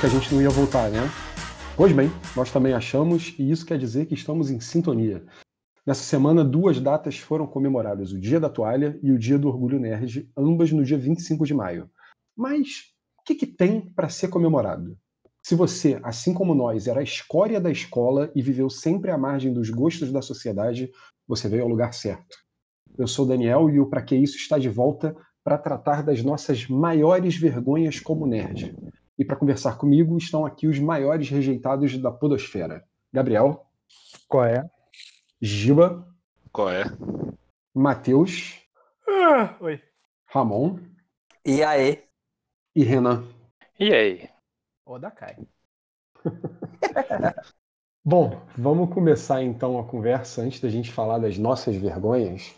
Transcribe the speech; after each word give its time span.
Que 0.00 0.06
a 0.06 0.08
gente 0.08 0.34
não 0.34 0.40
ia 0.40 0.48
voltar, 0.48 0.90
né? 0.90 1.00
Pois 1.76 1.92
bem, 1.92 2.10
nós 2.34 2.50
também 2.50 2.72
achamos, 2.72 3.34
e 3.38 3.50
isso 3.50 3.66
quer 3.66 3.76
dizer 3.76 4.06
que 4.06 4.14
estamos 4.14 4.50
em 4.50 4.58
sintonia. 4.58 5.22
Nessa 5.86 6.02
semana, 6.02 6.42
duas 6.42 6.80
datas 6.80 7.18
foram 7.18 7.46
comemoradas: 7.46 8.10
o 8.10 8.18
Dia 8.18 8.40
da 8.40 8.48
Toalha 8.48 8.98
e 9.02 9.12
o 9.12 9.18
Dia 9.18 9.38
do 9.38 9.48
Orgulho 9.48 9.78
Nerd, 9.78 10.26
ambas 10.34 10.72
no 10.72 10.82
dia 10.82 10.96
25 10.96 11.44
de 11.44 11.52
maio. 11.52 11.90
Mas 12.34 12.94
o 13.20 13.24
que, 13.26 13.34
que 13.34 13.46
tem 13.46 13.92
para 13.92 14.08
ser 14.08 14.28
comemorado? 14.28 14.96
Se 15.42 15.54
você, 15.54 16.00
assim 16.02 16.32
como 16.32 16.54
nós, 16.54 16.86
era 16.86 17.00
a 17.00 17.04
escória 17.04 17.60
da 17.60 17.70
escola 17.70 18.32
e 18.34 18.40
viveu 18.40 18.70
sempre 18.70 19.10
à 19.10 19.18
margem 19.18 19.52
dos 19.52 19.68
gostos 19.68 20.10
da 20.10 20.22
sociedade, 20.22 20.90
você 21.28 21.46
veio 21.46 21.64
ao 21.64 21.68
lugar 21.68 21.92
certo. 21.92 22.38
Eu 22.96 23.06
sou 23.06 23.26
Daniel 23.26 23.68
e 23.68 23.78
o 23.78 23.90
Pra 23.90 24.00
Que 24.00 24.16
Isso 24.16 24.38
está 24.38 24.58
de 24.58 24.70
volta 24.70 25.14
para 25.44 25.58
tratar 25.58 26.02
das 26.02 26.22
nossas 26.22 26.66
maiores 26.68 27.36
vergonhas 27.36 28.00
como 28.00 28.26
nerd. 28.26 28.74
E 29.20 29.24
para 29.24 29.36
conversar 29.36 29.76
comigo 29.76 30.16
estão 30.16 30.46
aqui 30.46 30.66
os 30.66 30.78
maiores 30.78 31.28
rejeitados 31.28 31.98
da 31.98 32.10
podosfera. 32.10 32.82
Gabriel. 33.12 33.66
Qual 34.26 34.46
é? 34.46 34.66
Giba. 35.38 36.08
Qual 36.50 36.70
é? 36.70 36.84
Matheus. 37.74 38.58
Ah, 39.06 39.58
oi. 39.60 39.78
Ramon. 40.24 40.78
E 41.44 41.62
aí? 41.62 42.02
E 42.74 42.82
Renan. 42.82 43.28
E 43.78 43.92
aí? 43.92 44.30
Oda 44.86 45.10
Kai. 45.10 45.36
Bom, 48.02 48.40
vamos 48.56 48.88
começar 48.88 49.42
então 49.42 49.78
a 49.78 49.84
conversa 49.84 50.40
antes 50.40 50.62
da 50.62 50.70
gente 50.70 50.90
falar 50.90 51.18
das 51.18 51.36
nossas 51.36 51.76
vergonhas. 51.76 52.54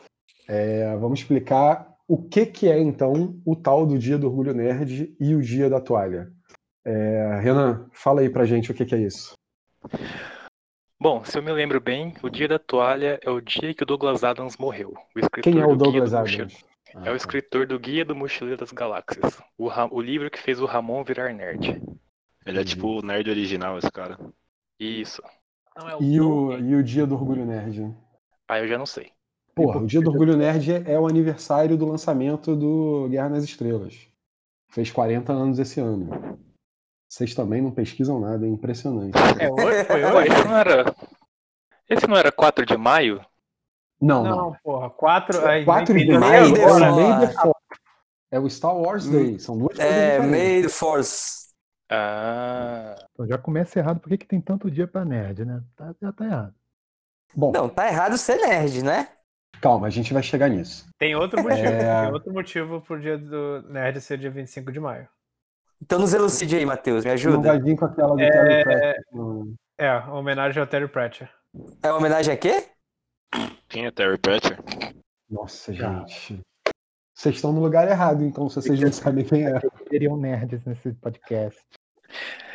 É, 0.46 0.96
vamos 0.96 1.18
explicar 1.18 1.92
o 2.06 2.22
que, 2.22 2.46
que 2.46 2.68
é 2.68 2.78
então 2.78 3.40
o 3.44 3.56
tal 3.56 3.84
do 3.84 3.98
Dia 3.98 4.16
do 4.16 4.28
Orgulho 4.28 4.54
Nerd 4.54 5.16
e 5.18 5.34
o 5.34 5.42
Dia 5.42 5.68
da 5.68 5.80
Toalha. 5.80 6.32
É, 6.84 7.38
Renan, 7.40 7.88
fala 7.92 8.20
aí 8.20 8.30
pra 8.30 8.44
gente 8.44 8.70
o 8.70 8.74
que, 8.74 8.84
que 8.84 8.94
é 8.94 8.98
isso. 8.98 9.34
Bom, 11.00 11.24
se 11.24 11.36
eu 11.36 11.42
me 11.42 11.52
lembro 11.52 11.80
bem, 11.80 12.14
o 12.22 12.30
Dia 12.30 12.46
da 12.48 12.58
Toalha 12.58 13.18
é 13.22 13.30
o 13.30 13.40
dia 13.40 13.74
que 13.74 13.82
o 13.82 13.86
Douglas 13.86 14.22
Adams 14.22 14.56
morreu. 14.56 14.94
O 15.14 15.18
escritor 15.18 15.52
Quem 15.52 15.60
é 15.60 15.64
o 15.66 15.74
do 15.76 15.90
Guia 15.90 16.00
Douglas 16.00 16.10
do 16.10 16.16
Adams? 16.16 16.36
Mochile- 16.54 16.64
Ah, 16.94 17.08
É 17.08 17.10
o 17.12 17.16
escritor 17.16 17.66
do 17.66 17.78
Guia 17.78 18.04
do 18.04 18.14
Mochileiro 18.14 18.60
das 18.60 18.70
Galáxias. 18.70 19.40
O, 19.56 19.66
Ra- 19.66 19.88
o 19.90 20.00
livro 20.00 20.30
que 20.30 20.38
fez 20.38 20.60
o 20.60 20.66
Ramon 20.66 21.02
virar 21.02 21.32
nerd. 21.32 21.80
Ele 22.44 22.60
é 22.60 22.64
tipo 22.64 22.98
o 22.98 23.02
nerd 23.02 23.30
original, 23.30 23.78
esse 23.78 23.90
cara. 23.90 24.18
Isso. 24.78 25.22
Não, 25.76 25.88
é 25.88 25.96
E 26.02 26.20
o, 26.20 26.58
e 26.58 26.74
o 26.74 26.82
Dia 26.82 27.06
do 27.06 27.14
Orgulho 27.14 27.46
Nerd? 27.46 27.96
Ah, 28.48 28.58
eu 28.60 28.68
já 28.68 28.76
não 28.76 28.84
sei. 28.84 29.10
Porra, 29.54 29.80
o 29.80 29.86
Dia 29.86 30.00
do 30.02 30.10
Orgulho 30.10 30.36
Nerd 30.36 30.70
é 30.86 30.98
o 31.00 31.06
aniversário 31.06 31.76
do 31.78 31.86
lançamento 31.86 32.54
do 32.54 33.08
Guerra 33.08 33.30
nas 33.30 33.44
Estrelas. 33.44 34.06
Fez 34.70 34.90
40 34.90 35.32
anos 35.32 35.58
esse 35.58 35.80
ano. 35.80 36.38
Vocês 37.12 37.34
também 37.34 37.60
não 37.60 37.70
pesquisam 37.70 38.18
nada, 38.18 38.46
é 38.46 38.48
impressionante. 38.48 39.12
É 39.38 39.50
hoje? 39.50 39.84
Foi 39.84 40.02
hoje? 40.02 40.28
esse 40.32 40.44
não 40.48 40.56
era. 40.56 40.94
Esse 41.86 42.06
não 42.06 42.16
era 42.16 42.32
4 42.32 42.64
de 42.64 42.74
maio? 42.74 43.20
Não, 44.00 44.24
não. 44.24 44.36
Não, 44.36 44.56
porra. 44.64 44.88
Quatro. 44.88 45.46
aí 45.46 45.62
4 45.62 45.94
de 45.98 46.06
nem 46.06 46.18
maio 46.18 46.56
é 46.56 46.64
agora. 46.64 46.90
May 46.90 47.26
the. 47.28 47.52
É 48.30 48.40
o 48.40 48.48
Star 48.48 48.74
Wars 48.74 49.06
Day. 49.06 49.38
São 49.38 49.58
duas 49.58 49.76
coisas 49.76 49.94
É. 49.94 50.20
May 50.20 50.62
the 50.62 50.70
Force. 50.70 51.48
Ah. 51.90 52.96
Então 53.12 53.26
já 53.26 53.36
começa 53.36 53.78
errado, 53.78 54.00
por 54.00 54.08
que, 54.08 54.16
que 54.16 54.26
tem 54.26 54.40
tanto 54.40 54.70
dia 54.70 54.86
pra 54.88 55.04
nerd, 55.04 55.44
né? 55.44 55.62
Tá- 55.76 55.94
já 56.00 56.12
tá 56.12 56.24
errado. 56.24 56.54
Bom, 57.36 57.52
Não, 57.52 57.68
tá 57.68 57.88
errado 57.88 58.16
ser 58.16 58.36
nerd, 58.38 58.82
né? 58.82 59.08
calma, 59.60 59.86
a 59.86 59.90
gente 59.90 60.14
vai 60.14 60.22
chegar 60.22 60.48
nisso. 60.48 60.88
Tem 60.98 61.14
outro 61.14 61.42
motivo. 61.44 61.66
É. 61.68 62.04
Tem 62.04 62.12
outro 62.14 62.32
motivo 62.32 62.80
pro 62.80 62.98
dia 62.98 63.18
do 63.18 63.62
Nerd 63.68 64.00
ser 64.00 64.16
dia 64.16 64.30
25 64.30 64.72
de 64.72 64.80
maio. 64.80 65.06
Então 65.82 65.98
nos 65.98 66.14
elucide 66.14 66.56
aí, 66.56 66.64
Matheus, 66.64 67.02
me 67.04 67.08
Não 67.08 67.14
ajuda. 67.14 67.48
vai 67.48 67.60
vir 67.60 67.76
com 67.76 67.84
aquela 67.84 68.14
do 68.14 68.20
É- 68.20 68.30
Terry 68.30 68.64
Pratchett, 68.64 69.00
não. 69.12 69.54
É, 69.78 69.96
homenagem 70.10 70.60
ao 70.60 70.66
Terry 70.66 70.86
Pratchett. 70.88 71.30
É 71.82 71.92
homenagem 71.92 72.32
a 72.32 72.36
quê? 72.36 72.68
Quem 73.68 73.86
é 73.86 73.90
Terry 73.90 74.16
Pratchett? 74.18 74.62
Nossa, 75.28 75.72
Já. 75.72 75.92
gente. 76.06 76.40
Vocês 77.14 77.34
estão 77.36 77.52
no 77.52 77.60
lugar 77.60 77.88
errado, 77.88 78.24
então, 78.24 78.48
se 78.48 78.56
vocês 78.56 78.80
não 78.80 78.92
sabem 78.92 79.24
quem 79.24 79.44
é. 79.46 79.58
Teriam 79.90 80.16
nerds 80.16 80.64
nesse 80.64 80.92
podcast. 80.94 81.60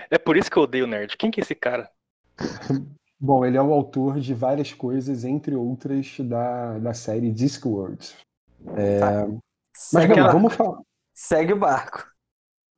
É 0.09 0.17
por 0.17 0.37
isso 0.37 0.49
que 0.49 0.57
eu 0.57 0.63
odeio 0.63 0.87
nerd. 0.87 1.17
Quem 1.17 1.29
que 1.29 1.41
é 1.41 1.43
esse 1.43 1.53
cara? 1.55 1.89
Bom, 3.19 3.43
ele 3.45 3.57
é 3.57 3.61
o 3.61 3.73
autor 3.73 4.19
de 4.19 4.33
várias 4.33 4.71
coisas, 4.73 5.25
entre 5.25 5.55
outras, 5.55 6.15
da, 6.19 6.77
da 6.77 6.93
série 6.93 7.31
Discworld. 7.31 8.15
É, 8.75 8.99
Mas 9.01 9.39
Segue, 9.75 10.07
vamos, 10.13 10.25
lá. 10.25 10.31
vamos 10.31 10.53
falar. 10.53 10.79
Segue 11.13 11.53
o 11.53 11.57
barco. 11.59 12.07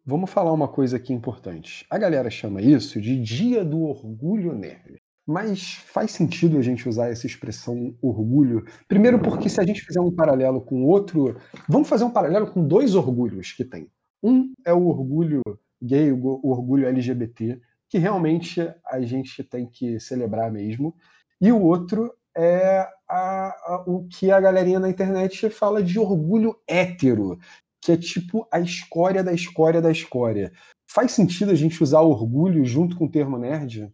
Vamos 0.10 0.32
falar 0.32 0.52
uma 0.52 0.68
coisa 0.68 0.98
aqui 0.98 1.14
importante. 1.14 1.86
A 1.88 1.96
galera 2.00 2.32
chama 2.32 2.64
isso 2.64 3.00
de 3.00 3.22
Dia 3.22 3.64
do 3.64 3.82
Orgulho 3.84 4.56
Nerd. 4.56 4.96
Mas 5.28 5.74
faz 5.74 6.10
sentido 6.10 6.58
a 6.58 6.64
gente 6.64 6.90
usar 6.90 7.12
essa 7.12 7.28
expressão 7.28 7.96
orgulho? 8.02 8.66
Primeiro, 8.88 9.20
porque 9.20 9.48
se 9.48 9.62
a 9.62 9.64
gente 9.64 9.86
fizer 9.86 10.00
um 10.02 10.12
paralelo 10.12 10.62
com 10.62 10.84
outro. 10.84 11.38
Vamos 11.68 11.88
fazer 11.88 12.06
um 12.06 12.10
paralelo 12.10 12.48
com 12.48 12.68
dois 12.68 12.96
orgulhos 12.96 13.52
que 13.52 13.64
tem. 13.64 13.88
Um 14.24 14.52
é 14.66 14.74
o 14.74 14.88
orgulho 14.88 15.44
gay, 15.80 16.12
o 16.12 16.40
orgulho 16.50 16.88
LGBT, 16.88 17.62
que 17.88 18.00
realmente 18.00 18.60
a 18.84 19.00
gente 19.02 19.44
tem 19.44 19.68
que 19.68 20.00
celebrar 20.00 20.52
mesmo. 20.52 20.96
E 21.40 21.52
o 21.52 21.62
outro 21.62 22.12
é 22.36 22.80
a- 23.08 23.50
a- 23.50 23.84
o 23.86 24.08
que 24.08 24.32
a 24.32 24.42
galerinha 24.42 24.80
na 24.80 24.90
internet 24.90 25.52
fala 25.52 25.84
de 25.84 26.00
orgulho 26.00 26.56
hétero, 26.68 27.38
que 27.82 27.92
é 27.92 27.98
tipo 27.98 28.48
a 28.52 28.60
escória 28.60 29.24
da 29.24 29.34
escória 29.34 29.82
da 29.82 29.92
escória. 29.92 30.52
Faz 30.90 31.12
sentido 31.12 31.52
a 31.52 31.56
gente 31.56 31.82
usar 31.82 32.02
orgulho 32.02 32.66
junto 32.66 32.98
com 32.98 33.06
o 33.06 33.12
termo 33.12 33.38
nerd? 33.38 33.92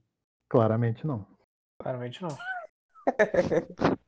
Claramente 0.49 1.05
não. 1.05 1.25
Claramente 1.79 2.21
não. 2.21 2.37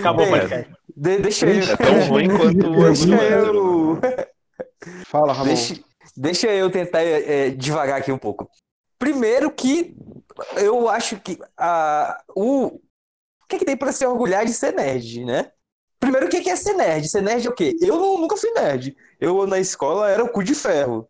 Acabou 0.00 0.26
o 0.26 0.30
podcast. 0.30 0.72
de- 0.96 1.18
deixa 1.18 1.46
eu. 1.46 1.62
É 1.62 1.76
tão 1.76 2.08
ruim 2.08 2.28
quanto 2.36 2.66
o 2.66 2.82
Deixa 2.84 3.08
eu. 3.08 4.00
Fala, 5.06 5.32
Ramon. 5.32 5.46
Deixa, 5.46 5.82
deixa 6.16 6.46
eu 6.48 6.70
tentar 6.70 7.02
é, 7.02 7.46
é, 7.46 7.50
devagar 7.50 7.98
aqui 8.00 8.10
um 8.12 8.18
pouco. 8.18 8.50
Primeiro 8.98 9.50
que 9.50 9.96
eu 10.56 10.88
acho 10.88 11.18
que 11.20 11.38
a, 11.56 12.22
o, 12.34 12.66
o 12.66 12.80
que, 13.48 13.58
que 13.58 13.64
tem 13.64 13.76
pra 13.76 13.92
se 13.92 14.04
orgulhar 14.04 14.44
de 14.44 14.52
ser 14.52 14.72
nerd, 14.72 15.24
né? 15.24 15.52
Primeiro, 16.00 16.26
o 16.26 16.30
que, 16.30 16.40
que 16.40 16.50
é 16.50 16.56
ser 16.56 16.74
nerd? 16.74 17.08
Ser 17.08 17.22
nerd 17.22 17.46
é 17.46 17.50
o 17.50 17.54
quê? 17.54 17.76
Eu 17.80 17.96
não- 17.96 18.18
nunca 18.18 18.36
fui 18.36 18.50
nerd. 18.52 18.96
Eu, 19.20 19.46
na 19.46 19.58
escola, 19.58 20.08
era 20.10 20.24
o 20.24 20.30
cu 20.32 20.42
de 20.42 20.54
ferro, 20.54 21.08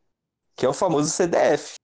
que 0.57 0.67
é 0.67 0.69
o 0.69 0.75
famoso 0.75 1.11
CDF. 1.11 1.75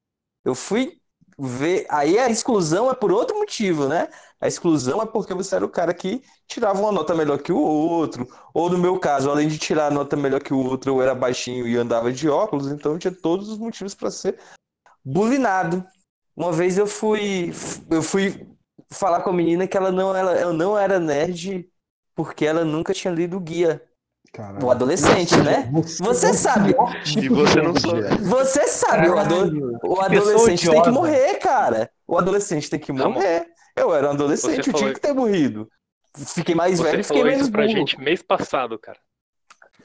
Eu 0.45 0.55
fui 0.55 1.01
ver. 1.39 1.87
Aí 1.91 2.19
a 2.19 2.31
exclusão 2.31 2.91
é 2.91 2.95
por 2.95 3.13
outro 3.13 3.37
motivo, 3.39 3.89
né? 3.89 4.09
A 4.41 4.49
exclusão 4.49 5.03
é 5.03 5.07
porque 5.07 5.35
você 5.35 5.57
era 5.57 5.65
o 5.65 5.69
cara 5.71 5.95
que 5.95 6.23
tirava 6.49 6.81
uma 6.81 6.93
nota 6.93 7.15
melhor 7.15 7.39
que 7.43 7.53
o 7.53 7.59
outro. 7.59 8.29
Ou 8.55 8.71
no 8.71 8.79
meu 8.79 8.99
caso, 9.01 9.31
além 9.31 9.49
de 9.49 9.59
tirar 9.59 9.89
a 9.89 9.91
nota 9.91 10.17
melhor 10.17 10.43
que 10.43 10.55
o 10.55 10.59
outro, 10.59 10.93
eu 10.93 11.03
era 11.03 11.15
baixinho 11.15 11.67
e 11.69 11.77
andava 11.77 12.13
de 12.13 12.29
óculos, 12.29 12.69
então 12.69 12.93
eu 12.93 12.99
tinha 12.99 13.15
todos 13.15 13.49
os 13.49 13.59
motivos 13.59 13.95
para 13.95 14.11
ser 14.11 14.39
bulinado. 15.05 15.85
Uma 16.37 16.53
vez 16.53 16.79
eu 16.79 16.87
fui 16.87 17.53
eu 17.91 18.03
fui 18.03 18.47
falar 18.91 19.23
com 19.23 19.31
a 19.31 19.33
menina 19.33 19.67
que 19.67 19.77
ela 19.77 19.91
não 19.93 20.15
ela, 20.17 20.33
ela 20.33 20.53
não 20.53 20.79
era 20.79 20.99
nerd 21.01 21.69
porque 22.17 22.45
ela 22.45 22.65
nunca 22.65 22.93
tinha 22.93 23.13
lido 23.15 23.37
o 23.37 23.41
guia. 23.41 23.81
Caralho. 24.33 24.67
O 24.67 24.71
adolescente, 24.71 25.37
né? 25.37 25.71
Você 26.01 26.27
é 26.27 26.33
sabe. 26.33 26.75
E 27.17 27.29
você 27.29 27.63
não 27.63 27.75
sabe. 27.77 28.03
Você 28.25 28.67
sabe, 28.67 29.09
o, 29.09 29.19
ado- 29.19 29.79
o 29.85 30.01
adolescente 30.01 30.69
tem 30.69 30.83
que 30.83 30.91
morrer, 30.91 31.35
cara. 31.39 31.89
O 32.07 32.19
adolescente 32.19 32.69
tem 32.69 32.81
que 32.81 32.93
Ramon, 32.93 33.15
morrer. 33.15 33.47
Eu 33.77 33.95
era 33.95 34.09
um 34.09 34.11
adolescente, 34.11 34.65
você 34.65 34.71
eu 34.71 34.75
tinha 34.75 34.93
que 34.93 35.01
ter 35.01 35.13
morrido. 35.15 35.69
Fiquei 36.17 36.55
mais 36.55 36.81
velho 36.81 36.97
Você 36.97 37.01
e 37.01 37.03
fiquei 37.05 37.17
falou 37.19 37.31
menos 37.31 37.43
isso 37.43 37.53
pra 37.53 37.63
burro. 37.63 37.77
gente 37.77 38.01
mês 38.01 38.23
passado, 38.23 38.79
cara. 38.79 38.99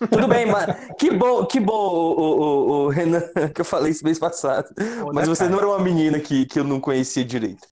Tudo 0.09 0.27
bem, 0.27 0.47
mas 0.47 0.65
que 0.97 1.11
bom, 1.11 1.45
que 1.45 1.59
bom, 1.59 1.73
o, 1.73 2.19
o, 2.19 2.41
o- 2.41 2.85
o 2.85 2.89
Renan, 2.89 3.21
que 3.53 3.61
eu 3.61 3.65
falei 3.65 3.91
isso 3.91 4.03
mês 4.03 4.17
passado. 4.17 4.67
Mas 5.13 5.27
você 5.27 5.47
não 5.47 5.59
era 5.59 5.67
uma 5.67 5.79
menina 5.79 6.19
que, 6.19 6.45
que 6.45 6.59
eu 6.59 6.63
não 6.63 6.79
conhecia 6.79 7.23
direito. 7.23 7.67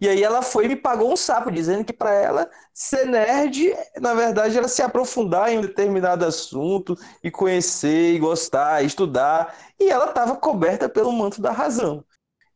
E 0.00 0.08
aí 0.08 0.22
ela 0.22 0.42
foi 0.42 0.66
e 0.66 0.68
me 0.68 0.76
pagou 0.76 1.12
um 1.12 1.16
sapo, 1.16 1.50
dizendo 1.50 1.84
que 1.84 1.92
pra 1.92 2.12
ela 2.12 2.48
ser 2.72 3.04
nerd, 3.06 3.74
na 4.00 4.14
verdade, 4.14 4.56
era 4.56 4.68
se 4.68 4.82
aprofundar 4.82 5.50
em 5.50 5.58
um 5.58 5.62
determinado 5.62 6.24
assunto 6.24 6.96
e 7.22 7.30
conhecer, 7.30 8.14
e 8.14 8.18
gostar, 8.18 8.82
e 8.82 8.86
estudar. 8.86 9.54
E 9.80 9.90
ela 9.90 10.06
estava 10.06 10.36
coberta 10.36 10.88
pelo 10.88 11.12
manto 11.12 11.40
da 11.40 11.50
razão. 11.50 12.04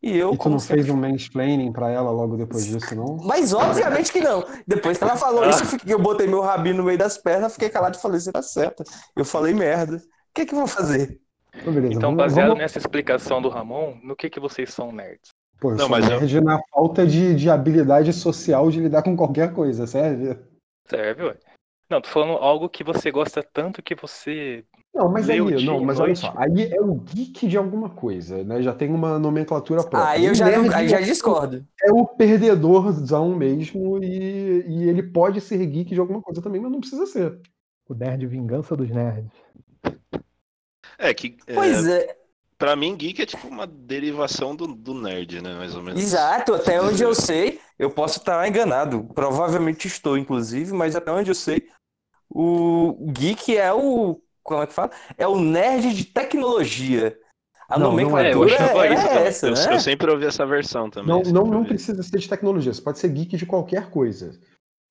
E 0.02 0.16
eu, 0.16 0.28
E 0.34 0.36
tu 0.36 0.38
como 0.38 0.52
não 0.54 0.58
sempre- 0.60 0.82
fez 0.84 0.94
um 0.94 0.96
mansplaining 0.96 1.72
pra 1.72 1.90
ela 1.90 2.10
logo 2.10 2.36
depois 2.36 2.64
disso, 2.66 2.94
não? 2.94 3.16
Mas 3.24 3.52
obviamente 3.52 4.12
que 4.12 4.20
não. 4.20 4.44
Depois 4.66 4.96
que 4.98 5.02
ela 5.02 5.16
falou 5.16 5.48
isso, 5.48 5.62
eu 5.62 5.66
fiquei- 5.66 5.92
eu 5.94 5.98
botei 5.98 6.26
meu 6.28 6.42
rabinho 6.42 6.76
no 6.76 6.84
meio 6.84 6.98
das 6.98 7.18
pernas, 7.18 7.54
fiquei 7.54 7.70
calado 7.70 7.96
e 7.96 8.00
falei, 8.00 8.20
você 8.20 8.30
tá 8.30 8.42
certa. 8.42 8.84
Eu 9.16 9.24
falei 9.24 9.52
merda. 9.52 9.96
O 9.96 10.00
que 10.34 10.46
que 10.46 10.54
eu 10.54 10.58
vou 10.58 10.66
fazer? 10.68 11.18
Então, 11.56 11.72
beleza. 11.72 11.94
Então, 11.94 12.10
vamos, 12.10 12.16
baseado 12.18 12.48
vamos... 12.48 12.62
nessa 12.62 12.78
explicação 12.78 13.40
do 13.42 13.48
Ramon, 13.48 13.96
no 14.04 14.14
que 14.14 14.28
que 14.30 14.38
vocês 14.38 14.72
são 14.72 14.92
nerds? 14.92 15.30
Pô, 15.60 15.68
eu 15.70 15.76
Não, 15.76 15.80
sou 15.80 15.88
mas 15.88 16.08
eu- 16.08 16.20
nerd 16.20 16.40
na 16.42 16.60
falta 16.70 17.06
de, 17.06 17.34
de 17.34 17.48
habilidade 17.50 18.12
social 18.12 18.70
de 18.70 18.80
lidar 18.80 19.02
com 19.02 19.16
qualquer 19.16 19.52
coisa, 19.54 19.86
serve? 19.86 20.38
Serve, 20.86 21.22
ué. 21.24 21.36
Não, 21.88 22.00
tô 22.00 22.08
falando 22.08 22.32
algo 22.32 22.68
que 22.68 22.82
você 22.82 23.10
gosta 23.10 23.42
tanto 23.42 23.82
que 23.82 23.94
você. 23.94 24.64
Não, 24.94 25.10
mas 25.10 25.30
aí, 25.30 25.38
não, 25.64 25.80
mas 25.80 26.00
olha 26.00 26.16
só, 26.16 26.32
aí 26.36 26.72
é 26.72 26.80
o 26.80 26.94
geek 26.94 27.46
de 27.46 27.56
alguma 27.56 27.90
coisa, 27.90 28.42
né? 28.42 28.60
Já 28.62 28.74
tem 28.74 28.90
uma 28.90 29.18
nomenclatura 29.18 29.82
própria. 29.84 30.10
Aí 30.10 30.26
eu 30.26 30.34
já, 30.34 30.50
não- 30.50 30.74
aí 30.74 30.88
já 30.88 30.98
é- 30.98 31.02
discordo. 31.02 31.64
é 31.82 31.92
o 31.92 32.06
perdedorzão 32.06 33.34
mesmo 33.36 34.02
e, 34.02 34.64
e 34.66 34.88
ele 34.88 35.02
pode 35.02 35.40
ser 35.40 35.64
geek 35.66 35.94
de 35.94 36.00
alguma 36.00 36.20
coisa 36.22 36.42
também, 36.42 36.60
mas 36.60 36.72
não 36.72 36.80
precisa 36.80 37.06
ser. 37.06 37.38
O 37.88 37.94
nerd 37.94 38.26
vingança 38.26 38.74
dos 38.74 38.90
nerds. 38.90 39.30
É 40.98 41.12
que, 41.14 41.36
é, 41.46 41.54
Pois 41.54 41.86
é, 41.86 42.16
pra 42.58 42.76
mim, 42.76 42.96
geek 42.96 43.22
é 43.22 43.26
tipo 43.26 43.46
uma 43.48 43.66
derivação 43.66 44.54
do, 44.54 44.66
do 44.68 44.94
nerd, 44.94 45.40
né? 45.40 45.54
Mais 45.54 45.74
ou 45.74 45.82
menos. 45.82 46.00
exato. 46.02 46.54
Até 46.54 46.80
onde 46.80 47.02
eu 47.02 47.14
sei, 47.14 47.60
eu 47.78 47.90
posso 47.90 48.18
estar 48.18 48.46
enganado. 48.48 49.04
Provavelmente 49.14 49.86
estou, 49.86 50.16
inclusive, 50.16 50.72
mas 50.72 50.96
até 50.96 51.10
onde 51.12 51.30
eu 51.30 51.34
sei, 51.34 51.68
o 52.28 53.10
geek 53.12 53.56
é 53.56 53.72
o. 53.72 54.20
Como 54.42 54.62
é 54.62 54.66
que 54.66 54.72
fala? 54.72 54.90
É 55.18 55.26
o 55.26 55.40
nerd 55.40 55.92
de 55.92 56.04
tecnologia. 56.04 57.18
A 57.68 57.78
Não, 57.78 57.92
não 57.92 57.98
é. 57.98 58.30
nomenclatura 58.32 58.50
eu 58.50 58.54
achava 58.54 58.86
é, 58.86 58.94
isso 58.94 59.08
também. 59.08 59.24
essa, 59.24 59.46
eu, 59.48 59.54
né? 59.54 59.74
eu 59.74 59.80
sempre 59.80 60.10
ouvi 60.10 60.24
essa 60.24 60.46
versão 60.46 60.88
também. 60.88 61.08
Não, 61.08 61.32
não, 61.32 61.44
não 61.44 61.64
precisa 61.64 62.00
ser 62.02 62.18
de 62.18 62.28
tecnologia, 62.28 62.72
você 62.72 62.80
pode 62.80 63.00
ser 63.00 63.08
geek 63.08 63.36
de 63.36 63.44
qualquer 63.44 63.90
coisa. 63.90 64.38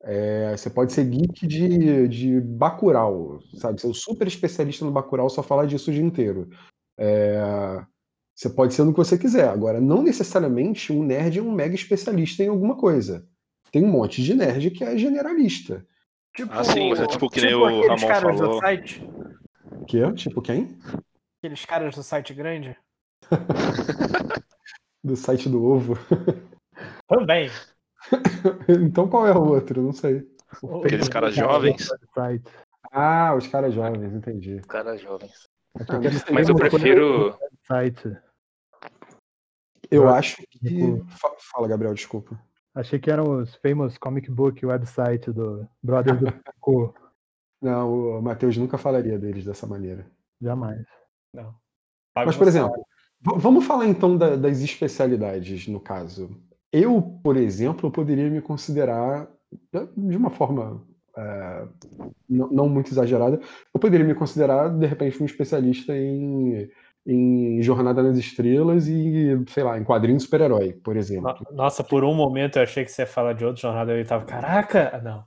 É, 0.03 0.55
você 0.55 0.69
pode 0.69 0.91
ser 0.91 1.05
geek 1.05 1.47
de, 1.47 2.07
de 2.09 2.41
Bacurau, 2.41 3.39
sabe? 3.55 3.79
Ser 3.79 3.87
o 3.87 3.93
super 3.93 4.27
especialista 4.27 4.83
no 4.83 4.91
Bacurau, 4.91 5.29
só 5.29 5.41
falar 5.41 5.65
disso 5.65 5.89
o 5.89 5.93
dia 5.93 6.03
inteiro. 6.03 6.49
É, 6.97 7.83
você 8.33 8.49
pode 8.49 8.73
ser 8.73 8.83
no 8.83 8.91
que 8.91 8.97
você 8.97 9.17
quiser. 9.17 9.47
Agora, 9.49 9.79
não 9.79 10.01
necessariamente 10.03 10.91
um 10.91 11.03
nerd 11.03 11.39
é 11.39 11.41
um 11.41 11.51
mega 11.51 11.75
especialista 11.75 12.43
em 12.43 12.47
alguma 12.49 12.75
coisa. 12.75 13.27
Tem 13.71 13.83
um 13.83 13.89
monte 13.89 14.21
de 14.23 14.33
nerd 14.33 14.71
que 14.71 14.83
é 14.83 14.97
generalista. 14.97 15.85
Tipo, 16.35 16.51
Ah, 16.53 16.63
sim, 16.63 16.91
é 16.91 17.07
tipo 17.07 17.29
que 17.29 17.41
nem 17.41 17.53
o 17.55 17.65
aqueles 17.65 17.87
Ramon 18.01 18.07
caras 18.07 18.37
falou. 18.37 18.55
do 18.55 18.59
site. 18.59 19.09
Que 19.87 20.01
é? 20.01 20.11
Tipo 20.13 20.41
quem? 20.41 20.77
Aqueles 21.39 21.65
caras 21.65 21.95
do 21.95 22.03
site 22.03 22.33
grande. 22.33 22.75
Do 25.03 25.15
site 25.15 25.47
do 25.47 25.63
ovo. 25.63 25.93
Também. 27.07 27.49
então 28.83 29.07
qual 29.07 29.27
é 29.27 29.33
o 29.35 29.43
outro? 29.49 29.79
Não 29.81 29.93
sei. 29.93 30.27
Aqueles 30.83 31.07
caras 31.07 31.35
jovens. 31.35 31.87
Ah, 32.91 33.35
os 33.35 33.47
caras 33.47 33.73
jovens, 33.73 34.13
entendi. 34.13 34.61
Cara 34.67 34.97
jovens. 34.97 35.47
Ah, 35.87 35.99
não 35.99 36.11
sei. 36.11 36.33
Mas 36.33 36.49
eu 36.49 36.55
prefiro. 36.55 37.37
Site. 37.67 38.17
Eu 39.91 40.07
acho 40.09 40.37
que. 40.49 40.59
tipo- 40.59 41.05
Fa- 41.09 41.35
Fala, 41.51 41.67
Gabriel, 41.67 41.93
desculpa. 41.93 42.39
Achei 42.73 42.99
que 42.99 43.09
eram 43.09 43.39
os 43.41 43.55
famous 43.55 43.97
comic 43.97 44.29
book 44.29 44.65
website 44.65 45.31
do 45.31 45.67
Brother 45.81 46.17
do 46.19 46.25
Pico. 46.43 46.93
Não, 47.61 48.17
o 48.19 48.21
Matheus 48.21 48.57
nunca 48.57 48.77
falaria 48.77 49.17
deles 49.17 49.45
dessa 49.45 49.65
maneira. 49.65 50.05
Jamais. 50.41 50.85
Não. 51.33 51.55
Mas, 52.15 52.35
por 52.35 52.47
exemplo, 52.47 52.85
vamos 53.21 53.65
falar 53.65 53.85
então 53.87 54.17
da- 54.17 54.35
das 54.35 54.59
especialidades, 54.59 55.67
no 55.67 55.79
caso. 55.79 56.29
Eu, 56.71 57.01
por 57.23 57.37
exemplo, 57.37 57.89
poderia 57.91 58.29
me 58.29 58.41
considerar, 58.41 59.27
de 59.95 60.17
uma 60.17 60.29
forma 60.29 60.85
é, 61.17 61.63
não, 62.29 62.47
não 62.49 62.69
muito 62.69 62.91
exagerada, 62.91 63.39
eu 63.73 63.79
poderia 63.79 64.05
me 64.05 64.15
considerar, 64.15 64.69
de 64.69 64.85
repente, 64.85 65.21
um 65.21 65.25
especialista 65.25 65.95
em, 65.95 66.69
em 67.05 67.61
Jornada 67.61 68.01
nas 68.03 68.17
Estrelas 68.17 68.87
e, 68.87 69.37
sei 69.49 69.63
lá, 69.63 69.77
em 69.77 69.83
quadrinhos 69.83 70.23
de 70.23 70.25
super-herói, 70.25 70.73
por 70.83 70.95
exemplo. 70.97 71.35
No- 71.51 71.57
Nossa, 71.57 71.83
por 71.83 72.03
um 72.03 72.13
momento 72.13 72.57
eu 72.57 72.63
achei 72.63 72.83
que 72.85 72.91
você 72.91 73.03
ia 73.03 73.07
falar 73.07 73.33
de 73.33 73.45
outra 73.45 73.61
jornada 73.61 73.93
e 73.95 73.99
eu 74.01 74.05
tava, 74.05 74.25
caraca! 74.25 74.91
Ah, 74.93 75.01
Não. 75.01 75.23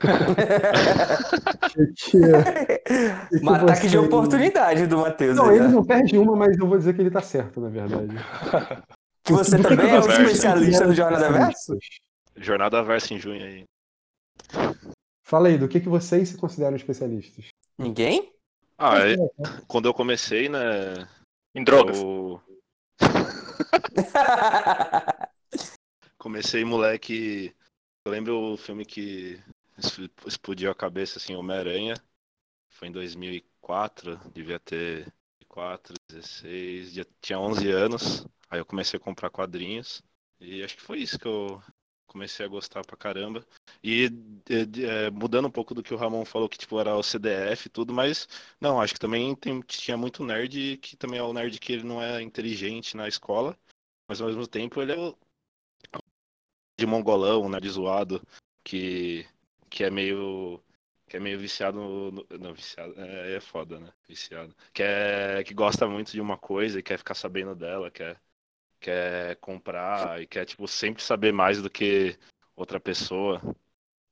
Um 3.42 3.50
ataque 3.50 3.82
de 3.88 3.96
você- 3.96 3.98
oportunidade 3.98 4.86
do 4.86 4.98
Matheus. 4.98 5.36
Não, 5.36 5.46
aí, 5.50 5.56
ele 5.56 5.68
né? 5.68 5.74
não 5.74 5.84
perde 5.84 6.18
uma, 6.18 6.36
mas 6.36 6.56
eu 6.58 6.66
vou 6.66 6.78
dizer 6.78 6.94
que 6.94 7.00
ele 7.00 7.10
tá 7.10 7.20
certo, 7.20 7.60
na 7.60 7.68
verdade. 7.68 8.14
Que 9.24 9.32
você 9.34 9.60
também 9.60 9.76
que 9.76 9.84
é 9.94 10.00
um 10.00 10.08
especialista 10.08 10.86
no 10.86 10.94
Jornada 10.94 11.30
Verso? 11.30 11.74
especialistas? 11.74 11.78
Jornada 12.36 12.82
Versa 12.82 13.12
em 13.12 13.18
junho 13.18 13.44
aí. 13.44 13.64
Fala 15.28 15.48
aí, 15.48 15.58
do 15.58 15.68
que, 15.68 15.78
que 15.78 15.90
vocês 15.90 16.30
se 16.30 16.38
consideram 16.38 16.74
especialistas? 16.74 17.48
Ninguém? 17.76 18.32
Ah, 18.78 18.96
é- 18.96 19.14
quando 19.66 19.86
eu 19.86 19.92
comecei, 19.92 20.48
né? 20.48 21.06
Em 21.54 21.62
drogas. 21.62 21.98
Eu 21.98 22.40
comecei 26.16 26.64
moleque. 26.64 27.54
Eu 28.06 28.12
lembro 28.12 28.54
o 28.54 28.56
filme 28.56 28.86
que 28.86 29.38
explodiu 30.26 30.70
a 30.70 30.74
cabeça, 30.74 31.18
assim, 31.18 31.34
Homem-Aranha. 31.34 31.92
Foi 32.70 32.88
em 32.88 32.92
2004, 32.92 34.18
devia 34.32 34.58
ter 34.58 35.12
4, 35.46 35.92
16, 36.08 36.94
já 36.94 37.04
tinha 37.20 37.38
11 37.38 37.70
anos. 37.70 38.26
Aí 38.48 38.60
eu 38.60 38.64
comecei 38.64 38.96
a 38.96 39.02
comprar 39.02 39.28
quadrinhos. 39.28 40.02
E 40.40 40.64
acho 40.64 40.74
que 40.74 40.82
foi 40.82 41.00
isso 41.00 41.18
que 41.18 41.28
eu 41.28 41.62
comecei 42.18 42.44
a 42.44 42.48
gostar 42.48 42.84
pra 42.84 42.96
caramba. 42.96 43.46
E 43.82 44.10
é, 44.50 45.10
mudando 45.10 45.46
um 45.48 45.50
pouco 45.50 45.74
do 45.74 45.82
que 45.82 45.94
o 45.94 45.96
Ramon 45.96 46.24
falou, 46.24 46.48
que 46.48 46.58
tipo 46.58 46.78
era 46.80 46.96
o 46.96 47.02
CDF 47.02 47.66
e 47.66 47.70
tudo, 47.70 47.92
mas 47.92 48.28
não, 48.60 48.80
acho 48.80 48.94
que 48.94 49.00
também 49.00 49.34
tem- 49.36 49.60
tinha 49.62 49.96
muito 49.96 50.24
nerd 50.24 50.76
que 50.78 50.96
também 50.96 51.18
é 51.20 51.22
o 51.22 51.32
nerd 51.32 51.58
que 51.58 51.72
ele 51.72 51.84
não 51.84 52.02
é 52.02 52.20
inteligente 52.22 52.96
na 52.96 53.06
escola, 53.08 53.56
mas 54.08 54.20
ao 54.20 54.28
mesmo 54.28 54.46
tempo 54.46 54.82
ele 54.82 54.92
é 54.92 54.98
o 54.98 55.16
de 56.78 56.86
mongolão, 56.86 57.42
um 57.44 57.48
nerd 57.48 57.68
zoado, 57.68 58.22
que, 58.64 59.26
que 59.70 59.84
é 59.84 59.90
meio 59.90 60.62
que 61.06 61.16
é 61.16 61.20
meio 61.20 61.38
viciado 61.38 61.78
no, 61.80 62.10
no- 62.12 62.26
não, 62.38 62.52
viciado, 62.54 62.94
é, 63.00 63.36
é 63.36 63.40
foda, 63.40 63.80
né? 63.80 63.90
Viciado. 64.06 64.54
Que 64.74 64.82
é 64.82 65.42
que 65.44 65.54
gosta 65.54 65.88
muito 65.88 66.12
de 66.12 66.20
uma 66.20 66.36
coisa 66.36 66.78
e 66.78 66.82
quer 66.82 66.98
ficar 66.98 67.14
sabendo 67.14 67.54
dela, 67.54 67.90
quer 67.90 68.20
quer 68.78 69.36
comprar 69.36 70.20
e 70.22 70.26
quer 70.26 70.44
tipo 70.46 70.66
sempre 70.68 71.02
saber 71.02 71.32
mais 71.32 71.62
do 71.62 71.70
que 71.70 72.18
outra 72.56 72.80
pessoa. 72.80 73.36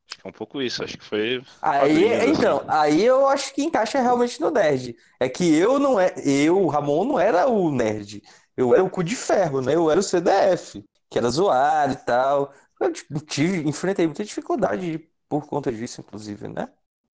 Acho 0.08 0.18
que 0.20 0.26
é 0.26 0.30
um 0.30 0.32
pouco 0.32 0.62
isso, 0.62 0.84
acho 0.84 0.98
que 0.98 1.04
foi 1.04 1.42
Aí, 1.60 2.12
assim. 2.28 2.32
então, 2.32 2.64
aí 2.68 3.02
eu 3.04 3.26
acho 3.26 3.52
que 3.54 3.62
encaixa 3.62 4.00
realmente 4.00 4.40
no 4.40 4.50
nerd. 4.50 4.96
É 5.18 5.28
que 5.28 5.54
eu 5.56 5.78
não 5.78 5.98
é, 5.98 6.14
eu, 6.24 6.58
o 6.62 6.68
Ramon, 6.68 7.04
não 7.04 7.18
era 7.18 7.48
o 7.48 7.72
nerd. 7.72 8.22
Eu 8.56 8.74
era 8.74 8.84
o 8.84 8.90
cu 8.90 9.02
de 9.02 9.16
ferro, 9.16 9.60
né? 9.60 9.74
Eu 9.74 9.90
era 9.90 9.98
o 9.98 10.02
CDF, 10.02 10.84
que 11.10 11.18
era 11.18 11.28
zoado 11.30 11.94
e 11.94 11.96
tal. 12.04 12.52
Eu 12.80 12.92
tipo, 12.92 13.20
tive, 13.20 13.68
enfrentei 13.68 14.06
muita 14.06 14.24
dificuldade 14.24 14.98
por 15.28 15.46
conta 15.46 15.72
disso, 15.72 16.00
inclusive, 16.00 16.46
né? 16.48 16.68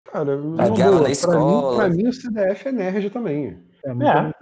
Cara, 0.04 0.36
boa, 0.36 1.00
na 1.00 1.10
pra 1.20 1.36
escola. 1.36 1.40
mim, 1.40 1.64
pra 1.70 1.88
mim 1.88 2.08
o 2.08 2.12
CDF 2.12 2.68
é 2.68 2.72
nerd 2.72 3.10
também. 3.10 3.69
É 3.84 3.90
É. 3.90 4.32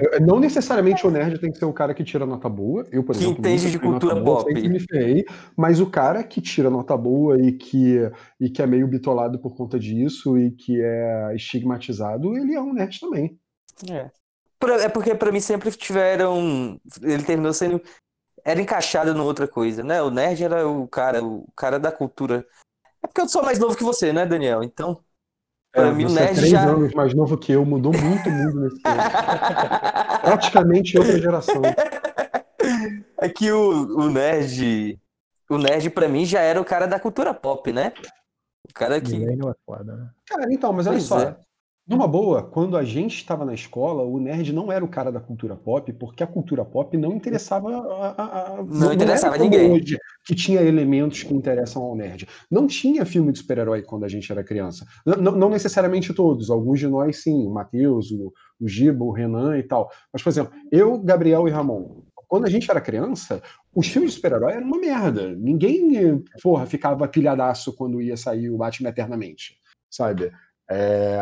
Eu- 0.00 0.20
Não 0.26 0.38
necessariamente 0.40 1.06
o 1.06 1.10
nerd 1.10 1.38
tem 1.38 1.50
que 1.50 1.58
ser 1.58 1.64
o 1.64 1.72
cara 1.72 1.92
que 1.94 2.04
tira 2.04 2.24
nota 2.24 2.48
boa. 2.48 2.86
Eu, 2.90 3.02
por 3.04 3.14
Que 3.14 3.22
exemplo, 3.22 3.40
entende 3.40 3.70
de 3.70 3.78
cultura 3.78 4.14
boa, 4.14 4.38
pop. 4.38 4.52
sempre 4.52 4.68
me 4.68 4.80
ferrei, 4.80 5.24
mas 5.56 5.80
o 5.80 5.90
cara 5.90 6.22
que 6.22 6.40
tira 6.40 6.70
nota 6.70 6.96
boa 6.96 7.40
e 7.40 7.52
que, 7.52 7.98
e 8.40 8.48
que 8.48 8.62
é 8.62 8.66
meio 8.66 8.86
bitolado 8.86 9.38
por 9.38 9.56
conta 9.56 9.78
disso 9.78 10.38
e 10.38 10.50
que 10.50 10.80
é 10.80 11.34
estigmatizado, 11.34 12.36
ele 12.36 12.54
é 12.54 12.60
um 12.60 12.72
nerd 12.72 13.00
também. 13.00 13.38
É. 13.90 14.10
É 14.82 14.88
porque 14.88 15.14
pra 15.14 15.30
mim 15.30 15.40
sempre 15.40 15.70
tiveram. 15.70 16.80
Ele 17.02 17.22
terminou 17.22 17.52
sendo. 17.52 17.80
Era 18.44 18.60
encaixado 18.60 19.10
em 19.10 19.20
outra 19.20 19.46
coisa, 19.46 19.84
né? 19.84 20.02
O 20.02 20.10
nerd 20.10 20.42
era 20.42 20.66
o 20.66 20.88
cara, 20.88 21.22
o 21.22 21.46
cara 21.56 21.78
da 21.78 21.92
cultura. 21.92 22.44
É 23.02 23.06
porque 23.06 23.20
eu 23.20 23.28
sou 23.28 23.42
mais 23.42 23.58
novo 23.58 23.76
que 23.76 23.84
você, 23.84 24.12
né, 24.12 24.26
Daniel? 24.26 24.62
Então. 24.64 25.00
Pra 25.78 25.88
É, 25.88 25.92
mim, 25.92 26.04
o 26.06 26.08
você 26.08 26.18
é 26.18 26.24
nerd 26.24 26.36
três 26.36 26.50
já. 26.50 26.64
anos 26.66 26.92
mais 26.92 27.14
novo 27.14 27.38
que 27.38 27.52
eu, 27.52 27.64
mudou 27.64 27.92
muito 27.92 28.28
o 28.28 28.32
mundo 28.32 28.60
nesse 28.62 28.82
tempo. 28.82 28.96
Praticamente 30.22 30.98
outra 30.98 31.18
geração. 31.18 31.62
É 33.20 33.28
que 33.28 33.50
o, 33.52 33.96
o 33.98 34.10
nerd. 34.10 34.98
O 35.48 35.56
nerd, 35.56 35.88
pra 35.90 36.08
mim, 36.08 36.24
já 36.26 36.40
era 36.40 36.60
o 36.60 36.64
cara 36.64 36.86
da 36.86 36.98
cultura 36.98 37.32
pop, 37.32 37.72
né? 37.72 37.92
O 38.68 38.74
cara 38.74 39.00
que. 39.00 39.24
É 39.24 39.36
foda, 39.64 39.96
né? 39.96 40.10
Cara, 40.28 40.52
então, 40.52 40.72
mas 40.72 40.86
olha 40.86 40.96
Pois 40.96 41.04
só. 41.04 41.20
é. 41.20 41.36
Numa 41.88 42.06
boa, 42.06 42.42
quando 42.42 42.76
a 42.76 42.84
gente 42.84 43.16
estava 43.16 43.46
na 43.46 43.54
escola, 43.54 44.02
o 44.02 44.20
nerd 44.20 44.52
não 44.52 44.70
era 44.70 44.84
o 44.84 44.88
cara 44.88 45.10
da 45.10 45.20
cultura 45.20 45.56
pop, 45.56 45.90
porque 45.94 46.22
a 46.22 46.26
cultura 46.26 46.62
pop 46.62 46.94
não 46.98 47.12
interessava 47.14 47.70
a. 47.70 48.08
a- 48.10 48.58
a- 48.58 48.62
Não 48.62 48.92
interessava 48.92 49.38
como 49.38 49.48
ninguém. 49.48 49.72
Hoje, 49.72 49.96
que 50.26 50.34
tinha 50.34 50.60
elementos 50.60 51.22
que 51.22 51.32
interessam 51.32 51.82
ao 51.82 51.96
nerd. 51.96 52.28
Não 52.50 52.66
tinha 52.66 53.06
filme 53.06 53.32
de 53.32 53.38
super-herói 53.38 53.80
quando 53.82 54.04
a 54.04 54.08
gente 54.08 54.30
era 54.30 54.44
criança. 54.44 54.84
Não- 55.06 55.32
não 55.32 55.48
necessariamente 55.48 56.12
todos, 56.12 56.50
alguns 56.50 56.78
de 56.78 56.86
nós 56.86 57.22
sim, 57.22 57.46
o 57.46 57.50
Matheus, 57.50 58.10
o, 58.10 58.34
o 58.60 58.68
Giba, 58.68 59.02
o 59.02 59.10
Renan 59.10 59.56
e 59.58 59.62
tal. 59.62 59.90
Mas, 60.12 60.22
por 60.22 60.28
exemplo, 60.28 60.52
eu, 60.70 60.98
Gabriel 60.98 61.48
e 61.48 61.50
Ramon, 61.50 62.02
quando 62.28 62.44
a 62.44 62.50
gente 62.50 62.70
era 62.70 62.82
criança, 62.82 63.42
os 63.74 63.86
filmes 63.88 64.10
de 64.10 64.16
super-herói 64.16 64.52
eram 64.52 64.66
uma 64.66 64.78
merda. 64.78 65.34
Ninguém, 65.34 66.22
porra, 66.42 66.66
ficava 66.66 67.08
pilhadaço 67.08 67.74
quando 67.74 68.02
ia 68.02 68.16
sair 68.18 68.50
o 68.50 68.58
Batman 68.58 68.90
Eternamente, 68.90 69.56
sabe? 69.90 70.30
É, 70.70 71.16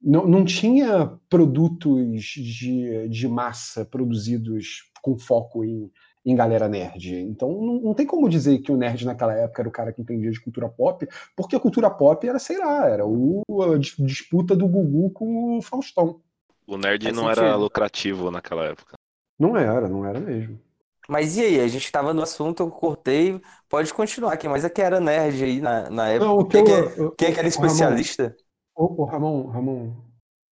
não, 0.00 0.26
não 0.26 0.44
tinha 0.44 1.06
produtos 1.28 2.24
de, 2.26 3.08
de 3.08 3.28
massa 3.28 3.84
produzidos 3.84 4.90
com 5.02 5.18
foco 5.18 5.64
em, 5.64 5.90
em 6.24 6.34
galera 6.36 6.68
nerd. 6.68 7.14
Então 7.14 7.50
não, 7.50 7.80
não 7.80 7.94
tem 7.94 8.06
como 8.06 8.28
dizer 8.28 8.58
que 8.60 8.72
o 8.72 8.76
nerd 8.76 9.04
naquela 9.06 9.34
época 9.34 9.62
era 9.62 9.68
o 9.68 9.72
cara 9.72 9.92
que 9.92 10.00
entendia 10.02 10.30
de 10.30 10.40
cultura 10.40 10.68
pop, 10.68 11.06
porque 11.36 11.56
a 11.56 11.60
cultura 11.60 11.90
pop 11.90 12.26
era, 12.26 12.38
sei 12.38 12.58
lá, 12.58 12.88
era 12.88 13.06
o, 13.06 13.42
a 13.62 13.78
dis- 13.78 13.96
disputa 13.98 14.54
do 14.56 14.68
Gugu 14.68 15.10
com 15.10 15.58
o 15.58 15.62
Faustão. 15.62 16.20
O 16.68 16.76
nerd 16.78 17.10
Faz 17.10 17.16
não 17.16 17.28
era 17.28 17.56
lucrativo 17.56 18.30
naquela 18.30 18.64
época. 18.66 18.94
Não 19.38 19.56
era, 19.56 19.88
não 19.88 20.04
era 20.06 20.20
mesmo. 20.20 20.60
Mas 21.08 21.36
e 21.36 21.42
aí? 21.42 21.60
A 21.60 21.68
gente 21.68 21.90
tava 21.90 22.12
no 22.12 22.22
assunto, 22.22 22.62
eu 22.62 22.70
cortei. 22.70 23.40
Pode 23.68 23.92
continuar 23.94 24.32
aqui, 24.34 24.48
mas 24.48 24.64
é 24.64 24.70
que 24.70 24.82
era 24.82 25.00
nerd 25.00 25.42
aí 25.44 25.60
na, 25.60 25.88
na 25.90 26.08
época. 26.08 26.26
Não, 26.26 26.38
o 26.38 26.46
que 26.46 26.56
Quem, 26.56 26.62
eu- 26.62 26.64
que 26.64 26.72
é- 26.72 26.94
eu- 26.96 27.16
quem 27.16 27.28
é 27.28 27.32
que 27.32 27.38
era 27.38 27.48
o 27.50 27.60
Ramon, 27.60 28.04
especialista? 28.04 28.36
Ô, 28.78 29.02
ô, 29.02 29.04
Ramon, 29.06 29.48
Ramon, 29.48 29.92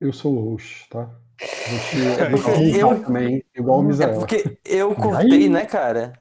eu 0.01 0.13
sou 0.13 0.35
o 0.37 0.51
host, 0.51 0.89
tá? 0.89 1.09
Você 1.39 1.97
É, 2.27 2.33
igual- 2.75 2.95
eu 2.97 3.05
também, 3.05 3.45
igual 3.55 3.79
o 3.79 3.83
É 3.83 3.87
Misael. 3.87 4.15
porque 4.19 4.59
eu 4.65 4.89
Aí- 4.91 4.97
cortei, 4.97 5.49
né, 5.49 5.65
cara? 5.65 6.13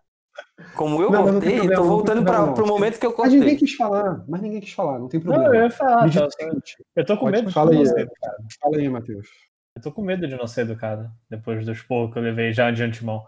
Como 0.75 1.01
eu 1.01 1.09
Não, 1.09 1.25
não 1.25 1.31
cortei, 1.33 1.55
problema, 1.55 1.75
tô 1.75 1.81
não 1.81 1.89
voltando 1.89 2.21
não. 2.21 2.53
pro 2.53 2.67
momento 2.67 2.99
que 2.99 3.05
eu 3.07 3.15
Mas 3.17 3.33
ninguém 3.33 3.49
cortei. 3.49 3.67
quis 3.67 3.75
falar, 3.75 4.23
mas 4.27 4.41
ninguém 4.41 4.61
quis 4.61 4.73
falar, 4.73 4.99
não 4.99 5.07
tem 5.09 5.19
Não, 5.19 5.25
problema. 5.33 5.55
eu 5.55 5.63
ia 5.63 5.71
falar, 5.71 6.11
tá, 6.11 6.27
o 6.27 6.59
eu 6.95 7.05
tô 7.05 7.17
com 7.17 7.25
Pode 7.25 7.37
medo 7.37 7.47
de 7.47 7.53
fala 7.53 7.71
não 7.71 7.79
aí, 7.79 7.87
ser 7.87 7.99
educado. 8.01 8.43
fala 8.61 8.77
aí, 8.77 8.89
Matheus. 8.89 9.27
Eu 9.75 9.81
tô 9.81 9.91
com 9.91 10.01
medo 10.03 10.27
de 10.27 10.35
não 10.35 10.45
ser 10.47 10.61
educado, 10.61 11.09
depois 11.27 11.65
dos 11.65 11.81
poucos 11.81 12.13
que 12.13 12.19
eu 12.19 12.23
levei 12.23 12.53
já 12.53 12.69
de 12.69 12.83
antemão. 12.83 13.25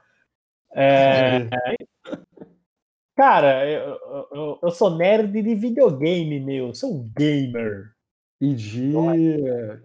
É, 0.72 1.50
cara, 3.18 3.68
eu, 3.70 3.98
eu, 4.32 4.60
eu 4.62 4.72
sou 4.72 4.96
nerd 4.96 5.42
de 5.42 5.56
videogame, 5.56 6.40
meu. 6.40 6.68
Eu 6.68 6.76
sou 6.76 6.94
um 6.94 7.12
gamer 7.18 7.92
E 8.40 8.54
de, 8.54 8.94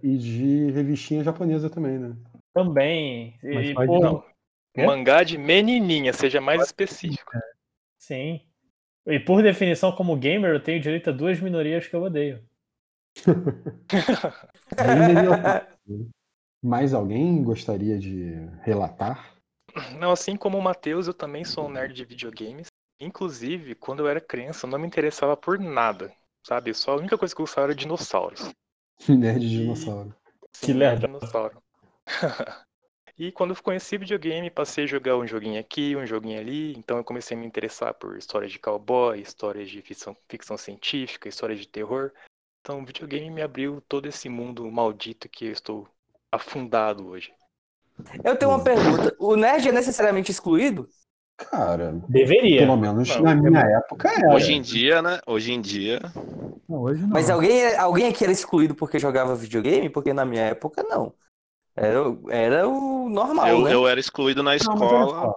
e 0.03 0.19
de 0.19 0.71
revistinha 0.73 1.25
japonesa 1.25 1.71
também, 1.71 1.99
né? 1.99 2.15
também. 2.53 3.39
Mas 3.43 3.69
E, 3.69 3.75
pode 3.75 3.89
pô? 3.89 4.23
Mangá 4.77 5.23
de 5.23 5.37
menininha, 5.37 6.13
seja 6.13 6.41
mais 6.41 6.63
específico. 6.63 7.33
sim. 7.99 8.41
E 9.07 9.19
por 9.19 9.43
definição, 9.43 9.93
como 9.93 10.17
gamer, 10.17 10.55
eu 10.55 10.63
tenho 10.63 10.81
direito 10.81 11.11
a 11.11 11.13
duas 11.13 11.41
minorias 11.41 11.87
que 11.87 11.97
eu 11.97 12.03
odeio. 12.03 12.43
Mais 16.63 16.95
alguém 16.95 17.43
gostaria 17.43 17.99
de 17.99 18.35
relatar? 18.63 19.35
Não, 19.99 20.13
assim 20.13 20.37
como 20.37 20.59
o 20.59 20.63
Matheus, 20.63 21.09
eu 21.09 21.15
também 21.15 21.45
sou 21.45 21.67
um 21.67 21.71
nerd 21.71 21.93
de 21.93 22.05
videogames. 22.05 22.69
Inclusive, 23.01 23.75
quando 23.75 24.01
eu 24.01 24.09
era 24.09 24.21
criança, 24.21 24.67
eu 24.67 24.71
não 24.71 24.79
me 24.79 24.87
interessava 24.87 25.37
por 25.37 25.59
nada. 25.59 26.15
Sabe? 26.43 26.75
Só 26.75 26.93
a 26.93 26.97
única 26.97 27.17
coisa 27.17 27.35
que 27.35 27.41
eu 27.41 27.45
gostava 27.45 27.69
era 27.69 27.75
dinossauros. 27.75 28.51
Nerd 29.09 29.41
de 29.41 29.61
dinossauro. 29.61 30.15
Que 30.61 30.73
lerda. 30.73 31.07
dinossauro. 31.07 31.63
e 33.19 33.33
quando 33.33 33.55
eu 33.55 33.63
conheci 33.63 33.97
videogame, 33.97 34.51
passei 34.51 34.85
a 34.85 34.87
jogar 34.87 35.17
um 35.17 35.27
joguinho 35.27 35.61
aqui, 35.61 35.97
um 35.97 36.07
joguinho 36.07 36.39
ali. 36.39 36.73
Então 36.77 36.99
eu 36.99 37.05
comecei 37.05 37.37
a 37.37 37.41
me 37.41 37.47
interessar 37.47 37.95
por 37.95 38.17
histórias 38.17 38.53
de 38.53 38.59
cowboy, 38.59 39.21
histórias 39.21 39.71
de 39.71 39.81
ficção, 39.83 40.17
ficção 40.29 40.57
científica, 40.57 41.29
histórias 41.29 41.59
de 41.59 41.69
terror. 41.69 42.13
Então 42.61 42.81
o 42.81 42.87
videogame 42.87 43.31
me 43.31 43.43
abriu 43.43 43.83
todo 43.89 44.07
esse 44.07 44.29
mundo 44.29 44.71
maldito 44.71 45.29
que 45.29 45.47
eu 45.47 45.53
estou 45.53 45.89
afundado 46.31 47.09
hoje. 47.09 47.33
Eu 48.25 48.37
tenho 48.37 48.51
uma 48.51 48.63
pergunta. 48.63 49.15
O 49.19 49.37
nerd 49.37 49.69
é 49.69 49.73
necessariamente 49.73 50.31
excluído? 50.31 50.89
Cara, 51.51 51.95
Deveria. 52.09 52.63
pelo 52.63 52.77
menos 52.77 53.09
Não, 53.09 53.23
na 53.23 53.35
minha 53.35 53.61
época 53.61 54.09
era. 54.09 54.35
Hoje 54.35 54.53
em 54.53 54.61
dia, 54.61 55.03
né? 55.03 55.21
Hoje 55.27 55.53
em 55.53 55.61
dia, 55.61 56.01
Não, 56.69 56.83
hoje 56.83 57.03
não. 57.03 57.11
Mas 57.11 57.31
alguém, 57.31 57.75
alguém 57.77 58.09
aqui 58.09 58.25
era 58.25 58.33
excluído 58.33 58.75
porque 58.75 58.99
jogava 58.99 59.35
videogame? 59.35 59.91
Porque 59.91 60.13
na 60.13 60.25
minha 60.25 60.43
época, 60.43 60.83
não. 60.83 61.13
Era, 61.75 62.09
o- 62.09 62.31
era 62.31 62.69
o 62.69 63.09
normal, 63.09 63.49
eu, 63.49 63.65
né? 63.65 63.75
eu 63.75 63.89
era 63.89 63.99
excluído 63.99 64.43
na 64.43 64.57
escola. 64.57 65.35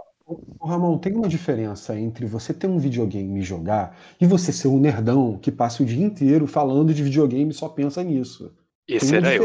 ô, 0.59 0.65
Ramon, 0.67 0.97
tem 0.97 1.13
uma 1.15 1.27
diferença 1.29 1.97
entre 1.97 2.25
você 2.25 2.53
ter 2.53 2.67
um 2.67 2.77
videogame 2.77 3.39
e 3.39 3.43
jogar 3.43 3.95
e 4.19 4.25
você 4.25 4.51
ser 4.51 4.67
um 4.67 4.79
nerdão 4.79 5.37
que 5.37 5.51
passa 5.51 5.83
o 5.83 5.85
dia 5.85 6.03
inteiro 6.03 6.47
falando 6.47 6.93
de 6.93 7.03
videogame 7.03 7.51
e 7.51 7.53
só 7.53 7.69
pensa 7.69 8.03
nisso. 8.03 8.53
Esse 8.87 9.11
Tem 9.11 9.19
uma 9.19 9.27
era 9.27 9.35
eu. 9.37 9.43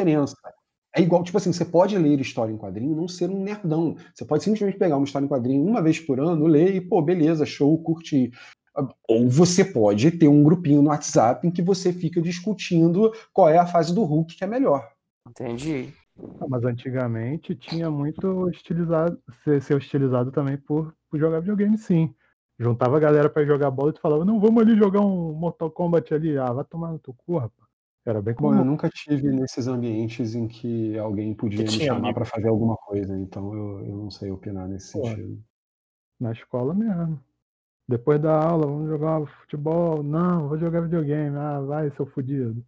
É 0.94 1.00
igual, 1.00 1.22
tipo 1.22 1.38
assim, 1.38 1.52
você 1.52 1.64
pode 1.64 1.96
ler 1.96 2.20
história 2.20 2.52
em 2.52 2.58
quadrinho 2.58 2.92
e 2.92 2.96
não 2.96 3.06
ser 3.06 3.30
um 3.30 3.42
nerdão. 3.42 3.96
Você 4.12 4.24
pode 4.24 4.42
simplesmente 4.42 4.78
pegar 4.78 4.96
uma 4.96 5.04
história 5.04 5.24
em 5.24 5.28
quadrinho 5.28 5.64
uma 5.64 5.80
vez 5.80 6.00
por 6.00 6.18
ano, 6.18 6.46
ler 6.46 6.74
e, 6.74 6.80
pô, 6.80 7.00
beleza, 7.00 7.46
show, 7.46 7.80
curtir. 7.82 8.32
Ou 9.08 9.28
você 9.28 9.64
pode 9.64 10.10
ter 10.12 10.26
um 10.26 10.42
grupinho 10.42 10.82
no 10.82 10.90
WhatsApp 10.90 11.46
em 11.46 11.50
que 11.50 11.62
você 11.62 11.92
fica 11.92 12.20
discutindo 12.20 13.12
qual 13.32 13.48
é 13.48 13.58
a 13.58 13.66
fase 13.66 13.94
do 13.94 14.02
Hulk 14.02 14.36
que 14.36 14.44
é 14.44 14.46
melhor. 14.46 14.88
Entendi. 15.28 15.92
Ah, 16.40 16.46
Mas 16.48 16.64
antigamente 16.64 17.54
tinha 17.54 17.90
muito 17.90 18.48
estilizado, 18.50 19.18
ser, 19.44 19.62
ser 19.62 19.74
hostilizado 19.74 20.32
também 20.32 20.56
por, 20.56 20.94
por 21.08 21.18
jogar 21.18 21.40
videogame, 21.40 21.78
sim. 21.78 22.14
Juntava 22.58 22.96
a 22.96 23.00
galera 23.00 23.30
pra 23.30 23.44
jogar 23.44 23.70
bola 23.70 23.90
e 23.90 23.94
tu 23.94 24.00
falava, 24.00 24.24
não, 24.24 24.38
vamos 24.38 24.62
ali 24.62 24.76
jogar 24.76 25.00
um 25.00 25.32
Mortal 25.32 25.70
Kombat 25.70 26.12
ali. 26.12 26.36
Ah, 26.36 26.52
vai 26.52 26.64
tomar 26.64 26.92
no 26.92 26.98
teu 26.98 27.14
cu, 27.14 27.38
rapaz. 27.38 27.59
Era 28.06 28.22
bem 28.22 28.34
Bom, 28.34 28.52
eu 28.52 28.58
comum. 28.58 28.64
nunca 28.64 28.88
tive 28.88 29.30
nesses 29.30 29.66
ambientes 29.66 30.34
em 30.34 30.48
que 30.48 30.98
alguém 30.98 31.34
podia 31.34 31.64
Que 31.64 31.78
me 31.78 31.84
chamar 31.84 32.14
para 32.14 32.24
fazer 32.24 32.48
alguma 32.48 32.76
coisa, 32.76 33.16
então 33.18 33.52
eu, 33.52 33.86
eu 33.86 33.96
não 33.96 34.10
sei 34.10 34.30
opinar 34.30 34.66
nesse 34.66 34.92
Pô. 34.92 35.06
sentido. 35.06 35.38
Na 36.18 36.32
escola 36.32 36.74
mesmo. 36.74 37.20
Depois 37.86 38.20
da 38.20 38.32
aula, 38.32 38.66
vamos 38.66 38.88
jogar 38.88 39.26
futebol. 39.40 40.02
Não, 40.02 40.48
vou 40.48 40.58
jogar 40.58 40.82
videogame. 40.82 41.36
Ah, 41.36 41.60
vai, 41.60 41.90
seu 41.90 42.06
fudido. 42.06 42.64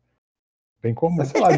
Bem 0.82 0.92
comum. 0.94 1.16
Mas 1.16 1.28
sei 1.28 1.40
lá, 1.40 1.48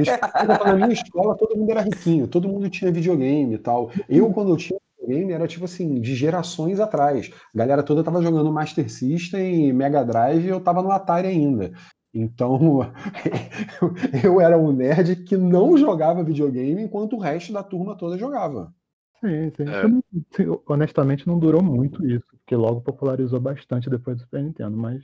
na 0.67 0.75
minha 0.77 0.93
escola 0.93 1.37
todo 1.37 1.57
mundo 1.57 1.71
era 1.71 1.81
riquinho, 1.81 2.29
todo 2.29 2.49
mundo 2.49 2.69
tinha 2.69 2.93
videogame 2.93 3.55
e 3.55 3.59
tal. 3.59 3.91
Eu, 4.07 4.31
quando 4.33 4.51
eu 4.51 4.57
tinha 4.57 4.79
videogame, 5.01 5.33
era 5.33 5.49
tipo 5.49 5.65
assim, 5.65 5.99
de 6.01 6.15
gerações 6.15 6.79
atrás. 6.79 7.31
A 7.55 7.59
galera 7.59 7.83
toda 7.83 8.05
tava 8.05 8.21
jogando 8.23 8.53
Master 8.53 8.91
System, 8.91 9.73
Mega 9.73 10.05
Drive 10.05 10.45
e 10.45 10.49
eu 10.49 10.61
tava 10.61 10.83
no 10.83 10.91
Atari 10.91 11.29
ainda. 11.29 11.73
Então, 12.15 12.59
eu 14.23 14.41
era 14.41 14.57
um 14.57 14.73
nerd 14.73 15.17
que 15.17 15.37
não 15.37 15.77
jogava 15.77 16.23
videogame 16.23 16.83
enquanto 16.83 17.17
o 17.17 17.19
resto 17.19 17.53
da 17.53 17.63
turma 17.63 17.97
toda 17.97 18.17
jogava. 18.17 18.73
Sim, 19.21 19.51
sim. 19.57 19.65
É. 19.69 20.47
Honestamente, 20.67 21.27
não 21.27 21.39
durou 21.39 21.63
muito 21.63 22.07
isso, 22.07 22.27
porque 22.39 22.55
logo 22.55 22.83
popularizou 22.83 23.41
bastante 23.41 23.91
depois 23.91 24.17
do 24.17 24.23
Super 24.23 24.43
Nintendo, 24.43 24.77
mas, 24.77 25.03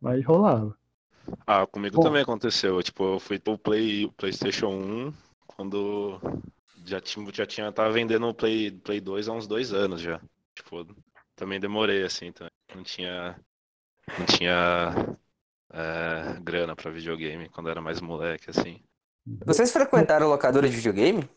mas 0.00 0.24
rolava. 0.24 0.76
Ah, 1.46 1.66
comigo 1.66 1.96
Bom. 1.96 2.02
também 2.02 2.22
aconteceu. 2.22 2.82
Tipo, 2.82 3.14
eu 3.14 3.20
fui 3.20 3.38
pro 3.38 3.56
Play, 3.56 4.08
PlayStation 4.16 4.68
1 4.68 5.12
quando 5.46 6.20
já 6.84 7.00
tinha, 7.00 7.26
já 7.32 7.46
tinha 7.46 7.72
tava 7.72 7.90
vendendo 7.92 8.26
o 8.28 8.34
Play, 8.34 8.70
Play 8.70 9.00
2 9.00 9.28
há 9.28 9.32
uns 9.32 9.46
dois 9.46 9.72
anos 9.72 10.00
já. 10.00 10.20
Tipo, 10.54 10.86
também 11.34 11.58
demorei 11.58 12.02
assim, 12.02 12.30
também. 12.30 12.50
Não 12.74 12.82
tinha 12.82 13.40
não 14.18 14.26
tinha 14.26 15.16
é, 15.72 16.38
grana 16.42 16.74
pra 16.76 16.90
videogame 16.90 17.48
quando 17.48 17.68
era 17.70 17.80
mais 17.80 18.00
moleque 18.00 18.50
assim. 18.50 18.80
Vocês 19.44 19.72
frequentaram 19.72 20.28
locadora 20.28 20.68
de 20.68 20.76
videogame? 20.76 21.28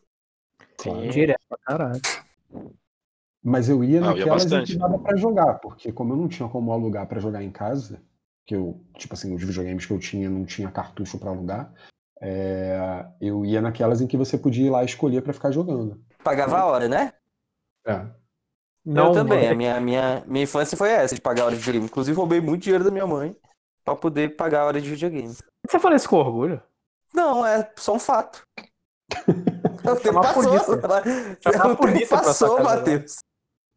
Claro. 0.78 1.10
Direto. 1.10 1.42
Pra 1.50 1.58
caralho. 1.66 2.02
Mas 3.44 3.70
eu 3.70 3.84
ia 3.84 4.00
Ah, 4.02 4.12
eu 4.12 4.18
ia 4.18 4.18
naquelas 4.18 4.46
em 4.46 4.50
bastante. 4.50 4.74
que 4.74 4.78
dava 4.78 5.00
pra 5.00 5.18
jogar, 5.18 5.56
porque 5.60 5.92
como 5.92 6.14
eu 6.14 6.18
não 6.18 6.28
tinha 6.28 6.48
como 6.48 6.72
alugar 6.72 7.08
pra 7.08 7.20
jogar 7.20 7.42
em 7.44 7.52
casa, 7.52 8.02
que 8.46 8.56
eu, 8.56 8.84
tipo 8.98 9.14
assim, 9.14 9.34
os 9.34 9.44
videogames 9.44 9.86
que 9.86 9.94
eu 9.94 10.00
tinha 10.00 10.30
não 10.30 10.46
tinha 10.46 10.70
cartucho 10.70 11.18
pra 11.18 11.32
alugar, 11.32 11.74
é, 12.22 13.06
eu 13.22 13.46
ia 13.46 13.62
naquelas 13.62 14.02
em 14.02 14.08
que 14.08 14.18
você 14.18 14.38
podia 14.38 14.68
ir 14.68 14.70
lá 14.70 14.84
escolher 14.84 15.22
pra 15.22 15.34
ficar 15.34 15.52
jogando. 15.52 16.04
Pagava 16.24 16.60
a 16.60 16.66
hora, 16.66 16.88
né? 16.90 17.14
É. 17.88 18.06
eu 18.86 19.12
também. 19.14 19.48
A 19.48 19.56
minha, 19.56 19.80
minha, 19.80 20.24
minha 20.28 20.44
infância 20.44 20.78
foi 20.78 20.90
essa, 20.90 21.16
de 21.16 21.22
pagar 21.22 21.44
a 21.44 21.46
hora 21.46 21.56
de 21.56 21.60
videogame. 21.62 21.86
Inclusive, 21.86 22.16
roubei 22.18 22.42
muito 22.42 22.64
dinheiro 22.64 22.84
da 22.84 22.92
minha 22.92 23.08
mãe 23.08 23.36
pra 23.84 23.96
poder 23.96 24.36
pagar 24.36 24.62
a 24.62 24.66
hora 24.66 24.82
de 24.82 24.90
videogame. 24.90 25.36
Você 25.68 25.80
fala 25.80 25.96
isso 25.96 26.10
com 26.10 26.18
orgulho? 26.18 26.62
Não, 27.14 27.46
é 27.46 27.70
só 27.76 27.96
um 27.96 28.00
fato. 28.00 28.42
O 29.80 29.96
tempo 29.96 30.22
passou. 30.22 30.54
O 30.54 30.70
tempo 31.96 32.10
passou, 32.10 32.58
casa, 32.58 32.64
Matheus. 32.64 33.16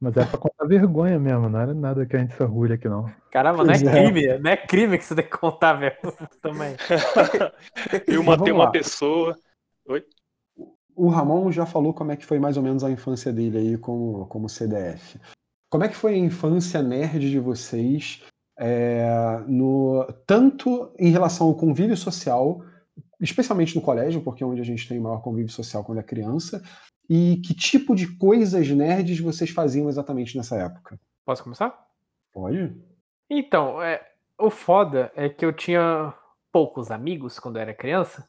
Mas 0.02 0.16
era 0.16 0.26
pra 0.26 0.36
contar 0.36 0.66
vergonha 0.66 1.16
mesmo, 1.16 1.48
não 1.48 1.60
era 1.60 1.72
nada 1.72 2.04
que 2.04 2.16
a 2.16 2.18
gente 2.18 2.34
se 2.34 2.42
orgulha 2.42 2.74
aqui, 2.74 2.88
não. 2.88 3.08
Caramba, 3.30 3.62
não 3.62 3.72
é 3.72 3.76
é. 3.76 3.78
crime, 3.78 4.38
não 4.38 4.50
é 4.50 4.56
crime 4.56 4.98
que 4.98 5.04
você 5.04 5.14
tem 5.14 5.24
que 5.24 5.30
contar, 5.30 5.74
velho. 5.74 5.96
Também. 6.42 6.74
Eu 8.08 8.24
matei 8.24 8.52
uma 8.52 8.72
pessoa. 8.72 9.38
O 10.96 11.08
Ramon 11.08 11.52
já 11.52 11.64
falou 11.64 11.94
como 11.94 12.10
é 12.10 12.16
que 12.16 12.26
foi 12.26 12.40
mais 12.40 12.56
ou 12.56 12.64
menos 12.64 12.82
a 12.82 12.90
infância 12.90 13.32
dele 13.32 13.58
aí 13.58 13.78
como, 13.78 14.26
como 14.26 14.48
CDF. 14.48 15.20
Como 15.70 15.84
é 15.84 15.88
que 15.88 15.96
foi 15.96 16.14
a 16.14 16.18
infância 16.18 16.82
nerd 16.82 17.30
de 17.30 17.38
vocês, 17.38 18.24
é, 18.64 19.42
no, 19.48 20.06
tanto 20.24 20.92
em 20.96 21.10
relação 21.10 21.48
ao 21.48 21.54
convívio 21.56 21.96
social, 21.96 22.62
especialmente 23.20 23.74
no 23.74 23.82
colégio, 23.82 24.20
porque 24.22 24.44
é 24.44 24.46
onde 24.46 24.60
a 24.60 24.64
gente 24.64 24.88
tem 24.88 25.00
maior 25.00 25.20
convívio 25.20 25.50
social 25.50 25.82
quando 25.82 25.98
é 25.98 26.02
criança, 26.04 26.62
e 27.10 27.38
que 27.44 27.54
tipo 27.54 27.92
de 27.96 28.06
coisas 28.16 28.68
nerds 28.70 29.18
vocês 29.18 29.50
faziam 29.50 29.88
exatamente 29.88 30.36
nessa 30.36 30.56
época? 30.56 30.96
Posso 31.24 31.42
começar? 31.42 31.76
Pode? 32.32 32.72
Então, 33.28 33.82
é, 33.82 34.00
o 34.38 34.48
foda 34.48 35.10
é 35.16 35.28
que 35.28 35.44
eu 35.44 35.52
tinha 35.52 36.14
poucos 36.52 36.92
amigos 36.92 37.40
quando 37.40 37.56
eu 37.56 37.62
era 37.62 37.74
criança. 37.74 38.28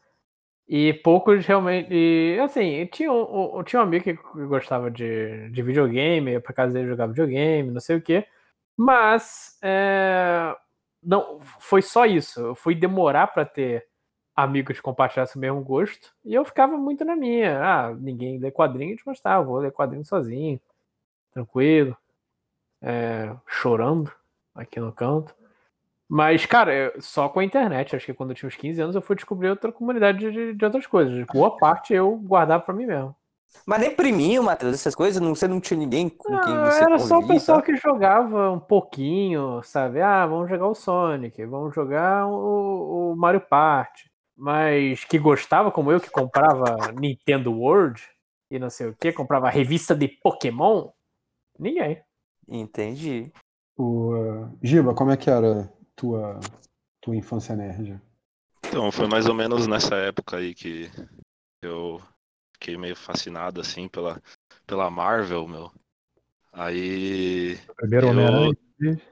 E 0.67 0.93
poucos 0.93 1.45
realmente. 1.45 1.89
E, 1.91 2.39
assim, 2.39 2.87
tinha 2.87 3.11
um, 3.11 3.59
um- 3.59 3.63
tinha 3.63 3.79
um 3.81 3.83
amigo 3.83 4.05
que 4.05 4.17
gostava 4.47 4.89
de, 4.89 5.49
de 5.51 5.61
videogame, 5.61 6.31
ia 6.31 6.41
pra 6.41 6.53
casa 6.53 6.73
dele 6.73 6.87
jogar 6.87 7.05
videogame, 7.07 7.69
não 7.69 7.81
sei 7.81 7.97
o 7.97 8.01
quê. 8.01 8.25
Mas. 8.77 9.57
é, 9.61 10.55
não, 11.01 11.39
foi 11.59 11.81
só 11.81 12.05
isso. 12.05 12.39
Eu 12.39 12.55
fui 12.55 12.73
demorar 12.73 13.27
pra 13.27 13.45
ter 13.45 13.85
amigos 14.35 14.77
que 14.77 14.83
compartilhassem 14.83 15.37
o 15.39 15.41
mesmo 15.41 15.61
gosto. 15.61 16.13
E 16.23 16.33
eu 16.33 16.45
ficava 16.45 16.77
muito 16.77 17.03
na 17.05 17.15
minha. 17.15 17.59
Ah, 17.61 17.93
ninguém 17.93 18.39
lê 18.39 18.51
quadrinhos, 18.51 19.01
mas 19.05 19.19
tá, 19.19 19.39
vou 19.41 19.57
ler 19.57 19.71
quadrinhos 19.71 20.07
sozinho, 20.07 20.59
tranquilo, 21.31 21.95
é, 22.81 23.35
chorando 23.47 24.11
aqui 24.55 24.79
no 24.79 24.91
canto. 24.91 25.35
Mas, 26.07 26.45
cara, 26.45 26.93
só 26.99 27.27
com 27.29 27.39
a 27.39 27.43
internet. 27.43 27.95
Acho 27.95 28.05
que 28.05 28.13
quando 28.13 28.31
eu 28.31 28.35
tinha 28.35 28.47
uns 28.47 28.55
15 28.55 28.81
anos 28.81 28.95
eu 28.95 29.01
fui 29.01 29.15
descobrir 29.15 29.49
outra 29.49 29.71
comunidade 29.71 30.31
de, 30.31 30.53
de 30.53 30.65
outras 30.65 30.85
coisas. 30.85 31.25
Boa 31.27 31.57
parte 31.57 31.93
eu 31.93 32.15
guardava 32.17 32.63
pra 32.63 32.73
mim 32.73 32.85
mesmo. 32.85 33.15
Mas 33.65 33.79
nem 33.79 33.95
priminho, 33.95 34.43
Matheus, 34.43 34.73
essas 34.73 34.93
coisas, 34.93 35.21
não, 35.21 35.33
você 35.33 35.47
não 35.47 35.61
tinha 35.61 35.79
ninguém 35.79 36.09
com 36.09 36.37
quem 36.41 36.53
Ah, 36.53 36.71
você 36.71 36.83
era 36.83 36.99
só 36.99 37.19
o 37.19 37.27
pessoal 37.27 37.61
que 37.61 37.75
jogava 37.77 38.51
um 38.51 38.59
pouquinho, 38.59 39.61
sabe? 39.63 40.01
Ah, 40.01 40.25
vamos 40.25 40.49
jogar 40.49 40.67
o 40.67 40.75
Sonic, 40.75 41.45
vamos 41.45 41.73
jogar 41.73 42.27
o, 42.27 43.11
o 43.11 43.15
Mario 43.15 43.41
Party. 43.41 44.11
Mas 44.35 45.05
que 45.05 45.17
gostava, 45.17 45.71
como 45.71 45.91
eu, 45.91 46.01
que 46.01 46.09
comprava 46.09 46.75
Nintendo 46.99 47.53
World 47.53 48.01
e 48.51 48.59
não 48.59 48.69
sei 48.69 48.87
o 48.87 48.95
que, 48.95 49.11
comprava 49.11 49.49
revista 49.49 49.95
de 49.95 50.07
Pokémon, 50.07 50.89
ninguém. 51.57 52.01
Entendi. 52.47 53.31
O, 53.77 54.13
uh, 54.13 54.57
Giba, 54.61 54.93
como 54.93 55.11
é 55.11 55.17
que 55.17 55.29
era 55.29 55.71
tua, 55.95 56.39
tua 57.01 57.15
infância 57.15 57.55
nerd? 57.55 57.99
Então, 58.67 58.91
foi 58.91 59.07
mais 59.07 59.27
ou 59.27 59.33
menos 59.33 59.67
nessa 59.67 59.95
época 59.95 60.37
aí 60.37 60.53
que 60.53 60.89
eu 61.63 62.01
fiquei 62.63 62.77
meio 62.77 62.95
fascinado, 62.95 63.59
assim, 63.59 63.89
pela, 63.89 64.21
pela 64.65 64.89
Marvel, 64.89 65.45
meu. 65.45 65.71
Aí 66.53 67.57
Primeiro 67.75 68.07
Eu- 68.07 68.11
Homem-Aranha. 68.11 68.53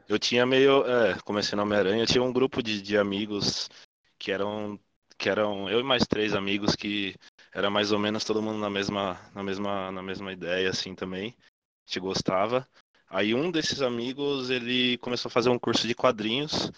eu 0.07 0.17
tinha 0.17 0.45
meio. 0.45 0.85
É, 0.85 1.19
comecei 1.25 1.55
no 1.57 1.63
Homem-Aranha, 1.63 2.03
eu 2.03 2.07
tinha 2.07 2.23
um 2.23 2.31
grupo 2.31 2.63
de, 2.63 2.81
de 2.81 2.97
amigos 2.97 3.69
que 4.17 4.31
eram. 4.31 4.79
Que 5.17 5.29
eram 5.29 5.69
eu 5.69 5.79
e 5.81 5.83
mais 5.83 6.07
três 6.07 6.33
amigos 6.33 6.75
que 6.75 7.13
era 7.53 7.69
mais 7.69 7.91
ou 7.91 7.99
menos 7.99 8.23
todo 8.23 8.41
mundo 8.41 8.57
na 8.57 8.69
mesma, 8.71 9.19
na 9.35 9.43
mesma, 9.43 9.91
na 9.91 10.01
mesma 10.01 10.31
ideia, 10.31 10.69
assim, 10.69 10.95
também. 10.95 11.35
A 11.37 11.85
gente 11.85 11.99
gostava. 11.99 12.67
Aí 13.07 13.35
um 13.35 13.51
desses 13.51 13.81
amigos, 13.81 14.49
ele 14.49 14.97
começou 14.99 15.29
a 15.29 15.31
fazer 15.31 15.49
um 15.49 15.59
curso 15.59 15.85
de 15.87 15.93
quadrinhos 15.93 16.71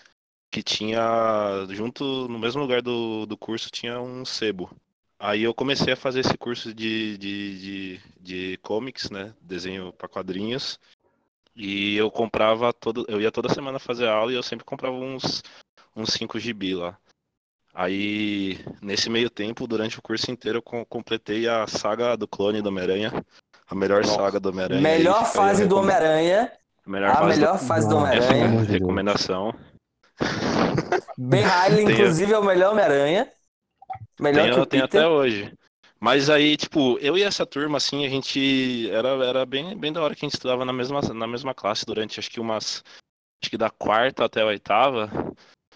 que 0.51 0.61
tinha, 0.63 0.99
junto, 1.69 2.27
no 2.27 2.37
mesmo 2.37 2.61
lugar 2.61 2.81
do, 2.81 3.25
do 3.25 3.37
curso, 3.37 3.69
tinha 3.71 4.01
um 4.01 4.25
sebo. 4.25 4.69
Aí 5.25 5.43
eu 5.43 5.53
comecei 5.53 5.93
a 5.93 5.95
fazer 5.95 6.19
esse 6.19 6.37
curso 6.37 6.73
de, 6.73 7.17
de, 7.17 7.59
de, 7.59 7.99
de 8.19 8.57
comics, 8.61 9.09
né? 9.09 9.33
Desenho 9.39 9.93
para 9.93 10.09
quadrinhos. 10.09 10.77
E 11.55 11.95
eu 11.95 12.11
comprava 12.11 12.73
todo, 12.73 13.05
eu 13.07 13.21
ia 13.21 13.31
toda 13.31 13.47
semana 13.53 13.79
fazer 13.79 14.05
aula 14.05 14.33
e 14.33 14.35
eu 14.35 14.43
sempre 14.43 14.65
comprava 14.65 14.93
uns 14.93 15.41
uns 15.95 16.09
5 16.09 16.37
GB 16.37 16.75
lá. 16.75 16.97
Aí, 17.73 18.59
nesse 18.81 19.09
meio 19.09 19.29
tempo, 19.29 19.65
durante 19.65 19.97
o 19.97 20.01
curso 20.01 20.29
inteiro, 20.29 20.57
eu 20.57 20.61
co- 20.61 20.85
completei 20.87 21.47
a 21.47 21.65
saga 21.67 22.17
do 22.17 22.27
clone 22.27 22.61
do 22.61 22.67
Homem-Aranha. 22.67 23.23
A 23.69 23.73
melhor 23.73 24.01
Nossa. 24.01 24.15
saga 24.15 24.39
do 24.41 24.49
Homem-Aranha. 24.49 24.81
Melhor 24.81 25.25
fase 25.25 25.65
do 25.65 25.77
Homem-Aranha. 25.77 26.51
A 26.85 26.89
melhor 26.89 27.09
A 27.11 27.15
fase 27.15 27.39
melhor 27.39 27.59
fase 27.59 27.87
do 27.87 27.95
Homem-Aranha. 27.95 28.47
do... 28.49 28.55
Deus. 28.57 28.67
Recomendação. 28.67 29.53
Ben 31.17 31.43
Riley, 31.45 31.85
inclusive, 31.85 32.33
é 32.33 32.37
o 32.37 32.43
melhor 32.43 32.73
Homem-Aranha. 32.73 33.31
Melhor 34.19 34.45
que 34.45 34.51
Tenho, 34.51 34.61
o 34.61 34.65
tenho 34.65 34.83
Peter. 34.83 35.01
até 35.01 35.07
hoje. 35.07 35.53
Mas 35.99 36.29
aí, 36.29 36.57
tipo, 36.57 36.97
eu 36.99 37.17
e 37.17 37.23
essa 37.23 37.45
turma, 37.45 37.77
assim, 37.77 38.05
a 38.05 38.09
gente 38.09 38.89
era, 38.89 39.09
era 39.25 39.45
bem, 39.45 39.77
bem 39.77 39.91
da 39.93 40.01
hora 40.01 40.13
que 40.13 40.25
a 40.25 40.27
gente 40.27 40.33
estudava 40.35 40.65
na 40.65 40.73
mesma, 40.73 40.99
na 41.13 41.25
mesma 41.27 41.53
classe 41.53 41.85
durante 41.85 42.19
acho 42.19 42.29
que 42.29 42.39
umas. 42.39 42.83
Acho 43.41 43.49
que 43.49 43.57
da 43.57 43.69
quarta 43.69 44.25
até 44.25 44.41
a 44.41 44.45
oitava. 44.45 45.09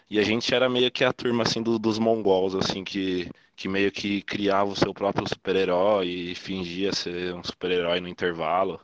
E 0.10 0.20
a 0.20 0.24
gente 0.24 0.54
era 0.54 0.70
meio 0.70 0.90
que 0.92 1.04
a 1.04 1.12
turma, 1.12 1.44
assim, 1.44 1.62
do- 1.62 1.78
dos 1.80 2.00
mongols, 2.00 2.56
assim, 2.56 2.84
que, 2.84 3.30
que 3.56 3.68
meio 3.68 3.92
que 3.92 4.22
criava 4.22 4.70
o 4.70 4.76
seu 4.76 4.94
próprio 4.94 5.28
super-herói 5.28 6.08
e 6.08 6.36
fingia 6.36 6.94
ser 6.94 7.34
um 7.34 7.44
super-herói 7.44 8.00
no 8.00 8.08
intervalo. 8.08 8.80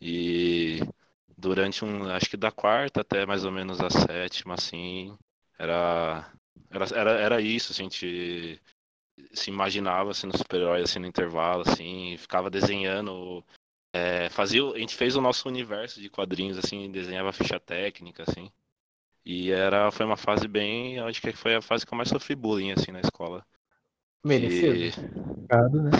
E 0.00 0.80
durante 1.36 1.84
um. 1.84 2.10
Acho 2.10 2.30
que 2.30 2.36
da 2.36 2.50
quarta 2.50 3.00
até 3.00 3.26
mais 3.26 3.44
ou 3.44 3.52
menos 3.52 3.80
a 3.80 3.90
sétima, 3.90 4.54
assim, 4.54 5.16
era. 5.58 6.30
Era, 6.70 6.86
era, 6.94 7.10
era 7.12 7.40
isso, 7.40 7.72
assim, 7.72 7.82
a 7.82 7.84
gente 7.84 8.60
se 9.32 9.50
imaginava 9.50 10.14
sendo 10.14 10.36
super-herói 10.36 10.82
assim 10.82 10.98
no 10.98 11.06
intervalo, 11.06 11.62
assim, 11.66 12.16
ficava 12.18 12.48
desenhando. 12.50 13.44
é, 13.92 14.28
fazia, 14.30 14.62
a 14.64 14.78
gente 14.78 14.94
fez 14.94 15.16
o 15.16 15.20
nosso 15.20 15.48
universo 15.48 16.00
de 16.00 16.08
quadrinhos, 16.08 16.58
assim, 16.58 16.90
desenhava 16.90 17.32
ficha 17.32 17.58
técnica, 17.58 18.24
assim. 18.26 18.50
E 19.24 19.50
era, 19.50 19.90
foi 19.90 20.06
uma 20.06 20.16
fase 20.16 20.48
bem. 20.48 20.96
eu 20.96 21.06
Acho 21.06 21.20
que 21.20 21.32
foi 21.32 21.54
a 21.54 21.62
fase 21.62 21.84
que 21.84 21.92
eu 21.92 21.96
mais 21.96 22.08
sofri 22.08 22.34
bullying, 22.34 22.72
assim, 22.72 22.90
na 22.90 23.00
escola. 23.00 23.44
Merecido. 24.24 24.74
E, 24.74 24.90
né? 24.90 25.90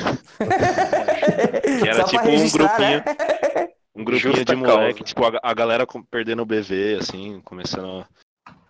que 1.82 1.88
era 1.88 2.02
Só 2.02 2.04
tipo 2.04 2.24
um 2.24 2.30
registrar, 2.30 2.76
grupinho. 2.76 2.98
né? 2.98 3.68
um 3.94 4.04
grupinho 4.04 4.36
Justa 4.36 4.44
de 4.44 4.56
moleque, 4.56 5.00
causa. 5.00 5.04
tipo, 5.04 5.24
a, 5.24 5.40
a 5.42 5.54
galera 5.54 5.86
perdendo 6.10 6.42
o 6.42 6.46
BV, 6.46 6.98
assim, 7.00 7.40
começando 7.42 8.06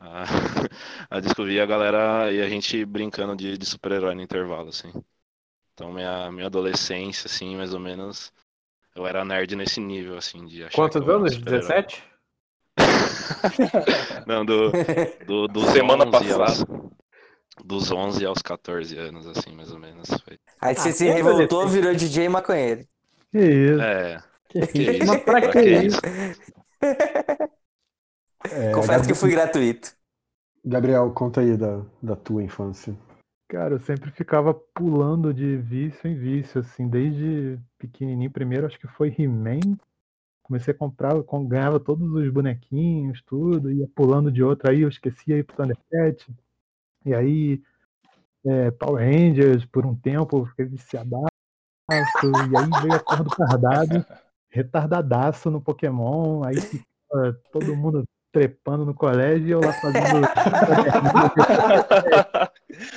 a, 0.01 0.25
a 1.11 1.21
descobrir 1.21 1.61
a 1.61 1.67
galera 1.67 2.33
e 2.33 2.41
a 2.43 2.49
gente 2.49 2.85
brincando 2.85 3.37
de, 3.37 3.59
de 3.59 3.67
super-herói 3.67 4.15
no 4.17 4.23
intervalo, 4.23 4.71
assim. 4.71 4.93
Então, 5.75 5.93
minha, 5.93 6.31
minha 6.33 6.47
adolescência, 6.47 7.27
assim, 7.29 7.57
mais 7.57 7.75
ou 7.75 7.81
menos, 7.81 8.33
eu 8.97 9.07
era 9.07 9.25
nerd 9.25 9.57
nesse 9.57 9.81
nível, 9.81 10.17
assim, 10.19 10.47
de 10.47 10.65
achar 10.65 10.91
Quantos 10.91 11.09
anos? 11.09 11.37
super-herói. 11.37 11.77
17? 11.79 12.03
Não, 14.27 14.45
do, 14.45 14.77
do, 15.25 15.49
dos 15.49 15.69
Semana 15.71 16.07
11 16.07 16.33
aos, 16.33 16.65
passada. 16.65 16.67
dos 17.65 17.91
11 17.93 18.25
aos 18.27 18.43
14 18.43 18.97
anos, 18.99 19.27
assim, 19.27 19.55
mais 19.55 19.73
ou 19.73 19.79
menos. 19.79 20.09
Foi. 20.25 20.39
Aí 20.61 20.75
você 20.75 20.93
Ah, 20.93 20.93
se 20.93 21.09
revoltou, 21.11 21.67
adolescente. 21.67 21.69
virou 21.69 21.95
DJ 21.95 22.29
maconheiro. 22.29 22.87
Que 23.33 23.39
isso. 23.41 23.87
É, 23.87 24.23
Que 24.49 24.63
que 24.67 24.83
isso? 25.03 25.07
Mas 25.07 25.23
pra 25.25 25.43
pra 25.43 25.55
que 25.55 25.63
que 25.63 25.71
isso? 25.87 26.01
É, 28.53 28.73
Confesso 28.73 29.03
que 29.03 29.09
Gabri- 29.09 29.15
fui 29.15 29.31
gratuito. 29.31 29.95
Gabriel, 30.65 31.11
conta 31.13 31.41
aí 31.41 31.57
da, 31.57 31.83
da 32.03 32.17
tua 32.17 32.43
infância. 32.43 32.95
Cara, 33.49 33.75
eu 33.75 33.81
sempre 33.81 34.11
ficava 34.13 34.55
pulando 34.55 35.33
de 35.35 35.57
vício 35.57 36.09
em 36.09 36.15
vício, 36.15 36.61
assim, 36.61 36.87
desde 36.89 37.59
pequenininho. 37.79 38.31
Primeiro, 38.31 38.67
acho 38.67 38.79
que 38.79 38.87
foi 38.87 39.15
He-Man. 39.17 39.77
Comecei 40.43 40.73
a 40.75 40.77
comprar, 40.77 41.21
com- 41.23 41.47
ganhava 41.47 41.81
todos 41.81 42.11
os 42.13 42.29
bonequinhos, 42.31 43.23
tudo, 43.23 43.71
ia 43.71 43.89
pulando 43.95 44.31
de 44.31 44.43
outro. 44.43 44.71
Aí 44.71 44.83
eu 44.83 44.89
esquecia 44.89 45.39
ir 45.39 45.45
pro 45.45 45.57
Thundercat. 45.57 46.27
E 47.05 47.15
aí, 47.15 47.63
é, 48.45 48.71
Power 48.73 49.05
Rangers, 49.05 49.65
por 49.65 49.87
um 49.87 49.95
tempo, 49.95 50.39
eu 50.39 50.47
fiquei 50.47 50.67
viciadaço. 50.67 51.27
E 51.91 52.57
aí 52.57 52.83
veio 52.83 52.95
a 52.95 53.01
porra 53.01 53.25
do 53.25 53.31
retardado, 53.31 54.07
retardadaço 54.49 55.51
no 55.51 55.61
Pokémon. 55.61 56.45
Aí 56.45 56.61
ficava 56.61 57.33
todo 57.51 57.77
mundo 57.77 58.05
trepando 58.33 58.85
no 58.85 58.95
colégio 58.95 59.47
e 59.47 59.51
eu 59.51 59.61
lá 59.61 59.73
fazendo 59.73 60.27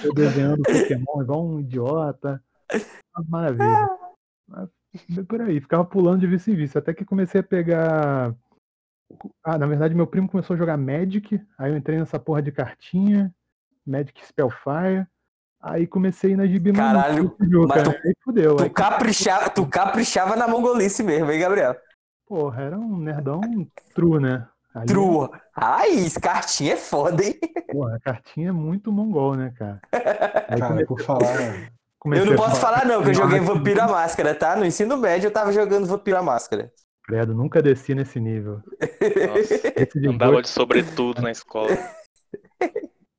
eu 0.03 0.13
desenhando 0.13 0.61
Pokémon 0.63 1.21
igual 1.21 1.45
um 1.45 1.59
idiota. 1.59 2.43
Maravilha. 3.27 3.89
Mas 4.47 4.69
por 5.27 5.41
aí, 5.41 5.59
ficava 5.59 5.83
pulando 5.83 6.21
de 6.21 6.27
vício 6.27 6.53
em 6.53 6.55
vício. 6.55 6.77
Até 6.77 6.93
que 6.93 7.05
comecei 7.05 7.41
a 7.41 7.43
pegar. 7.43 8.35
Ah, 9.43 9.57
na 9.57 9.65
verdade, 9.65 9.95
meu 9.95 10.07
primo 10.07 10.29
começou 10.29 10.53
a 10.55 10.57
jogar 10.57 10.77
Magic. 10.77 11.41
Aí 11.57 11.71
eu 11.71 11.77
entrei 11.77 11.97
nessa 11.97 12.19
porra 12.19 12.41
de 12.41 12.51
cartinha. 12.51 13.33
Magic 13.85 14.25
Spellfire. 14.25 15.07
Aí 15.61 15.87
comecei 15.87 16.35
na 16.35 16.45
Gibi 16.45 16.73
Caralho, 16.73 17.35
Manu, 17.39 17.67
mas 17.67 17.83
cara. 17.83 18.01
Aí 18.03 18.13
fudeu. 18.21 18.55
Tu 18.57 18.63
Aí, 18.63 18.69
caprichava, 18.69 19.49
tu 19.49 19.65
caprichava 19.65 20.35
na 20.35 20.47
mongolice 20.47 21.01
mesmo, 21.01 21.31
hein, 21.31 21.39
Gabriel? 21.39 21.75
porra, 22.33 22.63
era 22.63 22.79
um 22.79 22.97
nerdão 22.97 23.41
true, 23.93 24.19
né? 24.19 24.47
True. 24.87 25.29
Ai, 25.55 25.91
esse 25.91 26.19
cartinha 26.19 26.73
é 26.73 26.77
foda, 26.77 27.23
hein? 27.23 27.39
Porra, 27.71 27.95
a 27.95 27.99
cartinha 27.99 28.49
é 28.49 28.51
muito 28.51 28.91
mongol, 28.91 29.35
né, 29.35 29.53
cara? 29.57 29.79
Aí 29.91 30.59
Cara, 30.59 30.67
comecei, 30.67 30.85
por 30.87 31.01
falar. 31.01 31.71
Eu 32.05 32.25
não 32.25 32.35
posso 32.35 32.59
falar 32.59 32.85
não, 32.85 33.01
que 33.01 33.09
eu 33.09 33.13
joguei 33.13 33.39
Vampiro 33.39 33.81
à 33.81 33.87
Máscara, 33.87 34.35
tá? 34.35 34.55
No 34.55 34.65
ensino 34.65 34.97
médio 34.97 35.27
eu 35.27 35.31
tava 35.31 35.53
jogando 35.53 35.85
Vampiro 35.85 36.17
à 36.17 36.23
Máscara. 36.23 36.71
Credo, 37.03 37.33
nunca 37.33 37.61
desci 37.61 37.93
nesse 37.93 38.19
nível. 38.19 38.61
Nossa, 39.27 39.99
de 39.99 40.07
andava 40.07 40.41
de 40.41 40.49
sobretudo 40.49 41.21
na 41.21 41.31
escola. 41.31 41.69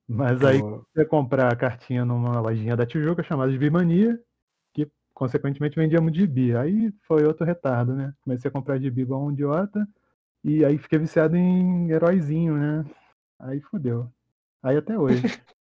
mas 0.07 0.43
aí 0.43 0.59
pô, 0.59 0.83
a 0.97 1.05
comprar 1.05 1.53
a 1.53 1.55
cartinha 1.55 2.03
numa 2.03 2.39
lojinha 2.39 2.75
da 2.75 2.85
Tijuca 2.85 3.23
chamada 3.23 3.51
de 3.51 3.57
Bimania, 3.57 4.19
que 4.73 4.87
consequentemente 5.13 5.75
vendia 5.75 6.01
muito 6.01 6.17
gibi. 6.17 6.55
Aí 6.55 6.91
foi 7.07 7.25
outro 7.25 7.45
retardo, 7.45 7.93
né? 7.93 8.11
Comecei 8.21 8.49
a 8.49 8.51
comprar 8.51 8.79
gibi 8.79 9.01
igual 9.01 9.23
um 9.23 9.31
idiota, 9.31 9.87
e 10.45 10.63
aí 10.63 10.77
fiquei 10.77 10.99
viciado 10.99 11.35
em 11.35 11.89
heróizinho, 11.89 12.55
né? 12.55 12.85
Aí 13.39 13.59
fodeu. 13.61 14.07
Aí 14.61 14.77
até 14.77 14.97
hoje. 14.97 15.23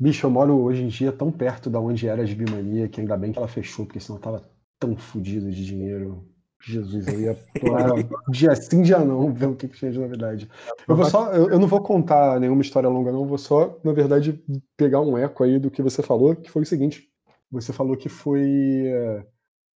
Bicho, 0.00 0.26
eu 0.26 0.30
moro 0.30 0.58
hoje 0.58 0.82
em 0.82 0.88
dia 0.88 1.12
tão 1.12 1.30
perto 1.30 1.68
da 1.68 1.78
onde 1.78 2.08
era 2.08 2.22
a 2.22 2.24
Gibimania 2.24 2.88
que 2.88 3.02
ainda 3.02 3.18
bem 3.18 3.32
que 3.32 3.38
ela 3.38 3.46
fechou, 3.46 3.84
porque 3.84 4.00
senão 4.00 4.16
eu 4.16 4.22
tava 4.22 4.42
tão 4.78 4.96
fodido 4.96 5.50
de 5.50 5.62
dinheiro. 5.62 6.26
Jesus, 6.62 7.06
eu 7.06 7.20
ia 7.20 7.38
lá 7.62 7.88
dia 8.30 8.54
sim, 8.54 8.80
dia 8.80 8.98
não, 8.98 9.32
ver 9.32 9.46
o 9.46 9.54
que, 9.56 9.68
que 9.68 9.76
tinha 9.76 9.92
de 9.92 9.98
novidade. 9.98 10.50
Eu 10.88 10.96
vou 10.96 11.04
só, 11.04 11.32
eu, 11.32 11.50
eu 11.50 11.58
não 11.58 11.68
vou 11.68 11.82
contar 11.82 12.40
nenhuma 12.40 12.62
história 12.62 12.88
longa, 12.88 13.12
não, 13.12 13.26
vou 13.26 13.38
só, 13.38 13.78
na 13.84 13.92
verdade, 13.92 14.42
pegar 14.74 15.00
um 15.00 15.18
eco 15.18 15.44
aí 15.44 15.58
do 15.58 15.70
que 15.70 15.82
você 15.82 16.02
falou, 16.02 16.34
que 16.34 16.50
foi 16.50 16.62
o 16.62 16.66
seguinte: 16.66 17.10
você 17.50 17.72
falou 17.72 17.94
que 17.94 18.08
foi. 18.08 18.90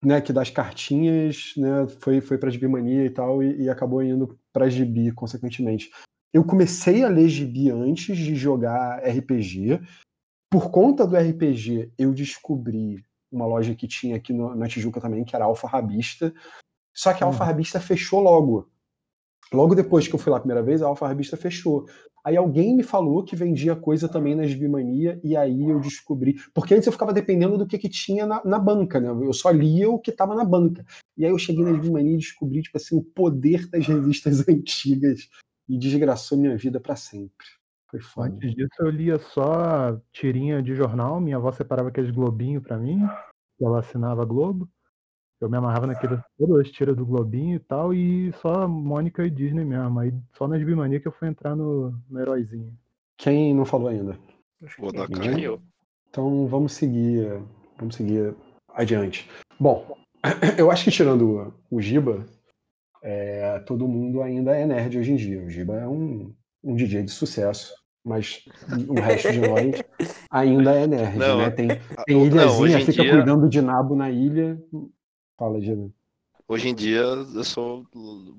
Né, 0.05 0.21
que 0.21 0.31
das 0.31 0.51
cartinhas, 0.51 1.53
né, 1.57 1.87
foi, 1.99 2.21
foi 2.21 2.37
pra 2.37 2.51
Gibimania 2.51 3.05
e 3.05 3.09
tal, 3.09 3.41
e, 3.41 3.63
e 3.63 3.69
acabou 3.69 4.03
indo 4.03 4.37
pra 4.53 4.69
Gibi, 4.69 5.11
consequentemente. 5.11 5.89
Eu 6.31 6.43
comecei 6.43 7.03
a 7.03 7.07
ler 7.09 7.27
Gibi 7.27 7.71
antes 7.71 8.15
de 8.15 8.35
jogar 8.35 8.99
RPG. 9.03 9.81
Por 10.51 10.69
conta 10.69 11.07
do 11.07 11.17
RPG, 11.17 11.91
eu 11.97 12.13
descobri 12.13 13.03
uma 13.31 13.47
loja 13.47 13.73
que 13.73 13.87
tinha 13.87 14.15
aqui 14.15 14.31
no- 14.31 14.53
na 14.53 14.67
Tijuca 14.67 15.01
também, 15.01 15.23
que 15.25 15.35
era 15.35 15.43
a 15.43 15.47
Alfa 15.47 15.67
Rabista. 15.67 16.31
Só 16.93 17.11
que 17.11 17.23
a 17.23 17.27
Alfa 17.27 17.43
Rabista 17.43 17.79
fechou 17.79 18.19
logo. 18.21 18.69
Logo 19.53 19.75
depois 19.75 20.07
que 20.07 20.15
eu 20.15 20.19
fui 20.19 20.31
lá 20.31 20.37
a 20.37 20.41
primeira 20.41 20.63
vez, 20.63 20.81
a 20.81 20.87
Alfa 20.87 21.07
Rabista 21.07 21.37
fechou. 21.37 21.85
Aí 22.23 22.35
alguém 22.35 22.75
me 22.75 22.81
falou 22.81 23.23
que 23.23 23.35
vendia 23.35 23.75
coisa 23.75 24.09
também 24.09 24.33
na 24.33 24.47
Gibimania, 24.47 25.19
e 25.23 25.37
aí 25.37 25.69
eu 25.69 25.79
descobri. 25.79 26.35
Porque 26.55 26.73
antes 26.73 26.87
eu 26.87 26.91
ficava 26.91 27.13
dependendo 27.13 27.55
do 27.55 27.67
que, 27.67 27.77
que 27.77 27.87
tinha 27.87 28.25
na, 28.25 28.43
na 28.43 28.57
banca, 28.57 28.99
né? 28.99 29.09
Eu 29.09 29.31
só 29.31 29.51
lia 29.51 29.89
o 29.89 29.99
que 29.99 30.09
estava 30.09 30.33
na 30.33 30.43
banca. 30.43 30.83
E 31.15 31.23
aí 31.23 31.31
eu 31.31 31.37
cheguei 31.37 31.63
na 31.63 31.73
Gibimania 31.73 32.15
e 32.15 32.17
descobri, 32.17 32.63
tipo 32.63 32.77
assim, 32.77 32.97
o 32.97 33.03
poder 33.03 33.69
das 33.69 33.85
revistas 33.85 34.43
antigas. 34.49 35.29
E 35.69 35.77
desgraçou 35.77 36.37
minha 36.37 36.57
vida 36.57 36.79
pra 36.79 36.95
sempre. 36.95 37.45
Foi 37.89 37.99
foda. 38.01 38.33
Antes 38.33 38.55
disso 38.55 38.75
eu 38.79 38.89
lia 38.89 39.19
só 39.19 39.99
tirinha 40.11 40.61
de 40.61 40.75
jornal, 40.75 41.21
minha 41.21 41.37
avó 41.37 41.51
separava 41.51 41.89
aqueles 41.89 42.11
globinhos 42.11 42.63
pra 42.63 42.77
mim, 42.77 42.99
ela 43.61 43.79
assinava 43.79 44.25
Globo. 44.25 44.67
Eu 45.41 45.49
me 45.49 45.57
amarrava 45.57 45.85
naquelas 45.87 46.21
todas 46.37 46.65
as 46.65 46.71
tiras 46.71 46.95
do 46.95 47.05
Globinho 47.05 47.55
e 47.57 47.59
tal, 47.59 47.93
e 47.93 48.31
só 48.41 48.67
Mônica 48.67 49.25
e 49.25 49.29
Disney 49.29 49.65
mesmo. 49.65 49.99
Aí 49.99 50.13
só 50.37 50.47
nas 50.47 50.63
Bimania 50.63 50.99
que 50.99 51.07
eu 51.07 51.11
fui 51.11 51.27
entrar 51.27 51.55
no, 51.55 51.93
no 52.09 52.19
heróizinho. 52.19 52.73
Quem 53.17 53.53
não 53.53 53.65
falou 53.65 53.89
ainda? 53.89 54.17
Acho 54.63 54.81
Vou 54.81 54.91
que- 54.91 54.97
dar 54.97 55.09
cara. 55.09 55.59
Então 56.09 56.47
vamos 56.47 56.73
seguir, 56.73 57.41
vamos 57.77 57.95
seguir 57.95 58.33
adiante. 58.73 59.29
Bom, 59.59 59.97
eu 60.57 60.71
acho 60.71 60.85
que 60.85 60.91
tirando 60.91 61.53
o, 61.69 61.81
Giba, 61.81 62.25
é, 63.03 63.59
todo 63.59 63.87
mundo 63.87 64.21
ainda 64.21 64.55
é 64.55 64.65
nerd 64.65 64.97
hoje 64.97 65.11
em 65.11 65.15
dia. 65.17 65.41
O 65.43 65.49
Giba 65.49 65.75
é 65.75 65.87
um, 65.87 66.33
um 66.63 66.75
DJ 66.75 67.03
de 67.03 67.11
sucesso, 67.11 67.73
mas 68.03 68.45
o 68.87 68.93
resto 68.93 69.31
de 69.33 69.41
nós 69.41 69.83
ainda 70.31 70.73
é 70.73 70.87
nerd, 70.87 71.17
Não, 71.17 71.37
né? 71.39 71.49
Tem, 71.51 71.67
tem 72.05 72.15
não, 72.15 72.25
ilhazinha, 72.25 72.79
em 72.79 72.85
fica 72.85 73.03
dia, 73.03 73.11
cuidando 73.11 73.49
de 73.49 73.61
nabo 73.61 73.95
na 73.95 74.09
ilha. 74.09 74.57
Fala, 75.37 75.59
Giba. 75.61 75.89
hoje 76.47 76.69
em 76.69 76.75
dia 76.75 76.99
eu 77.01 77.43
sou 77.43 77.85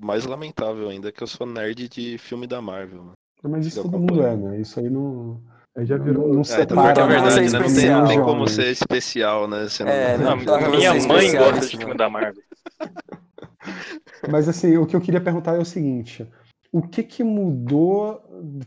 mais 0.01 0.25
lamentável 0.25 0.89
ainda 0.89 1.11
que 1.11 1.21
eu 1.21 1.27
sou 1.27 1.45
nerd 1.45 1.87
de 1.89 2.17
filme 2.17 2.47
da 2.47 2.61
Marvel. 2.61 2.99
mano. 3.03 3.13
Mas 3.43 3.67
isso 3.67 3.83
todo 3.83 3.99
mundo 3.99 4.23
é, 4.23 4.35
né? 4.35 4.59
Isso 4.59 4.79
aí 4.79 4.89
não, 4.89 5.39
Aí 5.75 5.85
já 5.85 5.95
não, 5.97 6.05
virou. 6.05 6.33
não 6.33 6.41
É, 6.41 6.65
também 6.65 6.85
é 6.87 6.93
você 7.21 7.41
verdade, 7.41 7.51
né? 7.51 7.59
Não 7.59 7.75
tem, 7.75 7.89
não 7.91 8.07
tem 8.07 8.21
como 8.23 8.47
ser 8.47 8.71
especial, 8.71 9.47
né? 9.47 9.63
Você 9.69 9.83
não- 9.83 9.91
É, 9.91 10.17
Não, 10.17 10.35
não, 10.37 10.71
minha 10.71 10.93
você 10.93 11.07
mãe 11.07 11.17
especial 11.27 11.45
gosta 11.51 11.65
de 11.65 11.71
filme 11.71 11.85
mundo. 11.85 11.97
da 11.97 12.09
Marvel. 12.09 12.43
Mas 14.31 14.49
assim, 14.49 14.75
o 14.77 14.85
que 14.87 14.95
eu 14.95 15.01
queria 15.01 15.21
perguntar 15.21 15.55
é 15.55 15.59
o 15.59 15.65
seguinte: 15.65 16.27
o 16.71 16.81
que 16.81 17.03
que 17.03 17.23
mudou, 17.23 18.19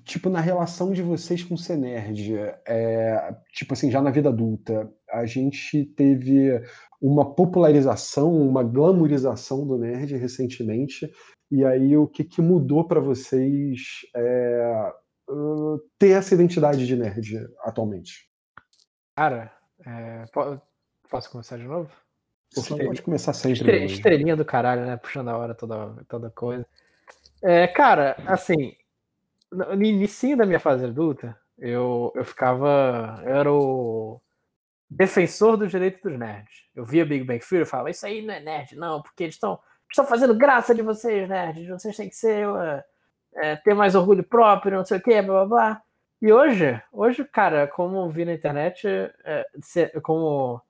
tipo, 0.04 0.28
na 0.30 0.40
relação 0.40 0.92
de 0.92 1.02
vocês 1.02 1.42
com 1.42 1.56
ser 1.56 1.76
nerd? 1.76 2.32
É, 2.66 3.34
tipo 3.52 3.72
assim, 3.74 3.90
já 3.90 4.00
na 4.00 4.10
vida 4.12 4.28
adulta, 4.28 4.88
a 5.10 5.26
gente 5.26 5.84
teve 5.96 6.62
uma 7.00 7.34
popularização, 7.34 8.32
uma 8.32 8.62
glamourização 8.62 9.66
do 9.66 9.78
nerd 9.78 10.16
recentemente, 10.16 11.10
e 11.50 11.64
aí 11.64 11.96
o 11.96 12.06
que 12.06 12.22
que 12.24 12.42
mudou 12.42 12.86
para 12.86 13.00
vocês 13.00 13.80
é, 14.14 14.92
uh, 15.30 15.78
ter 15.98 16.10
essa 16.10 16.34
identidade 16.34 16.86
de 16.86 16.96
nerd 16.96 17.48
atualmente? 17.60 18.28
Cara, 19.16 19.52
é, 19.86 20.24
po- 20.32 20.60
posso 21.08 21.30
começar 21.30 21.56
de 21.56 21.64
novo? 21.64 21.90
Você 22.54 22.84
pode 22.84 23.02
começar 23.02 23.32
sempre 23.32 23.58
estre-. 23.58 23.84
Estrelinha 23.86 24.36
do 24.36 24.44
caralho, 24.44 24.84
né? 24.84 24.96
Puxando 24.96 25.28
a 25.28 25.38
hora 25.38 25.54
toda, 25.54 26.04
toda 26.08 26.30
coisa. 26.30 26.66
É, 27.42 27.66
cara, 27.68 28.16
assim, 28.26 28.74
no 29.52 29.76
no 29.76 29.84
início 29.84 30.36
da 30.36 30.44
minha 30.44 30.58
fase 30.60 30.84
adulta, 30.84 31.38
eu, 31.58 32.12
eu 32.14 32.24
ficava. 32.24 33.22
Eu 33.24 33.34
era 33.34 33.52
o 33.52 34.20
defensor 34.90 35.56
dos 35.56 35.70
direitos 35.70 36.00
dos 36.02 36.18
nerds. 36.18 36.64
Eu 36.74 36.84
via 36.84 37.04
Big 37.06 37.24
Bang 37.24 37.38
Theory 37.46 37.62
e 37.64 37.66
falava, 37.66 37.90
isso 37.90 38.04
aí 38.06 38.22
não 38.22 38.34
é 38.34 38.40
nerd, 38.40 38.74
não, 38.76 39.02
porque 39.02 39.24
eles 39.24 39.36
estão 39.36 39.58
estão 39.90 40.06
fazendo 40.06 40.34
graça 40.36 40.74
de 40.74 40.82
vocês, 40.82 41.28
nerds. 41.28 41.68
Vocês 41.68 41.96
têm 41.96 42.08
que 42.08 42.14
ser. 42.16 42.46
é, 42.46 42.84
é, 43.52 43.56
ter 43.56 43.74
mais 43.74 43.94
orgulho 43.94 44.24
próprio, 44.24 44.76
não 44.78 44.84
sei 44.84 44.98
o 44.98 45.02
que, 45.02 45.22
blá 45.22 45.44
blá 45.44 45.46
blá. 45.46 45.82
E 46.22 46.32
hoje, 46.32 46.80
hoje, 46.92 47.24
cara, 47.24 47.66
como 47.68 48.08
vi 48.10 48.24
na 48.24 48.32
internet, 48.34 48.86
é, 49.24 49.46
ser- 49.62 50.00
como 50.02 50.60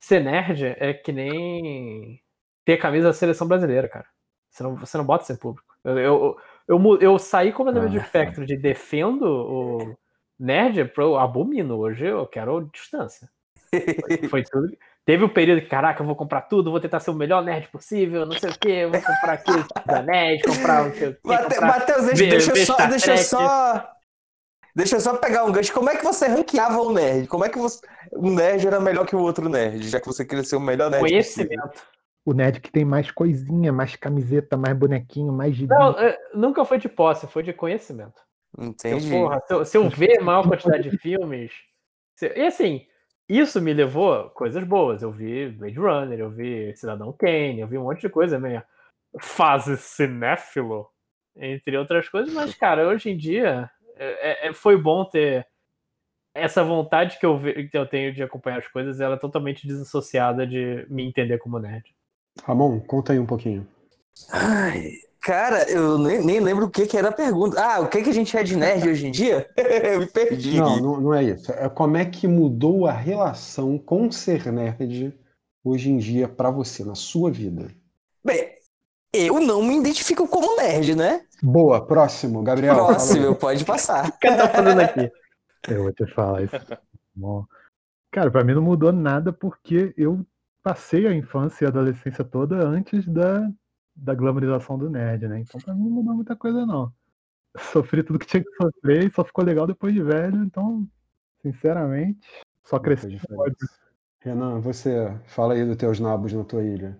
ser 0.00 0.20
nerd 0.22 0.64
é 0.78 0.92
que 0.94 1.12
nem 1.12 2.20
ter 2.64 2.76
camisa 2.78 3.08
da 3.08 3.12
seleção 3.14 3.46
brasileira, 3.48 3.88
cara. 3.88 4.06
Você 4.50 4.62
não, 4.62 4.76
você 4.76 4.98
não 4.98 5.04
bota 5.06 5.24
isso 5.24 5.32
em 5.32 5.36
público. 5.36 5.66
Eu, 5.84 5.98
eu, 5.98 6.36
eu, 6.68 6.98
eu 7.00 7.18
saí 7.18 7.52
completamente 7.52 7.92
do 7.92 7.98
Ah. 8.00 8.02
espectro 8.02 8.46
de 8.46 8.56
defendo 8.56 9.22
o 9.24 9.96
nerd 10.38 10.84
pro 10.86 11.16
abomino. 11.16 11.76
Hoje 11.78 12.06
eu 12.06 12.26
quero 12.26 12.68
distância. 12.72 13.28
Foi, 13.80 14.28
foi 14.28 14.42
tudo. 14.44 14.76
Teve 15.04 15.24
um 15.24 15.28
período 15.28 15.60
que, 15.60 15.66
caraca, 15.68 16.02
eu 16.02 16.06
vou 16.06 16.16
comprar 16.16 16.42
tudo, 16.42 16.70
vou 16.70 16.80
tentar 16.80 17.00
ser 17.00 17.10
o 17.10 17.14
melhor 17.14 17.44
nerd 17.44 17.68
possível, 17.68 18.24
não 18.24 18.38
sei 18.38 18.50
o 18.50 18.58
que, 18.58 18.86
vou 18.86 19.00
comprar 19.00 19.32
aqui 19.34 19.50
os 19.50 19.66
anéis, 19.86 20.42
comprar 20.42 20.84
não 20.84 20.94
sei 20.94 21.08
o 21.08 21.16
comprar... 21.16 21.60
Matheus, 21.60 22.06
deixa, 22.06 22.26
deixa 22.26 22.50
eu 22.52 22.66
só, 22.66 22.86
deixa 22.86 23.10
eu 23.12 23.18
só. 23.18 23.90
Deixa 24.76 24.96
eu 24.96 25.00
só 25.00 25.16
pegar 25.16 25.44
um 25.44 25.52
gancho. 25.52 25.72
Como 25.72 25.88
é 25.88 25.96
que 25.96 26.02
você 26.02 26.26
ranqueava 26.26 26.80
o 26.80 26.92
nerd? 26.92 27.28
Como 27.28 27.44
é 27.44 27.48
que 27.48 27.58
você, 27.58 27.86
um 28.12 28.34
nerd 28.34 28.66
era 28.66 28.80
melhor 28.80 29.06
que 29.06 29.14
o 29.14 29.20
outro 29.20 29.48
nerd, 29.48 29.88
já 29.88 30.00
que 30.00 30.06
você 30.06 30.24
queria 30.24 30.42
ser 30.42 30.56
o 30.56 30.60
melhor 30.60 30.90
nerd 30.90 31.00
possível? 31.02 31.46
Conhecimento. 31.48 31.86
O 32.26 32.32
nerd 32.32 32.60
que 32.60 32.72
tem 32.72 32.84
mais 32.84 33.10
coisinha, 33.10 33.70
mais 33.72 33.94
camiseta, 33.94 34.56
mais 34.56 34.74
bonequinho, 34.76 35.32
mais 35.32 35.54
gibi. 35.54 35.72
Não, 35.72 35.90
é, 35.98 36.18
nunca 36.34 36.64
foi 36.64 36.78
de 36.78 36.88
posse, 36.88 37.26
foi 37.26 37.42
de 37.42 37.52
conhecimento. 37.52 38.20
Eu, 38.56 38.64
Entendi. 38.64 39.10
porra, 39.10 39.40
se, 39.46 39.54
eu, 39.54 39.64
se 39.64 39.76
eu 39.76 39.88
ver 39.90 40.20
maior 40.20 40.48
quantidade 40.48 40.88
de 40.88 40.96
filmes. 40.98 41.52
se- 42.16 42.32
e 42.34 42.46
assim, 42.46 42.86
isso 43.28 43.60
me 43.60 43.72
levou 43.72 44.12
a 44.14 44.30
coisas 44.30 44.62
boas. 44.64 45.02
Eu 45.02 45.10
vi 45.10 45.48
Blade 45.48 45.78
Runner, 45.78 46.18
eu 46.18 46.30
vi 46.30 46.76
Cidadão 46.76 47.12
Kane, 47.12 47.60
eu 47.60 47.66
vi 47.66 47.78
um 47.78 47.84
monte 47.84 48.02
de 48.02 48.08
coisa, 48.08 48.38
minha 48.38 48.64
fase 49.20 49.76
cinéfilo, 49.76 50.88
entre 51.36 51.76
outras 51.76 52.08
coisas, 52.08 52.32
mas, 52.32 52.54
cara, 52.56 52.86
hoje 52.86 53.10
em 53.10 53.16
dia 53.16 53.70
é- 53.96 54.48
é- 54.48 54.52
foi 54.52 54.76
bom 54.76 55.04
ter 55.04 55.46
essa 56.34 56.64
vontade 56.64 57.18
que 57.18 57.24
eu, 57.24 57.38
que 57.70 57.78
eu 57.78 57.86
tenho 57.86 58.12
de 58.12 58.22
acompanhar 58.22 58.58
as 58.58 58.66
coisas, 58.68 59.00
ela 59.00 59.14
é 59.14 59.18
totalmente 59.18 59.66
desassociada 59.66 60.44
de 60.46 60.84
me 60.90 61.04
entender 61.06 61.38
como 61.38 61.60
nerd. 61.60 61.94
Ramon, 62.42 62.80
conta 62.80 63.12
aí 63.12 63.18
um 63.20 63.26
pouquinho. 63.26 63.66
Ai, 64.32 64.90
cara, 65.24 65.68
eu 65.70 65.96
nem, 65.96 66.22
nem 66.22 66.38
lembro 66.38 66.66
o 66.66 66.70
que, 66.70 66.86
que 66.86 66.98
era 66.98 67.08
a 67.08 67.12
pergunta. 67.12 67.58
Ah, 67.58 67.80
o 67.80 67.88
que, 67.88 68.02
que 68.02 68.10
a 68.10 68.14
gente 68.14 68.36
é 68.36 68.42
de 68.42 68.54
nerd 68.54 68.86
hoje 68.86 69.06
em 69.06 69.10
dia? 69.10 69.48
eu 69.56 70.00
me 70.00 70.06
perdi. 70.06 70.58
Não, 70.58 70.76
não, 70.80 71.00
não 71.00 71.14
é 71.14 71.24
isso. 71.24 71.50
É 71.52 71.66
como 71.70 71.96
é 71.96 72.04
que 72.04 72.28
mudou 72.28 72.86
a 72.86 72.92
relação 72.92 73.78
com 73.78 74.12
ser 74.12 74.52
nerd 74.52 75.18
hoje 75.64 75.90
em 75.90 75.96
dia 75.96 76.28
pra 76.28 76.50
você, 76.50 76.84
na 76.84 76.94
sua 76.94 77.30
vida. 77.30 77.68
Bem, 78.22 78.50
eu 79.14 79.40
não 79.40 79.62
me 79.62 79.78
identifico 79.78 80.28
como 80.28 80.56
nerd, 80.56 80.94
né? 80.94 81.22
Boa, 81.42 81.84
próximo, 81.86 82.42
Gabriel. 82.42 82.74
Próximo, 82.74 83.34
pode 83.34 83.64
passar. 83.64 84.10
O 84.14 84.18
que 84.18 84.28
eu 84.28 84.36
tô 84.36 84.48
fazendo 84.48 84.80
aqui? 84.80 85.10
Eu 85.68 85.84
vou 85.84 85.92
te 85.92 86.06
falar 86.12 86.42
isso. 86.42 86.56
Bom, 87.14 87.46
Cara, 88.12 88.30
pra 88.30 88.44
mim 88.44 88.54
não 88.54 88.62
mudou 88.62 88.92
nada 88.92 89.32
porque 89.32 89.92
eu 89.96 90.24
passei 90.62 91.06
a 91.06 91.14
infância 91.14 91.64
e 91.64 91.66
a 91.66 91.68
adolescência 91.68 92.24
toda 92.24 92.56
antes 92.56 93.08
da, 93.08 93.50
da 93.94 94.14
glamorização 94.14 94.78
do 94.78 94.90
nerd, 94.90 95.28
né? 95.28 95.40
Então 95.40 95.60
pra 95.60 95.74
mim 95.74 95.84
não 95.84 95.90
mudou 95.90 96.14
muita 96.14 96.34
coisa, 96.34 96.66
não. 96.66 96.92
Sofri 97.56 98.02
tudo 98.02 98.18
que 98.18 98.26
tinha 98.26 98.42
que 98.42 98.50
sofrer 98.56 99.06
e 99.06 99.12
só 99.12 99.24
ficou 99.24 99.44
legal 99.44 99.66
depois 99.66 99.94
de 99.94 100.02
velho, 100.02 100.42
então, 100.42 100.86
sinceramente, 101.40 102.28
só 102.64 102.78
cresci. 102.78 103.20
Renan, 104.20 104.58
você 104.58 105.16
fala 105.26 105.54
aí 105.54 105.64
dos 105.64 105.76
teus 105.76 106.00
nabos 106.00 106.32
na 106.32 106.44
tua 106.44 106.64
ilha. 106.64 106.98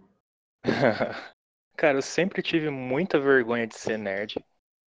Cara, 1.77 1.99
eu 1.99 2.03
sempre 2.03 2.43
tive 2.43 2.71
muita 2.71 3.19
vergonha 3.19 3.67
de 3.67 3.75
ser 3.75 3.99
nerd. 3.99 4.37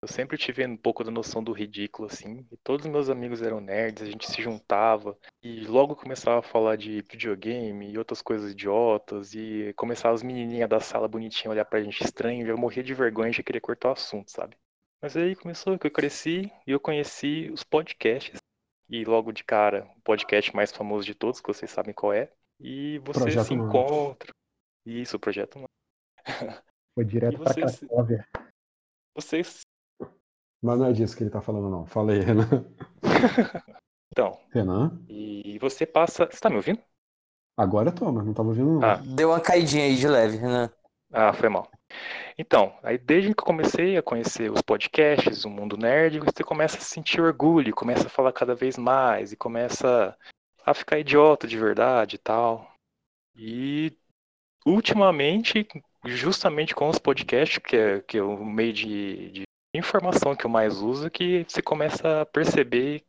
Eu 0.02 0.08
sempre 0.08 0.38
tive 0.38 0.66
um 0.66 0.78
pouco 0.78 1.04
da 1.04 1.10
noção 1.10 1.44
do 1.44 1.52
ridículo, 1.52 2.08
assim. 2.10 2.46
E 2.50 2.56
todos 2.64 2.86
os 2.86 2.90
meus 2.92 3.10
amigos 3.10 3.42
eram 3.42 3.60
nerds, 3.60 4.02
a 4.02 4.06
gente 4.06 4.30
se 4.30 4.40
juntava. 4.40 5.14
E 5.42 5.66
logo 5.66 5.94
começava 5.94 6.38
a 6.38 6.42
falar 6.42 6.76
de 6.76 7.02
videogame 7.02 7.90
e 7.92 7.98
outras 7.98 8.22
coisas 8.22 8.52
idiotas. 8.52 9.34
E 9.34 9.74
começava 9.76 10.14
as 10.14 10.22
menininhas 10.22 10.70
da 10.70 10.80
sala 10.80 11.06
bonitinha 11.06 11.50
a 11.50 11.52
olhar 11.52 11.64
pra 11.66 11.82
gente 11.82 12.02
estranho. 12.02 12.46
Eu 12.46 12.56
morria 12.56 12.82
de 12.82 12.94
vergonha 12.94 13.28
e 13.28 13.34
já 13.34 13.42
queria 13.42 13.60
cortar 13.60 13.90
o 13.90 13.92
assunto, 13.92 14.30
sabe? 14.30 14.56
Mas 15.02 15.16
aí 15.16 15.36
começou 15.36 15.78
que 15.78 15.86
eu 15.86 15.90
cresci 15.90 16.50
e 16.66 16.70
eu 16.70 16.80
conheci 16.80 17.50
os 17.52 17.62
podcasts. 17.62 18.38
e 18.88 19.04
logo 19.04 19.32
de 19.32 19.44
cara, 19.44 19.84
o 19.96 20.00
podcast 20.00 20.54
mais 20.56 20.72
famoso 20.72 21.04
de 21.06 21.14
todos, 21.14 21.40
que 21.40 21.46
vocês 21.46 21.70
sabem 21.70 21.92
qual 21.94 22.12
é. 22.14 22.32
E 22.58 22.98
você 23.00 23.20
Projeto 23.20 23.46
se 23.46 23.54
encontra. 23.54 24.32
Isso, 24.86 25.16
o 25.16 25.20
Projeto. 25.20 25.62
Foi 26.94 27.04
direto 27.04 27.34
E 27.34 27.38
pra 27.38 27.52
você 27.52 27.68
se- 27.68 27.86
Cracóvia. 27.86 28.26
Vocês. 29.14 29.60
Mas 30.62 30.78
não 30.78 30.86
é 30.86 30.92
disso 30.92 31.16
que 31.16 31.22
ele 31.22 31.30
tá 31.30 31.40
falando, 31.40 31.70
não. 31.70 31.86
Fala 31.86 32.12
aí, 32.12 32.20
Renan. 32.20 32.64
Então, 34.12 34.36
Renan? 34.52 35.00
e 35.08 35.56
você 35.60 35.86
passa. 35.86 36.26
Você 36.26 36.40
tá 36.40 36.50
me 36.50 36.56
ouvindo? 36.56 36.80
Agora 37.56 37.90
eu 37.90 37.94
tô, 37.94 38.10
mas 38.10 38.26
não 38.26 38.34
tava 38.34 38.48
ouvindo, 38.48 38.80
não. 38.80 38.82
Ah. 38.82 38.96
Deu 38.96 39.30
uma 39.30 39.40
caidinha 39.40 39.84
aí 39.84 39.94
de 39.94 40.08
leve, 40.08 40.36
Renan. 40.36 40.68
Ah, 41.12 41.32
foi 41.32 41.48
mal. 41.48 41.70
Então, 42.38 42.76
aí 42.82 42.96
desde 42.96 43.34
que 43.34 43.40
eu 43.40 43.46
comecei 43.46 43.96
a 43.96 44.02
conhecer 44.02 44.50
os 44.50 44.62
podcasts, 44.62 45.44
o 45.44 45.50
mundo 45.50 45.76
nerd, 45.76 46.20
você 46.20 46.42
começa 46.42 46.78
a 46.78 46.80
sentir 46.80 47.20
orgulho, 47.20 47.74
começa 47.74 48.06
a 48.06 48.10
falar 48.10 48.32
cada 48.32 48.54
vez 48.54 48.78
mais 48.78 49.32
e 49.32 49.36
começa 49.36 50.16
a 50.64 50.74
ficar 50.74 50.98
idiota 50.98 51.46
de 51.46 51.58
verdade 51.58 52.16
e 52.16 52.18
tal. 52.18 52.72
E 53.36 53.96
ultimamente, 54.64 55.66
justamente 56.04 56.74
com 56.74 56.88
os 56.88 56.98
podcasts, 56.98 57.58
que 57.58 57.76
é, 57.76 58.00
que 58.00 58.18
é 58.18 58.22
o 58.22 58.44
meio 58.44 58.72
de, 58.72 59.30
de 59.30 59.42
informação 59.74 60.34
que 60.34 60.44
eu 60.46 60.50
mais 60.50 60.80
uso, 60.82 61.10
que 61.10 61.44
você 61.48 61.62
começa 61.62 62.22
a 62.22 62.26
perceber 62.26 63.04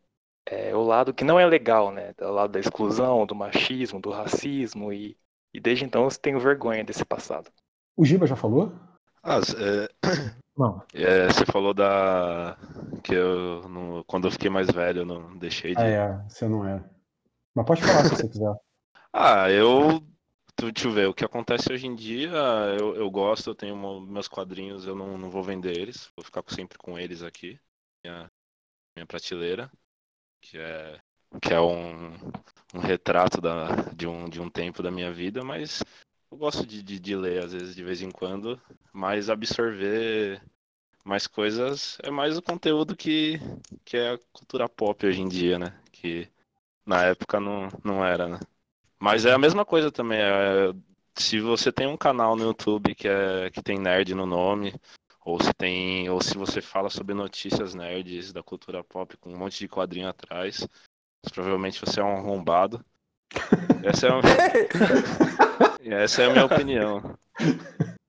é, 0.46 0.76
o 0.76 0.84
lado 0.84 1.14
que 1.14 1.24
não 1.24 1.40
é 1.40 1.46
legal, 1.46 1.92
né? 1.92 2.14
O 2.22 2.32
lado 2.32 2.52
da 2.54 2.60
exclusão, 2.60 3.26
do 3.26 3.36
machismo, 3.36 4.00
do 4.00 4.12
racismo, 4.12 4.92
e, 4.94 5.18
e 5.54 5.60
desde 5.60 5.86
então 5.86 6.04
eu 6.04 6.10
tenho 6.12 6.40
vergonha 6.40 6.84
desse 6.84 7.06
passado. 7.06 7.52
O 7.96 8.06
Giba 8.06 8.28
já 8.28 8.36
falou? 8.36 8.74
Ah, 9.24 9.40
é, 9.40 9.90
Não, 10.58 10.84
é, 10.94 11.28
você 11.28 11.46
falou 11.46 11.74
da. 11.74 12.58
que 13.04 13.14
eu. 13.14 13.68
não- 13.70 14.04
quando 14.06 14.28
eu 14.28 14.32
fiquei 14.32 14.50
mais 14.50 14.68
velho, 14.68 15.02
eu 15.02 15.06
não 15.06 15.38
deixei 15.38 15.74
de. 15.74 15.82
Ah, 15.82 15.86
é. 15.86 16.24
Você 16.30 16.48
não 16.48 16.68
é. 16.68 16.84
Mas 17.56 17.66
pode 17.66 17.82
falar 17.82 18.04
se 18.06 18.16
você 18.16 18.28
quiser. 18.28 18.54
Ah, 19.14 19.50
eu. 19.50 20.02
Deixa 20.70 20.88
eu 20.88 20.92
ver, 20.92 21.08
o 21.08 21.14
que 21.14 21.26
acontece 21.26 21.72
hoje 21.72 21.88
em 21.88 21.96
dia, 21.96 22.30
eu, 22.80 22.96
eu 22.96 23.10
gosto, 23.10 23.50
eu 23.50 23.56
tenho 23.56 23.76
mo- 23.76 24.02
meus 24.02 24.28
quadrinhos, 24.28 24.86
eu 24.86 24.96
não, 24.96 25.18
não 25.18 25.30
vou 25.30 25.44
vender 25.44 25.76
eles, 25.78 26.10
vou 26.16 26.24
ficar 26.24 26.44
sempre 26.50 26.78
com 26.78 27.00
eles 27.00 27.24
aqui, 27.24 27.60
minha, 28.04 28.30
minha 28.96 29.06
prateleira, 29.08 29.72
que 30.42 30.58
é, 30.58 31.00
que 31.42 31.54
é 31.54 31.62
um, 31.62 32.14
um 32.76 32.80
retrato 32.80 33.42
da, 33.42 33.68
de, 33.96 34.08
um, 34.08 34.30
de 34.30 34.42
um 34.42 34.50
tempo 34.50 34.84
da 34.84 34.92
minha 34.92 35.12
vida, 35.14 35.44
mas 35.44 35.84
eu 36.32 36.38
gosto 36.38 36.66
de, 36.66 36.84
de, 36.84 37.00
de 37.00 37.16
ler, 37.16 37.44
às 37.44 37.54
vezes, 37.54 37.76
de 37.76 37.84
vez 37.84 38.02
em 38.02 38.12
quando, 38.12 38.62
mas 38.94 39.30
absorver 39.30 40.42
mais 41.06 41.28
coisas 41.28 41.98
é 42.04 42.12
mais 42.12 42.38
o 42.38 42.42
conteúdo 42.44 42.96
que, 42.98 43.40
que 43.86 43.98
é 43.98 44.14
a 44.14 44.20
cultura 44.34 44.70
pop 44.70 45.06
hoje 45.08 45.22
em 45.22 45.30
dia, 45.30 45.60
né? 45.60 45.80
Que 45.92 46.30
na 46.86 47.04
época 47.06 47.40
não, 47.40 47.70
não 47.84 48.06
era, 48.06 48.28
né? 48.30 48.40
Mas 49.02 49.26
é 49.26 49.34
a 49.34 49.38
mesma 49.40 49.66
coisa 49.66 49.92
também. 49.92 50.20
é, 50.20 50.72
se 51.18 51.40
você 51.40 51.72
tem 51.72 51.88
um 51.88 51.98
canal 51.98 52.36
no 52.36 52.44
YouTube 52.44 52.94
que, 52.94 53.08
é, 53.08 53.50
que 53.50 53.62
tem 53.62 53.80
nerd 53.80 54.14
no 54.14 54.28
nome, 54.28 54.76
ou 55.26 55.42
se 55.42 55.52
tem, 55.56 56.08
ou 56.08 56.22
se 56.22 56.38
você 56.38 56.62
fala 56.62 56.88
sobre 56.88 57.16
notícias 57.16 57.74
nerds 57.74 58.32
da 58.32 58.44
cultura 58.44 58.84
pop 58.84 59.18
com 59.18 59.34
um 59.34 59.38
monte 59.38 59.58
de 59.58 59.68
quadrinho 59.68 60.08
atrás, 60.08 60.68
provavelmente 61.34 61.82
você 61.84 62.00
é 62.00 62.04
um 62.04 62.16
arrombado. 62.16 62.86
Essa 63.84 64.08
é, 64.08 64.10
a- 64.12 64.22
essa 66.04 66.22
é 66.22 66.26
a 66.28 66.32
minha 66.32 66.46
opinião. 66.46 67.18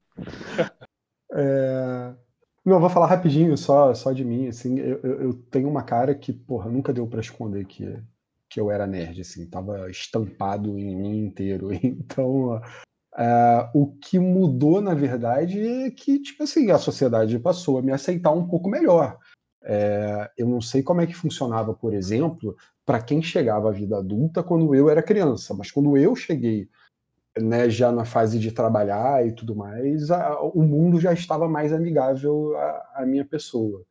É... 1.35 2.14
Não, 2.62 2.74
eu 2.76 2.81
vou 2.81 2.90
falar 2.90 3.07
rapidinho 3.07 3.57
só, 3.57 3.94
só 3.94 4.12
de 4.12 4.22
mim, 4.22 4.48
assim, 4.48 4.78
eu, 4.78 5.00
eu, 5.02 5.22
eu 5.22 5.33
tenho 5.50 5.66
uma 5.66 5.83
cara 5.83 6.14
que, 6.14 6.31
porra, 6.31 6.70
nunca 6.70 6.92
deu 6.92 7.07
pra 7.07 7.20
esconder 7.20 7.64
que, 7.64 7.98
que 8.52 8.60
eu 8.60 8.70
era 8.70 8.86
nerd, 8.86 9.22
assim, 9.22 9.46
tava 9.46 9.90
estampado 9.90 10.78
em 10.78 10.94
mim 10.94 11.18
inteiro. 11.26 11.70
Então, 11.82 12.60
é, 13.16 13.70
o 13.74 13.86
que 13.96 14.18
mudou, 14.18 14.80
na 14.80 14.94
verdade, 14.94 15.58
é 15.66 15.90
que, 15.90 16.18
tipo 16.20 16.42
assim, 16.42 16.70
a 16.70 16.78
sociedade 16.78 17.38
passou 17.38 17.78
a 17.78 17.82
me 17.82 17.92
aceitar 17.92 18.30
um 18.30 18.46
pouco 18.46 18.68
melhor. 18.68 19.18
É, 19.64 20.30
eu 20.36 20.46
não 20.46 20.60
sei 20.60 20.82
como 20.82 21.00
é 21.00 21.06
que 21.06 21.14
funcionava, 21.14 21.72
por 21.72 21.94
exemplo, 21.94 22.54
para 22.84 23.00
quem 23.00 23.22
chegava 23.22 23.70
à 23.70 23.72
vida 23.72 23.96
adulta 23.98 24.42
quando 24.42 24.74
eu 24.74 24.90
era 24.90 25.02
criança, 25.02 25.54
mas 25.54 25.70
quando 25.70 25.96
eu 25.96 26.14
cheguei 26.16 26.68
né, 27.38 27.70
já 27.70 27.90
na 27.90 28.04
fase 28.04 28.38
de 28.38 28.52
trabalhar 28.52 29.26
e 29.26 29.32
tudo 29.32 29.56
mais, 29.56 30.10
a- 30.10 30.40
o 30.42 30.62
mundo 30.62 31.00
já 31.00 31.12
estava 31.12 31.48
mais 31.48 31.72
amigável 31.72 32.54
à, 32.56 32.92
à 32.96 33.06
minha 33.06 33.24
pessoa. 33.24 33.82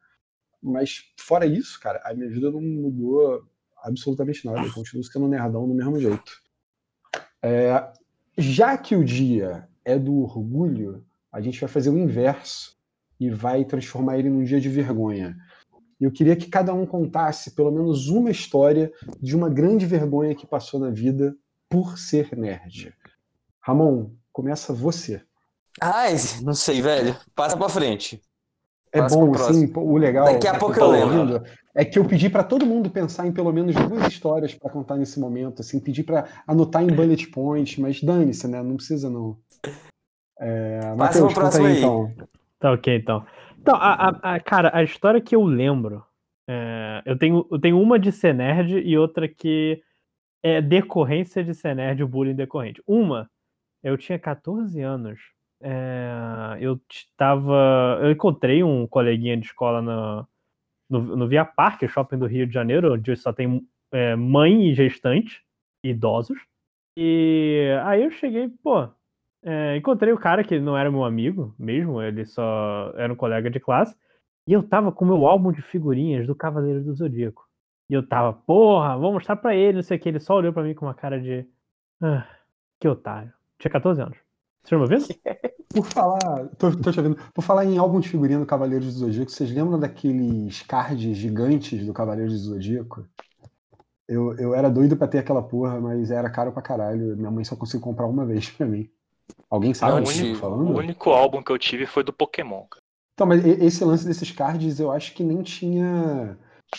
Mas 0.61 1.11
fora 1.19 1.45
isso, 1.45 1.79
cara, 1.79 2.01
a 2.05 2.13
minha 2.13 2.29
vida 2.29 2.51
não 2.51 2.61
mudou 2.61 3.43
absolutamente 3.81 4.45
nada. 4.45 4.61
Eu 4.61 4.73
continuo 4.73 5.03
sendo 5.03 5.27
nerdão 5.27 5.67
do 5.67 5.73
mesmo 5.73 5.99
jeito. 5.99 6.31
É, 7.43 7.91
já 8.37 8.77
que 8.77 8.95
o 8.95 9.03
dia 9.03 9.67
é 9.83 9.97
do 9.97 10.21
orgulho, 10.21 11.05
a 11.31 11.41
gente 11.41 11.59
vai 11.59 11.69
fazer 11.69 11.89
o 11.89 11.97
inverso 11.97 12.77
e 13.19 13.29
vai 13.29 13.65
transformar 13.65 14.17
ele 14.17 14.29
num 14.29 14.43
dia 14.43 14.59
de 14.59 14.69
vergonha. 14.69 15.35
Eu 15.99 16.11
queria 16.11 16.35
que 16.35 16.47
cada 16.47 16.73
um 16.73 16.85
contasse 16.85 17.51
pelo 17.51 17.71
menos 17.71 18.09
uma 18.09 18.31
história 18.31 18.91
de 19.19 19.35
uma 19.35 19.49
grande 19.49 19.85
vergonha 19.85 20.33
que 20.33 20.47
passou 20.47 20.79
na 20.79 20.89
vida 20.89 21.35
por 21.69 21.97
ser 21.97 22.35
nerd. 22.35 22.93
Ramon, 23.59 24.11
começa 24.33 24.73
você. 24.73 25.21
Ai, 25.79 26.15
não 26.41 26.53
sei, 26.53 26.81
velho. 26.81 27.15
Passa 27.35 27.55
pra 27.55 27.69
frente. 27.69 28.21
É 28.91 28.99
Passa 28.99 29.15
bom, 29.15 29.31
pô, 29.71 29.81
o 29.81 29.97
legal. 29.97 30.25
Daqui 30.25 30.47
a 30.47 30.51
pra 30.51 30.59
pouco 30.59 30.79
eu 30.79 30.89
lembro. 30.91 31.43
É 31.73 31.85
que 31.85 31.97
eu 31.97 32.05
pedi 32.05 32.29
pra 32.29 32.43
todo 32.43 32.65
mundo 32.65 32.89
pensar 32.89 33.25
em 33.25 33.31
pelo 33.31 33.51
menos 33.53 33.73
duas 33.75 34.07
histórias 34.07 34.53
pra 34.53 34.69
contar 34.69 34.97
nesse 34.97 35.19
momento, 35.19 35.61
assim, 35.61 35.79
pedi 35.79 36.03
pra 36.03 36.27
anotar 36.45 36.83
em 36.83 36.87
bullet 36.93 37.27
point, 37.27 37.79
mas 37.79 38.01
dane-se, 38.03 38.47
né? 38.47 38.61
Não 38.61 38.75
precisa 38.75 39.09
não. 39.09 39.37
É, 40.39 40.79
Passa 40.97 41.21
Matheus, 41.21 41.33
conta 41.33 41.57
aí 41.59 41.65
aí. 41.65 41.77
então. 41.77 42.13
Tá 42.59 42.71
ok, 42.73 42.95
então. 42.95 43.25
Então, 43.59 43.75
a, 43.75 44.09
a- 44.09 44.35
a- 44.35 44.39
cara, 44.39 44.71
a 44.73 44.83
história 44.83 45.21
que 45.21 45.35
eu 45.35 45.43
lembro. 45.43 46.03
é, 46.47 47.01
eu, 47.05 47.17
tenho, 47.17 47.47
eu 47.51 47.59
tenho 47.59 47.79
uma 47.79 47.97
de 47.99 48.11
ser 48.11 48.33
nerd 48.33 48.77
e 48.79 48.97
outra 48.97 49.27
que 49.27 49.81
é 50.43 50.61
decorrência 50.61 51.43
de 51.43 51.53
ser 51.53 51.75
nerd, 51.75 52.03
o 52.03 52.07
bullying 52.07 52.35
decorrente. 52.35 52.81
Uma, 52.87 53.29
eu 53.83 53.97
tinha 53.97 54.17
14 54.19 54.81
anos. 54.81 55.19
é, 55.61 56.57
eu 56.59 56.79
tava. 57.15 57.99
Eu 58.01 58.11
encontrei 58.11 58.63
um 58.63 58.85
coleguinha 58.87 59.37
de 59.37 59.45
escola 59.45 59.81
no, 59.81 60.27
no, 60.91 61.15
no 61.15 61.27
Via 61.27 61.45
Parque, 61.45 61.87
shopping 61.87 62.17
do 62.17 62.27
Rio 62.27 62.45
de 62.45 62.53
Janeiro, 62.53 62.93
onde 62.93 63.15
só 63.15 63.31
tem 63.31 63.65
é, 63.91 64.15
mãe 64.15 64.69
e 64.69 64.73
gestante, 64.73 65.43
idosos. 65.83 66.37
E 66.97 67.69
aí 67.85 68.03
eu 68.03 68.11
cheguei, 68.11 68.49
pô, 68.61 68.89
é, 69.43 69.77
encontrei 69.77 70.13
o 70.13 70.19
cara 70.19 70.43
que 70.43 70.59
não 70.59 70.77
era 70.77 70.91
meu 70.91 71.03
amigo 71.03 71.55
mesmo, 71.57 72.01
ele 72.01 72.25
só 72.25 72.93
era 72.95 73.11
um 73.11 73.15
colega 73.15 73.49
de 73.49 73.59
classe. 73.59 73.95
E 74.47 74.53
eu 74.53 74.61
tava 74.67 74.91
com 74.91 75.05
meu 75.05 75.25
álbum 75.25 75.51
de 75.51 75.61
figurinhas 75.61 76.27
do 76.27 76.35
Cavaleiro 76.35 76.83
do 76.83 76.93
Zodíaco. 76.93 77.47
E 77.89 77.93
eu 77.93 78.05
tava, 78.07 78.33
porra, 78.33 78.97
vou 78.97 79.13
mostrar 79.13 79.35
pra 79.35 79.55
ele, 79.55 79.77
não 79.77 79.83
sei 79.83 79.97
o 79.97 79.99
que. 79.99 80.09
Ele 80.09 80.19
só 80.19 80.35
olhou 80.35 80.53
pra 80.53 80.63
mim 80.63 80.73
com 80.73 80.85
uma 80.85 80.93
cara 80.93 81.19
de. 81.19 81.45
Ah, 82.01 82.27
que 82.79 82.87
otário. 82.87 83.31
Tinha 83.59 83.71
14 83.71 84.01
anos. 84.01 84.17
Vocês 84.63 84.79
me 84.79 84.83
ouvindo? 84.85 85.05
Por 85.73 85.85
falar, 85.85 86.47
tô, 86.57 86.71
tô 86.75 86.91
te 86.91 86.99
ouvindo. 86.99 87.17
Por 87.33 87.41
falar 87.41 87.65
em 87.65 87.77
álbum 87.77 87.99
de 87.99 88.09
figurinha 88.09 88.39
do 88.39 88.45
Cavaleiros 88.45 88.93
do 88.93 88.99
Zodíaco, 88.99 89.31
vocês 89.31 89.51
lembram 89.51 89.79
daqueles 89.79 90.61
cards 90.63 91.17
gigantes 91.17 91.85
do 91.85 91.93
Cavaleiros 91.93 92.33
do 92.33 92.53
Zodíaco? 92.53 93.07
Eu, 94.07 94.37
eu 94.37 94.53
era 94.53 94.69
doido 94.69 94.97
pra 94.97 95.07
ter 95.07 95.19
aquela 95.19 95.41
porra, 95.41 95.79
mas 95.79 96.11
era 96.11 96.29
caro 96.29 96.51
pra 96.51 96.61
caralho. 96.61 97.15
Minha 97.15 97.31
mãe 97.31 97.45
só 97.45 97.55
conseguiu 97.55 97.81
comprar 97.85 98.07
uma 98.07 98.25
vez 98.25 98.49
pra 98.49 98.65
mim. 98.65 98.89
Alguém 99.49 99.73
sabe 99.73 99.93
Não 99.93 100.03
do 100.03 100.11
que 100.11 100.19
eu 100.19 100.33
tô 100.33 100.39
falando? 100.39 100.69
O 100.69 100.77
único 100.77 101.09
álbum 101.11 101.41
que 101.41 101.51
eu 101.51 101.57
tive 101.57 101.85
foi 101.85 102.03
do 102.03 102.11
Pokémon. 102.11 102.63
cara. 102.69 102.81
Então, 103.13 103.27
mas 103.27 103.45
esse 103.45 103.83
lance 103.85 104.05
desses 104.05 104.31
cards 104.31 104.79
eu 104.79 104.91
acho 104.91 105.13
que 105.13 105.23
nem 105.23 105.41
tinha 105.41 106.37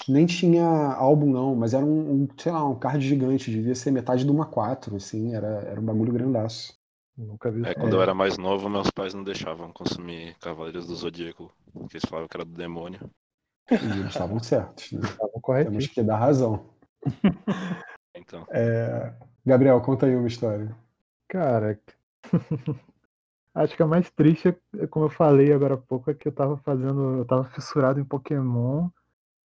nem 0.08 0.26
tinha 0.26 0.64
álbum 0.64 1.30
não, 1.30 1.54
mas 1.54 1.74
era 1.74 1.84
um, 1.84 2.22
um, 2.22 2.28
sei 2.36 2.50
lá, 2.50 2.66
um 2.66 2.74
card 2.74 3.06
gigante, 3.06 3.50
devia 3.50 3.74
ser 3.74 3.90
metade 3.90 4.24
de 4.24 4.30
uma 4.30 4.46
4, 4.46 4.96
assim, 4.96 5.34
era, 5.34 5.46
era 5.46 5.80
um 5.80 5.84
bagulho 5.84 6.12
grandaço. 6.12 6.74
Nunca 7.22 7.50
vi. 7.50 7.64
É, 7.66 7.74
quando 7.74 7.94
eu 7.94 8.02
era 8.02 8.14
mais 8.14 8.38
novo, 8.38 8.68
meus 8.68 8.90
pais 8.90 9.14
não 9.14 9.24
deixavam 9.24 9.72
consumir 9.72 10.36
Cavaleiros 10.38 10.86
do 10.86 10.94
Zodíaco, 10.94 11.52
porque 11.72 11.96
eles 11.96 12.08
falavam 12.08 12.28
que 12.28 12.36
era 12.36 12.44
do 12.44 12.54
demônio. 12.54 13.00
E 13.70 13.74
eles 13.74 14.06
estavam 14.06 14.38
certos, 14.40 14.92
né? 14.92 15.00
Tava 15.00 15.16
Temos 15.16 15.40
corretíssimo. 15.42 15.94
que 15.94 16.02
dar 16.02 16.18
razão. 16.18 16.70
Então, 18.14 18.46
É, 18.50 19.14
Gabriel, 19.44 19.80
conta 19.80 20.04
aí 20.06 20.14
uma 20.14 20.28
história. 20.28 20.76
Cara, 21.28 21.80
acho 23.54 23.74
que 23.74 23.82
a 23.82 23.86
mais 23.86 24.10
triste, 24.10 24.54
é, 24.78 24.86
como 24.86 25.06
eu 25.06 25.10
falei 25.10 25.50
agora 25.52 25.74
há 25.74 25.78
pouco, 25.78 26.10
é 26.10 26.14
que 26.14 26.28
eu 26.28 26.32
tava 26.32 26.58
fazendo, 26.58 27.18
eu 27.18 27.24
tava 27.24 27.44
fissurado 27.44 27.98
em 27.98 28.04
Pokémon 28.04 28.90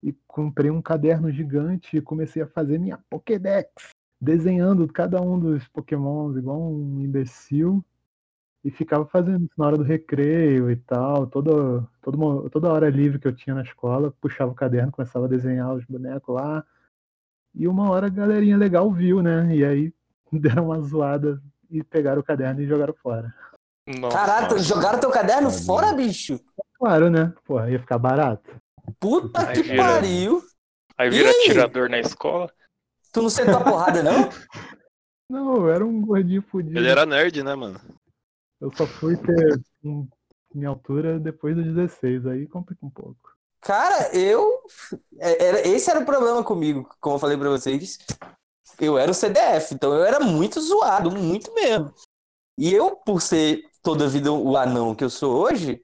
e 0.04 0.14
comprei 0.28 0.70
um 0.70 0.82
caderno 0.82 1.32
gigante 1.32 1.98
e 1.98 2.02
comecei 2.02 2.42
a 2.42 2.48
fazer 2.48 2.78
minha 2.78 3.00
Pokédex, 3.10 3.96
desenhando 4.20 4.88
cada 4.92 5.22
um 5.22 5.40
dos 5.40 5.68
Pokémons 5.70 6.38
igual 6.38 6.60
um 6.62 7.02
imbecil 7.02 7.84
e 8.64 8.72
ficava 8.72 9.06
fazendo 9.08 9.46
isso 9.46 9.54
na 9.58 9.68
hora 9.68 9.78
do 9.78 9.84
recreio 9.84 10.70
e 10.72 10.76
tal, 10.76 11.28
toda, 11.28 11.88
toda, 12.02 12.50
toda 12.50 12.72
hora 12.74 12.90
livre 12.90 13.20
que 13.20 13.28
eu 13.28 13.36
tinha 13.36 13.56
na 13.56 13.62
escola, 13.64 14.14
puxava 14.22 14.52
o 14.52 14.56
caderno, 14.56 14.92
começava 14.92 15.26
a 15.26 15.30
desenhar 15.30 15.74
os 15.74 15.86
bonecos 15.86 16.36
lá 16.36 16.66
E 17.54 17.68
uma 17.68 17.90
hora 17.90 18.08
a 18.08 18.10
galerinha 18.10 18.58
legal 18.58 18.92
viu, 18.92 19.22
né? 19.22 19.56
E 19.56 19.66
aí 19.66 19.94
deram 20.32 20.66
uma 20.66 20.82
zoada 20.82 21.42
e 21.70 21.84
pegaram 21.84 22.22
o 22.22 22.24
caderno 22.24 22.62
e 22.62 22.68
jogaram 22.68 22.94
fora. 22.94 23.34
Nossa. 23.88 24.18
Nossa. 24.52 24.60
jogaram 24.60 25.00
teu 25.00 25.10
caderno 25.12 25.50
Tadinho. 25.50 25.66
fora, 25.66 25.94
bicho? 25.94 26.40
Claro, 26.78 27.10
né? 27.10 27.34
Porra, 27.46 27.70
ia 27.72 27.80
ficar 27.80 27.98
barato. 27.98 28.56
Puta 29.00 29.48
Ai, 29.48 29.56
que 29.56 29.64
vira. 29.64 29.84
pariu. 29.84 30.42
Aí 30.98 31.10
vira 31.10 31.30
E 31.30 31.32
aí? 31.32 31.42
atirador 31.42 31.90
na 31.90 32.00
escola. 32.00 32.52
Tu 33.12 33.22
não 33.22 33.30
sentou 33.30 33.58
a 33.58 33.64
porrada, 33.64 34.04
não? 34.04 34.30
Não, 35.30 35.58
eu 35.58 35.70
era 35.70 35.86
um 35.86 36.00
gordinho 36.02 36.42
fudido. 36.42 36.78
Ele 36.80 36.88
era 36.88 37.06
nerd, 37.06 37.44
né, 37.44 37.54
mano? 37.54 37.82
Eu 38.62 38.72
só 38.78 38.88
fui 38.88 39.18
ter 39.18 39.60
um- 39.84 40.08
minha 40.56 40.70
altura 40.70 41.20
depois 41.20 41.54
dos 41.54 41.66
16, 41.66 42.26
aí 42.26 42.48
complica 42.48 42.86
um 42.86 42.90
pouco. 42.90 43.18
Cara, 43.60 44.16
eu. 44.16 44.62
é- 45.20 45.44
Era, 45.48 45.68
esse 45.68 45.90
era 45.90 46.00
o 46.00 46.06
problema 46.06 46.42
comigo, 46.46 46.90
como 47.02 47.16
eu 47.16 47.20
falei 47.20 47.38
pra 47.38 47.50
vocês. 47.50 47.98
Eu 48.80 48.98
era 48.98 49.12
o 49.12 49.14
CDF, 49.14 49.74
então 49.76 49.94
eu 49.94 50.06
era 50.06 50.22
muito 50.22 50.62
zoado, 50.62 51.12
muito 51.12 51.54
mesmo. 51.54 51.94
E 52.58 52.74
eu, 52.74 52.96
por 52.96 53.22
ser 53.22 53.64
toda 53.84 54.06
a 54.06 54.08
vida 54.08 54.32
o 54.32 54.56
anão 54.56 54.96
que 54.96 55.04
eu 55.04 55.10
sou 55.10 55.36
hoje, 55.44 55.84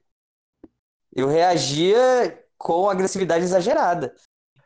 eu 1.14 1.28
reagia 1.28 2.42
com 2.56 2.88
agressividade 2.88 3.44
exagerada. 3.44 4.14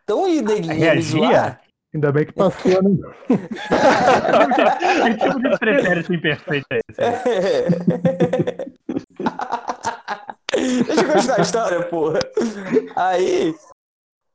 Então, 0.05 0.23
o 0.23 0.27
neguinho 0.29 0.67
ia 0.73 0.95
me 0.95 1.03
Reagia? 1.03 1.03
zoar. 1.21 1.65
Ainda 1.99 2.13
bem 2.13 2.27
que 2.27 2.33
passou, 2.33 2.81
né? 2.81 2.97
Que 5.03 5.15
tipo 5.17 5.41
de 5.41 5.59
pretérito 5.59 6.15
imperfeito 6.15 6.67
é 6.71 6.79
esse? 6.89 7.01
Deixa 10.87 11.03
eu 11.03 11.13
continuar 11.13 11.39
a 11.39 11.43
história, 11.43 11.83
porra. 11.89 12.21
Aí, 12.95 13.53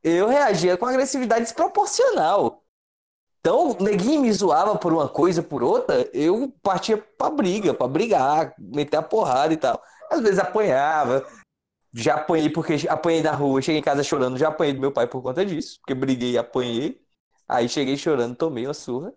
eu 0.02 0.28
reagia 0.28 0.76
com 0.76 0.84
agressividade 0.84 1.44
desproporcional. 1.44 2.62
Então, 3.40 3.70
o 3.70 3.82
neguinho 3.82 4.20
me 4.20 4.32
zoava 4.32 4.76
por 4.76 4.92
uma 4.92 5.08
coisa, 5.08 5.42
por 5.42 5.62
outra, 5.62 6.06
eu 6.12 6.52
partia 6.62 6.98
pra 6.98 7.30
briga, 7.30 7.72
pra 7.72 7.88
brigar, 7.88 8.54
meter 8.58 8.98
a 8.98 9.02
porrada 9.02 9.54
e 9.54 9.56
tal. 9.56 9.82
Às 10.10 10.20
vezes 10.20 10.38
apanhava, 10.38 11.26
já 11.94 12.16
apanhei 12.16 12.50
porque 12.50 12.76
apanhei 12.88 13.22
na 13.22 13.32
rua, 13.32 13.62
cheguei 13.62 13.80
em 13.80 13.84
casa 13.84 14.02
chorando, 14.02 14.36
já 14.36 14.48
apanhei 14.48 14.74
do 14.74 14.80
meu 14.80 14.92
pai 14.92 15.06
por 15.06 15.22
conta 15.22 15.46
disso, 15.46 15.78
porque 15.80 15.94
briguei 15.94 16.32
e 16.32 16.38
apanhei. 16.38 17.03
Aí 17.48 17.68
cheguei 17.68 17.96
chorando, 17.96 18.36
tomei 18.36 18.66
uma 18.66 18.74
surra. 18.74 19.12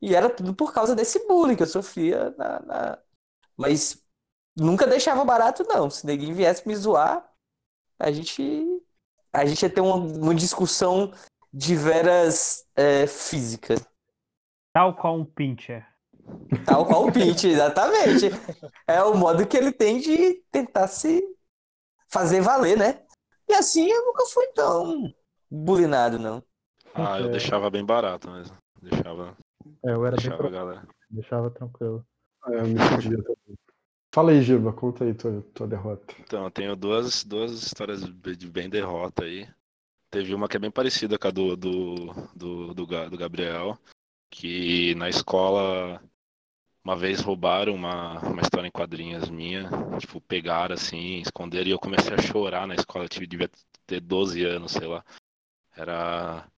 E 0.00 0.14
era 0.14 0.30
tudo 0.30 0.54
por 0.54 0.72
causa 0.72 0.94
desse 0.94 1.26
bullying 1.26 1.56
que 1.56 1.62
eu 1.62 1.66
sofria 1.66 2.30
na, 2.38 2.60
na- 2.60 2.98
Mas 3.56 4.02
nunca 4.56 4.86
deixava 4.86 5.24
barato, 5.24 5.64
não. 5.68 5.90
Se 5.90 6.06
ninguém 6.06 6.32
viesse 6.32 6.66
me 6.66 6.74
zoar, 6.76 7.28
a 7.98 8.10
gente. 8.10 8.64
A 9.32 9.44
gente 9.44 9.62
ia 9.62 9.70
ter 9.70 9.80
uma, 9.80 9.96
uma 9.96 10.34
discussão 10.34 11.12
de 11.52 11.74
veras 11.74 12.66
é, 12.74 13.06
física. 13.06 13.74
Tal 14.72 14.94
qual 14.94 15.16
um 15.16 15.24
pincher. 15.24 15.86
Tal 16.64 16.86
qual 16.86 17.06
o 17.08 17.12
Pinch, 17.12 17.44
exatamente. 17.46 18.26
É 18.86 19.02
o 19.02 19.14
modo 19.16 19.46
que 19.46 19.56
ele 19.56 19.72
tem 19.72 20.00
de 20.00 20.34
tentar 20.50 20.86
se 20.88 21.22
fazer 22.08 22.40
valer, 22.40 22.76
né? 22.76 23.02
E 23.48 23.54
assim 23.54 23.88
eu 23.88 24.04
nunca 24.06 24.24
fui 24.26 24.46
tão 24.48 25.12
bulinado, 25.50 26.18
não. 26.18 26.42
Ah, 26.98 27.20
eu 27.20 27.30
deixava 27.30 27.70
bem 27.70 27.84
barato 27.84 28.30
mesmo. 28.30 28.56
Deixava, 28.82 29.36
É, 29.84 29.92
eu 29.92 30.06
era 30.06 30.16
bem 30.16 30.24
deixava 30.24 30.34
a 30.34 30.38
pro... 30.38 30.50
galera. 30.50 30.88
deixava 31.10 31.50
tranquilo. 31.50 32.06
É, 32.46 32.60
eu 32.60 32.66
me 32.66 32.78
fudia 32.78 33.22
também. 33.22 33.58
Fala 34.14 34.30
aí, 34.32 34.42
Giba, 34.42 34.72
conta 34.72 35.04
aí 35.04 35.14
tua, 35.14 35.42
tua 35.54 35.66
derrota. 35.68 36.14
Então, 36.20 36.44
eu 36.44 36.50
tenho 36.50 36.74
duas, 36.74 37.24
duas 37.24 37.52
histórias 37.52 38.02
de 38.02 38.48
bem 38.48 38.68
derrota 38.68 39.24
aí. 39.24 39.48
Teve 40.10 40.34
uma 40.34 40.48
que 40.48 40.56
é 40.56 40.60
bem 40.60 40.70
parecida 40.70 41.18
com 41.18 41.28
a 41.28 41.30
do, 41.30 41.54
do, 41.56 42.06
do, 42.34 42.74
do, 42.74 42.86
do 42.86 43.18
Gabriel, 43.18 43.78
que 44.30 44.94
na 44.94 45.08
escola 45.08 46.02
uma 46.82 46.96
vez 46.96 47.20
roubaram 47.20 47.74
uma, 47.74 48.18
uma 48.20 48.40
história 48.40 48.66
em 48.66 48.70
quadrinhos 48.70 49.28
minha, 49.28 49.68
tipo, 49.98 50.22
pegaram 50.22 50.74
assim, 50.74 51.20
esconderam 51.20 51.68
e 51.68 51.72
eu 51.72 51.78
comecei 51.78 52.14
a 52.14 52.22
chorar 52.22 52.66
na 52.66 52.74
escola, 52.74 53.04
eu 53.04 53.08
tive, 53.10 53.26
devia 53.26 53.50
ter 53.86 54.00
12 54.00 54.42
anos, 54.42 54.72
sei 54.72 54.86
lá. 54.86 55.04
Era. 55.76 56.48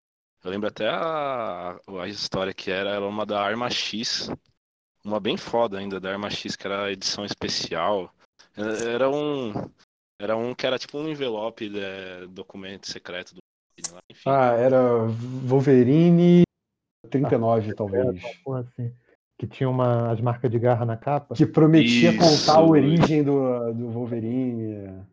Eu 0.43 0.49
lembro 0.49 0.67
até 0.67 0.87
a, 0.87 1.77
a 2.01 2.07
história 2.07 2.53
que 2.53 2.71
era, 2.71 2.89
era 2.89 3.05
uma 3.05 3.25
da 3.25 3.41
Arma 3.41 3.69
X, 3.69 4.29
uma 5.05 5.19
bem 5.19 5.37
foda 5.37 5.77
ainda 5.77 5.99
da 5.99 6.11
Arma 6.11 6.29
X, 6.29 6.55
que 6.55 6.65
era 6.65 6.85
a 6.85 6.91
edição 6.91 7.23
especial. 7.23 8.11
Era 8.55 9.09
um. 9.09 9.53
Era 10.19 10.35
um 10.35 10.53
que 10.53 10.65
era 10.65 10.77
tipo 10.77 10.97
um 10.97 11.07
envelope 11.07 11.69
de 11.69 12.27
documento 12.29 12.87
secreto 12.87 13.35
do. 13.35 13.41
Enfim. 14.09 14.29
Ah, 14.29 14.53
era 14.53 15.07
Wolverine 15.43 16.43
39, 17.09 17.73
talvez. 17.73 18.03
Era 18.03 18.11
uma 18.11 18.29
porra 18.43 18.59
assim. 18.61 18.93
Que 19.37 19.47
tinha 19.47 19.67
uma, 19.67 20.11
as 20.11 20.21
marcas 20.21 20.51
de 20.51 20.59
garra 20.59 20.85
na 20.85 20.95
capa. 20.95 21.33
Que 21.33 21.45
prometia 21.45 22.11
Isso. 22.11 22.19
contar 22.19 22.59
a 22.59 22.63
origem 22.63 23.23
do, 23.23 23.73
do 23.73 23.89
Wolverine. 23.89 25.03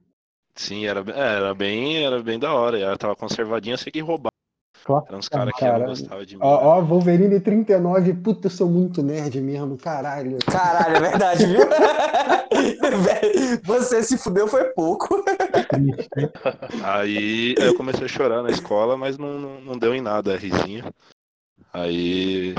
Sim, 0.55 0.85
era, 0.87 1.01
é, 1.01 1.37
era 1.37 1.55
bem, 1.55 2.05
era 2.05 2.23
bem 2.23 2.39
da 2.39 2.53
hora. 2.53 2.79
Ela 2.79 2.99
tava 2.99 3.17
conservadinha, 3.17 3.75
eu 3.75 3.79
sei 3.79 3.91
que 3.91 4.01
roubar. 4.01 4.33
Claro. 4.89 5.05
Eram 5.07 5.19
uns 5.19 5.29
caras 5.29 5.55
que 5.55 5.65
não 5.67 5.85
gostavam 5.85 6.25
de 6.25 6.35
mim. 6.35 6.41
Ó, 6.43 6.79
ó, 6.79 6.81
Wolverine 6.81 7.39
39, 7.39 8.15
puta, 8.15 8.47
eu 8.47 8.51
sou 8.51 8.71
muito 8.71 9.03
nerd 9.03 9.39
mesmo, 9.39 9.77
caralho. 9.77 10.39
Caralho, 10.51 10.97
é 10.97 11.11
verdade, 11.11 11.45
viu? 11.45 11.61
Você 13.65 14.03
se 14.03 14.17
fudeu 14.17 14.49
foi 14.49 14.65
pouco. 14.71 15.23
Aí 16.83 17.55
eu 17.59 17.77
comecei 17.77 18.07
a 18.07 18.09
chorar 18.09 18.43
na 18.43 18.49
escola, 18.49 18.97
mas 18.97 19.19
não, 19.19 19.39
não, 19.39 19.61
não 19.61 19.79
deu 19.79 19.95
em 19.95 20.01
nada, 20.01 20.33
é 20.33 20.39
risinho. 20.39 20.85
Aí. 21.71 22.55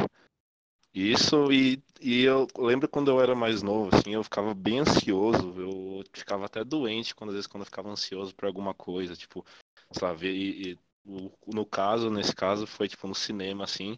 Isso, 0.94 1.52
e, 1.52 1.82
e 2.00 2.26
eu 2.26 2.46
lembro 2.60 2.88
quando 2.88 3.10
eu 3.10 3.20
era 3.20 3.34
mais 3.34 3.64
novo, 3.64 3.90
assim, 3.96 4.14
eu 4.14 4.24
ficava 4.24 4.54
bem 4.54 4.82
ansioso, 4.82 5.56
eu 5.58 6.04
ficava 6.14 6.46
até 6.46 6.64
doente 6.64 7.16
quando 7.16 7.30
às 7.30 7.36
vezes 7.36 7.48
quando 7.48 7.62
eu 7.62 7.66
ficava 7.66 7.90
ansioso 7.90 8.36
por 8.36 8.46
alguma 8.46 8.76
coisa, 8.76 9.16
tipo, 9.16 9.44
sei 9.92 10.08
lá, 10.08 10.14
ver, 10.14 10.34
e, 10.34 10.74
e 10.74 10.78
no 11.06 11.66
caso, 11.66 12.10
nesse 12.10 12.36
caso, 12.36 12.68
foi 12.68 12.88
tipo 12.88 13.08
no 13.08 13.16
cinema, 13.16 13.64
assim. 13.64 13.98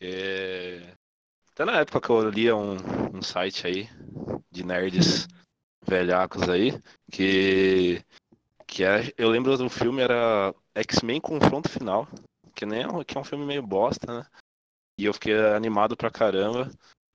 é, 0.00 0.94
Até 1.52 1.64
na 1.64 1.80
época 1.80 2.00
que 2.00 2.10
eu 2.10 2.30
lia 2.30 2.56
um, 2.56 2.76
um 3.16 3.22
site 3.22 3.66
aí 3.66 3.88
de 4.50 4.64
nerds 4.64 5.26
velhacos 5.86 6.48
aí, 6.48 6.72
que 7.10 8.02
que 8.66 8.84
é, 8.84 9.12
eu 9.18 9.28
lembro 9.28 9.56
do 9.56 9.68
filme 9.68 10.00
era 10.00 10.54
X-Men 10.76 11.20
Confronto 11.20 11.68
Final, 11.68 12.06
que 12.54 12.64
nem 12.64 12.82
é 12.82 12.86
um, 12.88 13.02
que 13.02 13.18
é 13.18 13.20
um 13.20 13.24
filme 13.24 13.44
meio 13.44 13.66
bosta, 13.66 14.20
né? 14.20 14.26
E 14.96 15.06
eu 15.06 15.12
fiquei 15.12 15.36
animado 15.36 15.96
pra 15.96 16.10
caramba. 16.10 16.70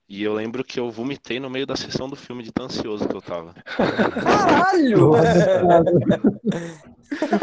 E 0.08 0.22
eu 0.22 0.32
lembro 0.34 0.62
que 0.62 0.78
eu 0.78 0.90
vomitei 0.90 1.40
no 1.40 1.50
meio 1.50 1.66
da 1.66 1.74
sessão 1.74 2.08
do 2.08 2.14
filme 2.14 2.42
de 2.42 2.52
tão 2.52 2.66
ansioso 2.66 3.08
que 3.08 3.16
eu 3.16 3.20
tava. 3.22 3.54
Caralho! 4.22 5.10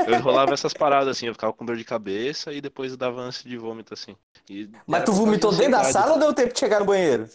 Eu 0.07 0.16
enrolava 0.16 0.53
essas 0.53 0.74
paradas 0.74 1.07
assim, 1.18 1.28
eu 1.28 1.34
ficava 1.34 1.53
com 1.53 1.66
dor 1.66 1.78
de 1.78 1.84
cabeça 1.86 2.51
e 2.51 2.59
depois 2.59 2.91
eu 2.91 2.97
dava 2.97 3.22
ânsia 3.22 3.49
de 3.49 3.57
vômito 3.57 3.93
assim. 3.93 4.16
E 4.49 4.70
Mas 4.86 5.03
tu 5.05 5.14
vomitou 5.14 5.51
de 5.51 5.57
dentro 5.57 5.72
da 5.72 5.84
sala 5.86 6.14
ou 6.14 6.20
deu 6.20 6.34
tempo 6.34 6.53
de 6.53 6.59
chegar 6.59 6.82
no 6.82 6.86
banheiro? 6.86 7.28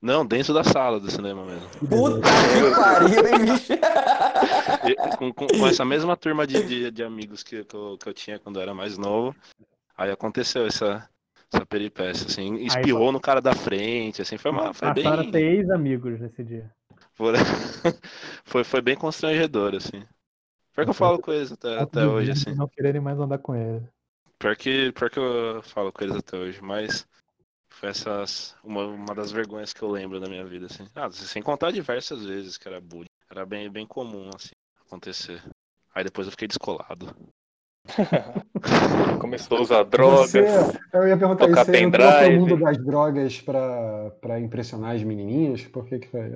Não, 0.00 0.24
dentro 0.24 0.52
da 0.52 0.64
sala 0.64 0.98
do 0.98 1.10
cinema 1.10 1.44
mesmo. 1.44 1.68
Puta 1.88 2.28
que 2.30 2.74
pariu, 2.74 3.26
hein, 3.26 3.38
bicho? 3.44 3.72
E 4.84 5.16
com, 5.16 5.32
com- 5.32 5.46
com 5.46 5.66
essa 5.66 5.84
mesma 5.84 6.16
turma 6.16 6.46
de, 6.46 6.62
de, 6.62 6.90
de 6.90 7.02
amigos 7.02 7.42
que, 7.42 7.64
que, 7.64 7.74
eu, 7.74 7.96
que 7.98 8.08
eu 8.08 8.12
tinha 8.14 8.38
quando 8.38 8.56
eu 8.56 8.62
era 8.62 8.74
mais 8.74 8.98
novo, 8.98 9.34
aí 9.96 10.10
aconteceu 10.10 10.66
essa, 10.66 11.08
essa 11.54 11.66
peripécia, 11.66 12.26
assim, 12.26 12.56
espirrou 12.56 13.12
no 13.12 13.20
cara 13.20 13.40
da 13.40 13.54
frente, 13.54 14.20
assim, 14.20 14.36
foi, 14.36 14.50
uma, 14.50 14.74
foi 14.74 14.92
bem. 14.92 15.30
ex-amigos 15.34 16.20
nesse 16.20 16.42
dia. 16.42 16.70
Foi, 18.44 18.64
foi, 18.64 18.80
bem 18.82 18.96
constrangedor, 18.96 19.74
assim. 19.74 20.04
Pior 20.72 20.84
que 20.84 20.90
eu 20.90 20.94
falo 20.94 21.20
com 21.20 21.32
eles 21.32 21.52
até, 21.52 21.78
até 21.78 22.06
hoje, 22.06 22.32
assim. 22.32 22.54
Não 22.54 22.66
quererem 22.66 23.00
mais 23.00 23.18
andar 23.18 23.38
com 23.38 23.54
ele. 23.54 23.86
Pior 24.38 24.56
que, 24.56 24.90
pior 24.92 25.08
que 25.08 25.18
eu 25.18 25.62
falo 25.62 25.92
com 25.92 26.02
eles 26.02 26.16
até 26.16 26.36
hoje, 26.36 26.60
mas 26.60 27.06
foi 27.68 27.88
essas 27.88 28.56
uma, 28.64 28.84
uma 28.86 29.14
das 29.14 29.30
vergonhas 29.30 29.72
que 29.72 29.82
eu 29.82 29.90
lembro 29.90 30.20
da 30.20 30.28
minha 30.28 30.44
vida, 30.44 30.66
assim. 30.66 30.88
Ah, 30.94 31.10
sem 31.10 31.42
contar 31.42 31.70
diversas 31.70 32.24
vezes 32.24 32.58
que 32.58 32.66
era 32.66 32.80
bullying. 32.80 33.06
Era 33.30 33.46
bem, 33.46 33.70
bem 33.70 33.86
comum, 33.86 34.28
assim, 34.34 34.52
acontecer. 34.84 35.42
Aí 35.94 36.02
depois 36.02 36.26
eu 36.26 36.32
fiquei 36.32 36.48
descolado. 36.48 37.14
Começou 39.20 39.58
a 39.58 39.60
usar 39.60 39.82
drogas. 39.84 40.30
Você, 40.30 40.40
eu 40.92 41.08
ia 41.08 41.16
perguntar 41.16 41.46
tocar 41.46 41.62
isso, 41.62 41.70
você 41.70 41.78
entrou 41.80 42.12
pro 42.12 42.30
mundo 42.32 42.56
das 42.58 42.78
drogas 42.78 43.40
pra, 43.40 44.10
pra 44.20 44.40
impressionar 44.40 44.94
as 44.94 45.02
menininhas? 45.02 45.62
Por 45.64 45.86
que 45.86 45.98
que 45.98 46.08
foi? 46.08 46.32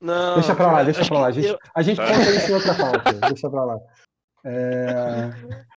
Não, 0.00 0.34
Deixa 0.34 0.54
pra 0.54 0.72
lá, 0.72 0.82
deixa 0.82 1.04
pra 1.06 1.18
lá. 1.20 1.26
A 1.28 1.32
gente, 1.32 1.48
eu- 1.48 1.58
a 1.74 1.82
gente 1.82 1.96
Tá. 1.96 2.06
conta 2.06 2.30
isso 2.30 2.50
em 2.50 2.54
outra 2.54 2.74
pauta. 2.74 3.12
Deixa 3.14 3.50
pra 3.50 3.64
lá. 3.64 3.78
É, 4.44 5.30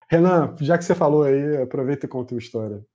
Renan, 0.10 0.56
já 0.62 0.78
que 0.78 0.84
você 0.86 0.94
falou 0.94 1.24
aí, 1.24 1.58
aproveita 1.62 2.06
e 2.06 2.10
conta 2.10 2.34
uma 2.36 2.40
história. 2.40 2.86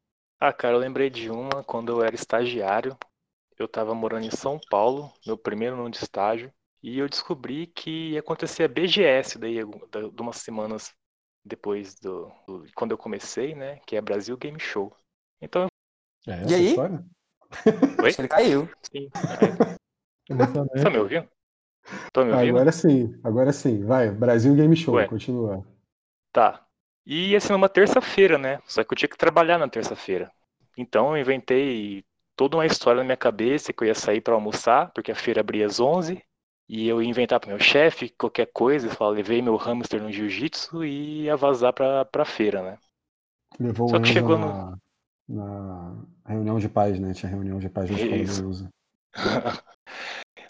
Ah, 0.41 0.53
cara, 0.53 0.75
eu 0.75 0.79
lembrei 0.81 1.11
de 1.11 1.31
uma 1.31 1.65
quando 1.65 1.91
eu 1.91 2.03
era 2.05 2.15
estagiário. 2.15 2.97
Eu 3.59 3.67
tava 3.67 3.95
morando 3.95 4.27
em 4.27 4.31
São 4.31 4.61
Paulo, 4.71 5.11
meu 5.27 5.37
primeiro 5.37 5.77
ano 5.77 5.91
de 5.91 5.97
estágio, 5.97 6.53
e 6.83 6.99
eu 6.99 7.09
descobri 7.09 7.67
que 7.67 8.11
ia 8.13 8.21
acontecer 8.21 8.65
a 8.65 8.69
BGS 8.69 9.39
daí, 9.39 9.65
da- 9.91 10.03
de 10.09 10.23
umas 10.23 10.37
semanas 10.37 10.93
depois 11.47 11.95
do, 12.01 12.31
do- 12.47 12.67
quando 12.75 12.91
eu 12.93 12.99
comecei, 12.99 13.55
né? 13.55 13.77
Que 13.87 13.97
é 13.97 14.01
Brasil 14.01 14.37
Game 14.37 14.59
Show. 14.61 14.95
Então, 15.41 15.67
É 16.27 16.51
E 16.51 16.55
aí? 16.55 16.67
história? 16.71 17.05
Oi? 18.03 18.15
Ele 18.19 18.29
caiu. 18.29 18.69
sim. 18.93 19.09
Tá 20.29 20.35
Emocionante. 20.35 20.91
me 20.91 20.99
ouvindo? 20.99 21.29
Tá 22.13 22.25
me 22.25 22.33
ouvindo? 22.33 22.59
Agora 22.59 22.73
sim, 22.73 23.21
agora 23.23 23.53
sim. 23.53 23.85
Vai, 23.85 24.11
Brasil 24.11 24.55
Game 24.55 24.75
Show, 24.77 24.95
Ué. 24.97 25.07
continua. 25.07 25.65
Tá. 26.33 26.65
E 27.07 27.31
ia 27.31 27.41
ser 27.41 27.53
numa 27.53 27.69
terça-feira, 27.69 28.37
né? 28.37 28.61
Só 28.67 28.83
que 28.83 28.93
eu 28.93 28.97
tinha 28.97 29.09
que 29.09 29.17
trabalhar 29.17 29.59
na 29.59 29.69
terça-feira. 29.69 30.31
Então 30.77 31.17
eu 31.17 31.21
inventei 31.23 32.05
toda 32.35 32.57
uma 32.57 32.67
história 32.67 32.99
na 33.01 33.05
minha 33.05 33.17
cabeça 33.17 33.73
que 33.73 33.83
eu 33.85 33.89
ia 33.89 33.95
sair 33.95 34.21
pra 34.21 34.35
almoçar, 34.35 34.91
porque 34.93 35.13
a 35.13 35.15
feira 35.17 35.41
abria 35.41 35.67
às 35.67 35.79
11 35.81 36.23
e 36.69 36.89
eu 36.89 37.01
ia 37.01 37.09
inventar 37.09 37.39
pro 37.39 37.51
meu 37.51 37.61
chefe 37.61 38.09
qualquer 38.09 38.47
coisa, 38.47 38.91
falar, 38.91 39.11
levei 39.11 39.41
meu 39.41 39.57
hamster 39.57 40.03
no 40.03 40.11
jiu-jitsu 40.11 40.85
e 40.85 41.23
ia 41.23 41.37
vazar 41.37 41.73
pra, 41.73 42.05
pra 42.05 42.25
feira, 42.25 42.63
né? 42.63 42.79
Levou 43.59 43.89
Só 43.89 44.01
que 44.01 44.09
chegou 44.09 44.37
na, 44.37 44.77
na 45.29 45.95
reunião 46.27 46.59
de 46.59 46.69
paz, 46.69 46.99
né? 46.99 47.13
Tinha 47.15 47.31
reunião 47.31 47.59
de 47.59 47.69
paz 47.69 47.89
Isso. 47.91 48.69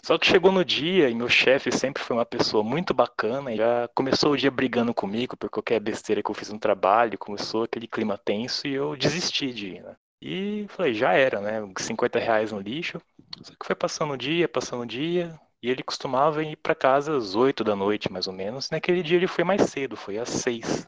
Só 0.03 0.17
que 0.17 0.25
chegou 0.25 0.51
no 0.51 0.63
dia 0.63 1.09
e 1.09 1.15
meu 1.15 1.27
chefe 1.27 1.71
sempre 1.71 2.01
foi 2.01 2.15
uma 2.15 2.25
pessoa 2.25 2.63
muito 2.63 2.93
bacana 2.93 3.53
e 3.53 3.57
já 3.57 3.89
começou 3.93 4.31
o 4.31 4.37
dia 4.37 4.49
brigando 4.49 4.93
comigo 4.93 5.35
por 5.35 5.49
qualquer 5.49 5.79
besteira 5.81 6.23
que 6.23 6.31
eu 6.31 6.35
fiz 6.35 6.49
no 6.49 6.59
trabalho, 6.59 7.17
começou 7.17 7.63
aquele 7.63 7.87
clima 7.87 8.17
tenso 8.17 8.67
e 8.67 8.73
eu 8.73 8.95
desisti 8.95 9.53
de 9.53 9.67
ir, 9.75 9.83
né? 9.83 9.95
E 10.21 10.65
falei, 10.69 10.93
já 10.93 11.13
era, 11.13 11.41
né? 11.41 11.61
50 11.77 12.19
reais 12.19 12.51
no 12.51 12.59
lixo. 12.59 13.01
Só 13.41 13.51
que 13.51 13.65
foi 13.65 13.75
passando 13.75 14.13
o 14.13 14.17
dia, 14.17 14.47
passando 14.47 14.83
o 14.83 14.85
dia, 14.85 15.37
e 15.61 15.69
ele 15.69 15.83
costumava 15.83 16.43
ir 16.43 16.55
pra 16.57 16.75
casa 16.75 17.15
às 17.17 17.35
8 17.35 17.63
da 17.63 17.75
noite, 17.75 18.11
mais 18.11 18.27
ou 18.27 18.33
menos. 18.33 18.69
Naquele 18.69 19.03
dia 19.03 19.17
ele 19.17 19.27
foi 19.27 19.43
mais 19.43 19.61
cedo, 19.69 19.95
foi 19.97 20.17
às 20.17 20.29
6. 20.29 20.87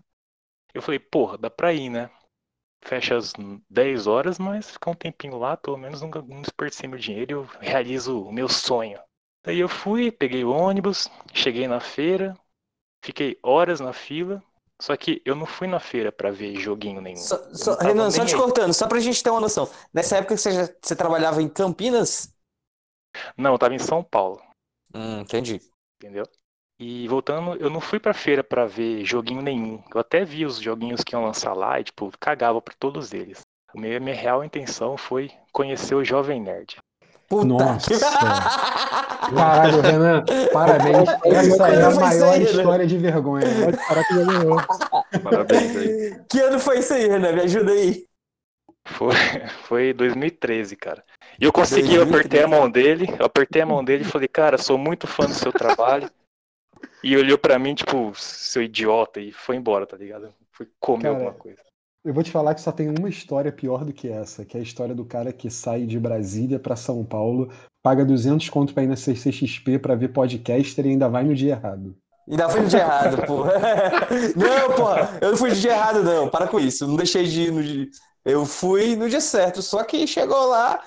Eu 0.73 0.81
falei, 0.81 0.99
porra, 0.99 1.37
dá 1.37 1.49
pra 1.49 1.73
ir, 1.73 1.89
né? 1.89 2.09
Fecha 2.83 3.17
às 3.17 3.33
10 3.69 4.07
horas, 4.07 4.39
mas 4.39 4.71
ficar 4.71 4.91
um 4.91 4.95
tempinho 4.95 5.37
lá, 5.37 5.57
pelo 5.57 5.77
menos 5.77 6.01
não, 6.01 6.09
não 6.09 6.41
desperdicei 6.41 6.89
meu 6.89 6.99
dinheiro 6.99 7.31
e 7.31 7.35
eu 7.35 7.43
realizo 7.61 8.21
o 8.23 8.31
meu 8.31 8.49
sonho. 8.49 8.99
Daí 9.43 9.59
eu 9.59 9.69
fui, 9.69 10.11
peguei 10.11 10.43
o 10.43 10.51
ônibus, 10.51 11.09
cheguei 11.33 11.67
na 11.67 11.79
feira, 11.79 12.35
fiquei 13.03 13.39
horas 13.43 13.79
na 13.79 13.93
fila, 13.93 14.43
só 14.81 14.95
que 14.97 15.21
eu 15.25 15.35
não 15.35 15.45
fui 15.45 15.67
na 15.67 15.79
feira 15.79 16.11
pra 16.11 16.31
ver 16.31 16.55
joguinho 16.59 17.01
nenhum. 17.01 17.21
Só- 17.21 17.53
só- 17.53 17.75
Renan, 17.77 18.09
só 18.11 18.25
te 18.25 18.35
aí. 18.35 18.37
cortando, 18.37 18.73
só 18.73 18.87
pra 18.87 18.99
gente 18.99 19.21
ter 19.21 19.29
uma 19.29 19.41
noção. 19.41 19.69
Nessa 19.93 20.17
época 20.17 20.37
você, 20.37 20.51
já, 20.51 20.69
você 20.81 20.95
trabalhava 20.95 21.41
em 21.41 21.49
Campinas? 21.49 22.33
Não, 23.35 23.53
eu 23.53 23.57
tava 23.59 23.73
em 23.73 23.79
São 23.79 24.03
Paulo, 24.03 24.39
Hum, 24.93 25.21
entendi. 25.21 25.61
entendeu? 26.01 26.25
E 26.79 27.07
voltando, 27.09 27.55
eu 27.57 27.69
não 27.69 27.81
fui 27.81 27.99
pra 27.99 28.13
feira 28.13 28.41
pra 28.41 28.65
ver 28.65 29.03
joguinho 29.03 29.41
nenhum. 29.41 29.83
Eu 29.93 29.99
até 29.99 30.23
vi 30.23 30.45
os 30.45 30.59
joguinhos 30.59 31.03
que 31.03 31.13
iam 31.13 31.25
lançar 31.25 31.53
lá 31.53 31.79
e, 31.79 31.83
tipo, 31.83 32.09
cagava 32.17 32.61
pra 32.61 32.73
todos 32.79 33.11
eles. 33.13 33.41
A 33.75 33.79
minha, 33.79 33.99
minha 33.99 34.15
real 34.15 34.43
intenção 34.43 34.95
foi 34.97 35.29
conhecer 35.51 35.93
o 35.93 36.05
Jovem 36.05 36.41
Nerd. 36.41 36.77
Puta 37.27 37.45
Nossa. 37.45 37.89
que... 37.89 37.99
Caralho, 39.35 39.81
Renan, 39.81 40.25
parabéns. 40.51 41.09
Essa 41.25 41.67
é 41.67 41.83
a 41.83 41.91
maior 41.91 42.33
aí, 42.33 42.39
né? 42.39 42.45
história 42.45 42.87
de 42.87 42.97
vergonha. 42.97 43.45
Pode 43.65 43.77
parar 43.87 44.03
que 44.05 44.15
já 44.15 44.23
ganhou. 44.23 44.57
Parabéns 45.23 45.77
aí. 45.77 46.21
que 46.27 46.39
ano 46.39 46.59
foi 46.59 46.79
isso 46.79 46.93
aí, 46.93 47.07
Renan? 47.07 47.33
Me 47.33 47.41
ajuda 47.41 47.71
aí. 47.71 48.08
Foi, 48.93 49.13
foi 49.67 49.93
2013, 49.93 50.75
cara. 50.75 51.03
E 51.39 51.45
eu 51.45 51.53
consegui, 51.53 51.95
eu 51.95 52.03
apertei 52.03 52.43
a 52.43 52.47
mão 52.47 52.69
dele, 52.69 53.07
eu 53.17 53.25
apertei 53.25 53.61
a 53.61 53.65
mão 53.65 53.83
dele 53.83 54.03
e 54.03 54.07
falei, 54.07 54.27
cara, 54.27 54.57
sou 54.57 54.77
muito 54.77 55.07
fã 55.07 55.25
do 55.25 55.33
seu 55.33 55.51
trabalho. 55.51 56.09
E 57.03 57.15
olhou 57.15 57.37
pra 57.37 57.59
mim, 57.59 57.75
tipo, 57.75 58.13
seu 58.15 58.61
idiota, 58.61 59.19
e 59.21 59.31
foi 59.31 59.55
embora, 59.55 59.85
tá 59.85 59.95
ligado? 59.95 60.33
Fui 60.51 60.67
comer 60.79 61.03
Cara, 61.03 61.15
alguma 61.15 61.33
coisa. 61.33 61.59
Eu 62.03 62.13
vou 62.13 62.23
te 62.23 62.31
falar 62.31 62.55
que 62.55 62.61
só 62.61 62.71
tem 62.71 62.89
uma 62.89 63.09
história 63.09 63.51
pior 63.51 63.83
do 63.83 63.93
que 63.93 64.09
essa, 64.09 64.45
que 64.45 64.57
é 64.57 64.59
a 64.59 64.63
história 64.63 64.95
do 64.95 65.05
cara 65.05 65.33
que 65.33 65.49
sai 65.49 65.85
de 65.85 65.99
Brasília 65.99 66.59
pra 66.59 66.75
São 66.75 67.03
Paulo, 67.03 67.51
paga 67.83 68.05
200 68.05 68.49
conto 68.49 68.73
pra 68.73 68.83
ir 68.83 68.87
na 68.87 68.95
CCXP 68.95 69.79
pra 69.79 69.95
ver 69.95 70.09
podcaster 70.09 70.85
e 70.85 70.89
ainda 70.89 71.09
vai 71.09 71.23
no 71.23 71.35
dia 71.35 71.53
errado. 71.53 71.97
Ainda 72.29 72.47
fui 72.47 72.61
no 72.61 72.67
dia 72.67 72.79
errado, 72.79 73.25
porra. 73.25 73.53
Não, 74.35 74.75
porra, 74.75 75.17
eu 75.19 75.31
não 75.31 75.37
fui 75.37 75.49
no 75.49 75.55
dia 75.55 75.71
errado, 75.71 76.03
não. 76.03 76.29
Para 76.29 76.47
com 76.47 76.59
isso. 76.59 76.87
Não 76.87 76.95
deixei 76.95 77.25
de 77.25 77.41
ir 77.41 77.51
no 77.51 77.63
dia. 77.63 77.87
Eu 78.29 78.45
fui 78.45 78.95
no 78.95 79.09
dia 79.09 79.21
certo. 79.21 79.61
Só 79.61 79.83
que 79.83 80.05
chegou 80.07 80.47
lá, 80.47 80.81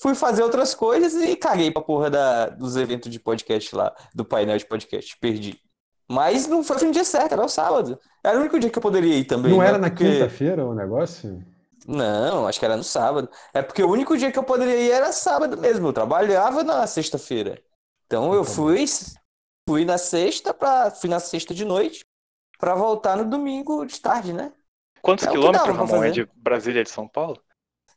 fui 0.00 0.14
fazer 0.14 0.42
outras 0.42 0.74
coisas 0.74 1.14
e 1.14 1.36
caguei 1.36 1.70
pra 1.70 1.82
porra 1.82 2.10
da, 2.10 2.46
dos 2.48 2.76
eventos 2.76 3.10
de 3.10 3.18
podcast 3.20 3.74
lá, 3.74 3.94
do 4.14 4.24
painel 4.24 4.58
de 4.58 4.66
podcast. 4.66 5.16
Perdi. 5.18 5.60
Mas 6.10 6.46
não 6.46 6.64
foi 6.64 6.82
no 6.84 6.90
dia 6.92 7.04
certo, 7.04 7.32
era 7.32 7.44
o 7.44 7.48
sábado. 7.48 7.98
Era 8.24 8.38
o 8.38 8.40
único 8.40 8.58
dia 8.58 8.70
que 8.70 8.78
eu 8.78 8.82
poderia 8.82 9.14
ir 9.16 9.24
também. 9.24 9.52
Não 9.52 9.58
né? 9.58 9.68
era 9.68 9.78
na 9.78 9.90
Porque- 9.90 10.04
quinta-feira 10.10 10.64
o 10.64 10.74
negócio? 10.74 11.44
Não, 11.86 12.46
acho 12.46 12.58
que 12.58 12.64
era 12.64 12.76
no 12.76 12.84
sábado. 12.84 13.30
É 13.54 13.62
porque 13.62 13.82
o 13.82 13.90
único 13.90 14.16
dia 14.16 14.30
que 14.30 14.38
eu 14.38 14.42
poderia 14.42 14.76
ir 14.76 14.90
era 14.90 15.10
sábado 15.12 15.56
mesmo. 15.56 15.88
Eu 15.88 15.92
trabalhava 15.92 16.62
na 16.62 16.86
sexta-feira. 16.86 17.60
Então 18.06 18.32
eu 18.34 18.44
Tá 18.44 18.50
fui, 18.50 18.84
fui 19.68 19.84
na 19.84 19.96
sexta 19.98 20.52
para 20.54 20.90
fui 20.90 21.08
na 21.08 21.20
sexta 21.20 21.54
de 21.54 21.64
noite 21.64 22.00
pra 22.58 22.74
voltar 22.74 23.16
no 23.16 23.24
domingo 23.24 23.84
de 23.86 24.00
tarde, 24.00 24.32
né? 24.32 24.52
Quantos 25.08 25.24
é 25.26 25.30
quilômetros, 25.30 25.76
Ramon, 25.76 26.04
é 26.04 26.10
de 26.10 26.28
Brasília 26.36 26.84
de 26.84 26.90
São 26.90 27.08
Paulo? 27.08 27.42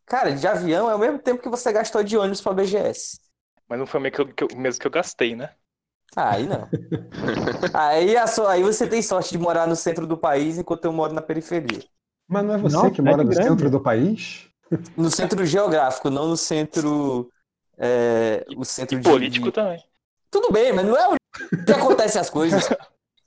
Cara, 0.05 0.32
de 0.34 0.47
avião 0.47 0.89
é 0.89 0.95
o 0.95 0.99
mesmo 0.99 1.20
tempo 1.20 1.41
que 1.41 1.49
você 1.49 1.72
gastou 1.72 2.03
de 2.03 2.18
ônibus 2.18 2.41
pra 2.41 2.53
BGS. 2.53 3.20
Mas 3.68 3.80
não 3.80 3.86
foi 3.86 3.99
o 3.99 4.03
mesmo 4.03 4.34
que 4.34 4.43
eu, 4.43 4.47
mesmo 4.57 4.82
que 4.82 4.88
eu 4.88 4.91
gastei, 4.91 5.36
né? 5.36 5.51
Ah, 6.16 6.32
aí 6.32 6.45
não. 6.47 6.68
aí, 7.74 8.18
a 8.18 8.28
sua- 8.28 8.51
aí 8.51 8.64
você 8.64 8.88
tem 8.88 9.01
sorte 9.01 9.32
de 9.32 9.38
morar 9.38 9.68
no 9.68 9.76
centro 9.76 10.05
do 10.05 10.18
país 10.18 10.57
enquanto 10.57 10.86
eu 10.86 10.91
moro 10.93 11.14
na 11.14 11.22
periferia. 11.22 11.84
Mas 12.28 12.45
não 12.45 12.53
é 12.53 12.57
você 12.57 12.76
Não, 12.78 12.91
que 12.91 13.01
mora 13.01 13.24
cidade 13.24 13.28
no 13.28 13.34
grande. 13.36 13.49
centro 13.49 13.70
do 13.70 13.82
país? 13.82 14.47
No 14.97 15.09
centro 15.09 15.45
geográfico, 15.45 16.09
não 16.09 16.28
no 16.30 16.38
centro. 16.38 17.32
é, 17.78 18.45
o 18.57 18.64
centro 18.66 18.97
E 18.97 19.01
de- 19.01 19.09
político 19.09 19.45
de, 19.45 19.51
também. 19.51 19.84
Tudo 20.30 20.51
bem, 20.51 20.74
mas 20.74 20.86
não 20.86 20.97
é 20.97 21.07
onde 21.07 21.18
que 21.66 21.74
acontecem 21.74 22.20
as 22.22 22.30
coisas. 22.30 22.68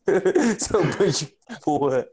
Seu 0.58 0.82
bando 0.84 1.10
de 1.10 1.26
porra. 1.62 2.06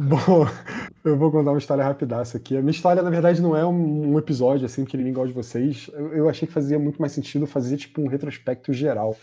Bom, 0.00 0.46
eu 1.04 1.16
vou 1.18 1.32
contar 1.32 1.50
uma 1.50 1.58
história 1.58 1.82
rapidaça 1.82 2.36
aqui. 2.36 2.56
A 2.56 2.60
minha 2.60 2.70
história, 2.70 3.02
na 3.02 3.10
verdade, 3.10 3.42
não 3.42 3.56
é 3.56 3.66
um, 3.66 4.12
um 4.12 4.18
episódio 4.18 4.64
assim 4.64 4.84
que 4.84 4.96
igual 4.96 5.26
de 5.26 5.32
vocês. 5.32 5.90
Eu, 5.92 6.12
eu 6.14 6.28
achei 6.28 6.46
que 6.46 6.54
fazia 6.54 6.78
muito 6.78 7.00
mais 7.00 7.10
sentido 7.12 7.48
fazer 7.48 7.76
tipo 7.76 8.00
um 8.00 8.06
retrospecto 8.06 8.72
geral 8.72 9.16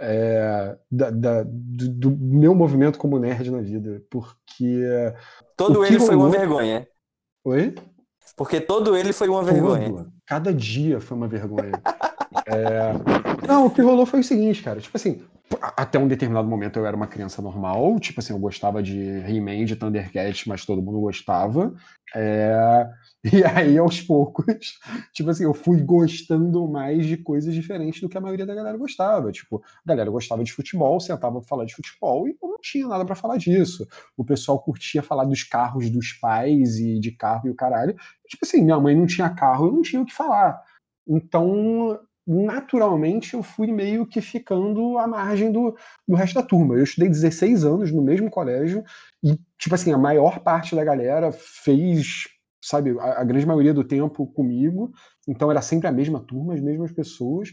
é, 0.00 0.76
da- 0.90 1.10
da- 1.10 1.44
do, 1.46 1.88
do 1.90 2.10
meu 2.10 2.54
movimento 2.56 2.98
como 2.98 3.20
nerd 3.20 3.50
na 3.52 3.60
vida. 3.60 4.02
Porque. 4.10 4.82
Todo 5.56 5.84
ele 5.84 6.00
foi 6.00 6.16
uma 6.16 6.24
rolou- 6.26 6.30
vergonha. 6.40 6.88
Oi? 7.44 7.74
Porque 8.36 8.60
todo 8.60 8.96
ele 8.96 9.12
foi 9.12 9.28
uma 9.28 9.44
vergonha. 9.44 10.06
Cada 10.26 10.52
dia 10.52 11.00
foi 11.00 11.16
uma 11.16 11.28
vergonha. 11.28 11.72
É, 12.48 12.92
Não, 13.48 13.66
o 13.66 13.70
que 13.70 13.80
rolou 13.80 14.06
foi 14.06 14.20
o 14.20 14.24
seguinte, 14.24 14.62
cara. 14.62 14.78
Tipo 14.80 14.96
assim, 14.96 15.20
até 15.60 15.98
um 15.98 16.08
determinado 16.08 16.48
momento 16.48 16.78
eu 16.78 16.86
era 16.86 16.96
uma 16.96 17.06
criança 17.06 17.40
normal. 17.40 17.98
Tipo 18.00 18.20
assim, 18.20 18.32
eu 18.32 18.38
gostava 18.38 18.82
de 18.82 18.98
He-Man, 18.98 19.64
de 19.64 19.76
Thundercats, 19.76 20.44
mas 20.46 20.64
todo 20.64 20.82
mundo 20.82 21.00
gostava. 21.00 21.74
É, 22.14 22.86
E 23.32 23.44
aí, 23.44 23.76
aos 23.76 24.00
poucos, 24.00 24.78
tipo 25.12 25.30
assim, 25.30 25.44
eu 25.44 25.52
fui 25.52 25.82
gostando 25.82 26.68
mais 26.68 27.04
de 27.06 27.16
coisas 27.16 27.52
diferentes 27.52 28.00
do 28.00 28.08
que 28.08 28.16
a 28.16 28.20
maioria 28.20 28.46
da 28.46 28.54
galera 28.54 28.78
gostava. 28.78 29.32
Tipo, 29.32 29.62
a 29.84 29.88
galera 29.88 30.10
gostava 30.10 30.44
de 30.44 30.52
futebol, 30.52 31.00
sentava 31.00 31.40
pra 31.40 31.48
falar 31.48 31.64
de 31.64 31.74
futebol 31.74 32.28
e 32.28 32.36
eu 32.40 32.48
não 32.48 32.58
tinha 32.60 32.86
nada 32.86 33.04
pra 33.04 33.16
falar 33.16 33.36
disso. 33.36 33.86
O 34.16 34.24
pessoal 34.24 34.60
curtia 34.60 35.02
falar 35.02 35.24
dos 35.24 35.42
carros 35.42 35.90
dos 35.90 36.12
pais 36.12 36.78
e 36.78 37.00
de 37.00 37.10
carro 37.12 37.48
e 37.48 37.50
o 37.50 37.54
caralho. 37.54 37.96
Tipo 38.28 38.44
assim, 38.44 38.62
minha 38.62 38.78
mãe 38.78 38.94
não 38.94 39.06
tinha 39.06 39.28
carro, 39.28 39.66
eu 39.66 39.72
não 39.72 39.82
tinha 39.82 40.02
o 40.02 40.06
que 40.06 40.14
falar. 40.14 40.62
Então, 41.08 41.98
naturalmente, 42.26 43.34
eu 43.34 43.42
fui 43.42 43.70
meio 43.70 44.06
que 44.06 44.20
ficando 44.20 44.98
à 44.98 45.06
margem 45.06 45.52
do, 45.52 45.76
do 46.06 46.16
resto 46.16 46.34
da 46.34 46.42
turma. 46.42 46.74
Eu 46.74 46.82
estudei 46.82 47.08
16 47.08 47.64
anos 47.64 47.92
no 47.92 48.02
mesmo 48.02 48.28
colégio 48.30 48.82
e, 49.22 49.38
tipo 49.58 49.74
assim, 49.74 49.92
a 49.92 49.98
maior 49.98 50.40
parte 50.40 50.74
da 50.74 50.82
galera 50.82 51.30
fez, 51.30 52.28
sabe, 52.62 52.98
a, 52.98 53.20
a 53.20 53.24
grande 53.24 53.46
maioria 53.46 53.72
do 53.72 53.84
tempo 53.84 54.26
comigo. 54.26 54.92
Então, 55.28 55.50
era 55.50 55.62
sempre 55.62 55.86
a 55.86 55.92
mesma 55.92 56.18
turma, 56.20 56.54
as 56.54 56.60
mesmas 56.60 56.90
pessoas. 56.90 57.50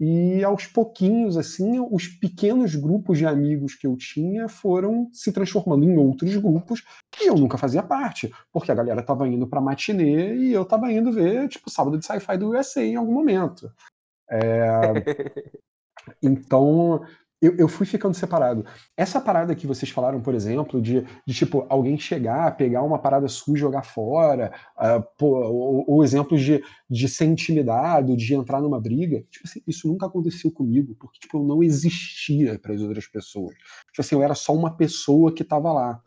E 0.00 0.44
aos 0.44 0.64
pouquinhos, 0.66 1.36
assim, 1.36 1.80
os 1.90 2.06
pequenos 2.06 2.76
grupos 2.76 3.18
de 3.18 3.26
amigos 3.26 3.74
que 3.74 3.86
eu 3.86 3.96
tinha 3.96 4.48
foram 4.48 5.08
se 5.12 5.32
transformando 5.32 5.84
em 5.84 5.96
outros 5.96 6.36
grupos 6.36 6.84
que 7.10 7.24
eu 7.24 7.34
nunca 7.34 7.58
fazia 7.58 7.82
parte, 7.82 8.32
porque 8.52 8.70
a 8.70 8.76
galera 8.76 9.02
tava 9.02 9.26
indo 9.26 9.48
pra 9.48 9.60
matinê 9.60 10.36
e 10.36 10.52
eu 10.52 10.64
tava 10.64 10.92
indo 10.92 11.10
ver, 11.10 11.48
tipo, 11.48 11.68
sábado 11.68 11.98
de 11.98 12.06
sci-fi 12.06 12.36
do 12.36 12.50
USA 12.50 12.84
em 12.84 12.94
algum 12.94 13.12
momento. 13.12 13.68
É, 14.30 14.92
Então, 16.22 17.02
eu, 17.40 17.54
eu 17.56 17.68
fui 17.68 17.86
ficando 17.86 18.14
separado. 18.14 18.64
Essa 18.96 19.20
parada 19.20 19.54
que 19.54 19.66
vocês 19.66 19.90
falaram, 19.90 20.20
por 20.20 20.34
exemplo, 20.34 20.80
de, 20.82 21.02
de 21.26 21.34
tipo, 21.34 21.64
alguém 21.68 21.96
chegar, 21.98 22.56
pegar 22.56 22.82
uma 22.82 22.98
parada 22.98 23.28
sua 23.28 23.56
e 23.56 23.60
jogar 23.60 23.82
fora, 23.84 24.52
ah, 24.76 25.00
pô, 25.00 25.38
ou, 25.46 25.84
ou 25.86 26.04
exemplos 26.04 26.42
de, 26.42 26.62
de 26.90 27.08
ser 27.08 27.26
intimidado, 27.26 28.16
de 28.16 28.34
entrar 28.34 28.60
numa 28.60 28.80
briga, 28.80 29.22
tipo 29.30 29.46
assim, 29.46 29.60
isso 29.66 29.86
nunca 29.86 30.06
aconteceu 30.06 30.50
comigo, 30.50 30.96
porque 30.98 31.18
tipo, 31.20 31.38
eu 31.38 31.44
não 31.44 31.62
existia 31.62 32.58
para 32.58 32.74
as 32.74 32.80
outras 32.80 33.06
pessoas. 33.06 33.54
Tipo 33.54 34.00
assim, 34.00 34.14
eu 34.16 34.22
era 34.22 34.34
só 34.34 34.52
uma 34.52 34.76
pessoa 34.76 35.32
que 35.32 35.44
tava 35.44 35.72
lá. 35.72 36.00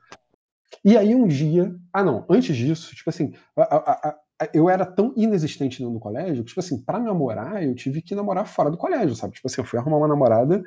E 0.84 0.97
aí 0.97 1.13
um 1.13 1.28
dia, 1.28 1.76
ah 1.93 2.03
não, 2.03 2.26
antes 2.30 2.55
disso, 2.55 2.95
tipo 2.95 3.09
assim, 3.09 3.34
a- 3.55 4.09
a- 4.09 4.15
eu 4.53 4.69
era 4.69 4.85
tão 4.85 5.13
inexistente 5.15 5.83
no 5.83 5.99
colégio 5.99 6.43
que, 6.43 6.49
tipo 6.49 6.59
assim, 6.59 6.81
pra 6.81 6.99
namorar, 6.99 7.63
eu 7.63 7.75
tive 7.75 8.01
que 8.01 8.15
namorar 8.15 8.45
fora 8.45 8.71
do 8.71 8.77
colégio, 8.77 9.15
sabe? 9.15 9.33
Tipo 9.35 9.47
assim, 9.47 9.61
eu 9.61 9.65
fui 9.65 9.77
arrumar 9.77 9.97
uma 9.97 10.07
namorada 10.07 10.63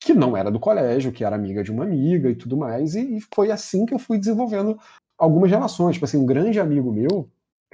que 0.00 0.12
não 0.14 0.36
era 0.36 0.50
do 0.50 0.60
colégio, 0.60 1.12
que 1.12 1.24
era 1.24 1.34
amiga 1.36 1.62
de 1.62 1.72
uma 1.72 1.84
amiga 1.84 2.30
e 2.30 2.34
tudo 2.34 2.56
mais, 2.56 2.94
e, 2.94 3.16
e 3.16 3.20
foi 3.34 3.50
assim 3.50 3.86
que 3.86 3.94
eu 3.94 3.98
fui 3.98 4.18
desenvolvendo 4.18 4.78
algumas 5.18 5.50
relações. 5.50 5.94
Tipo 5.94 6.04
assim, 6.04 6.18
um 6.18 6.26
grande 6.26 6.60
amigo 6.60 6.92
meu, 6.92 7.28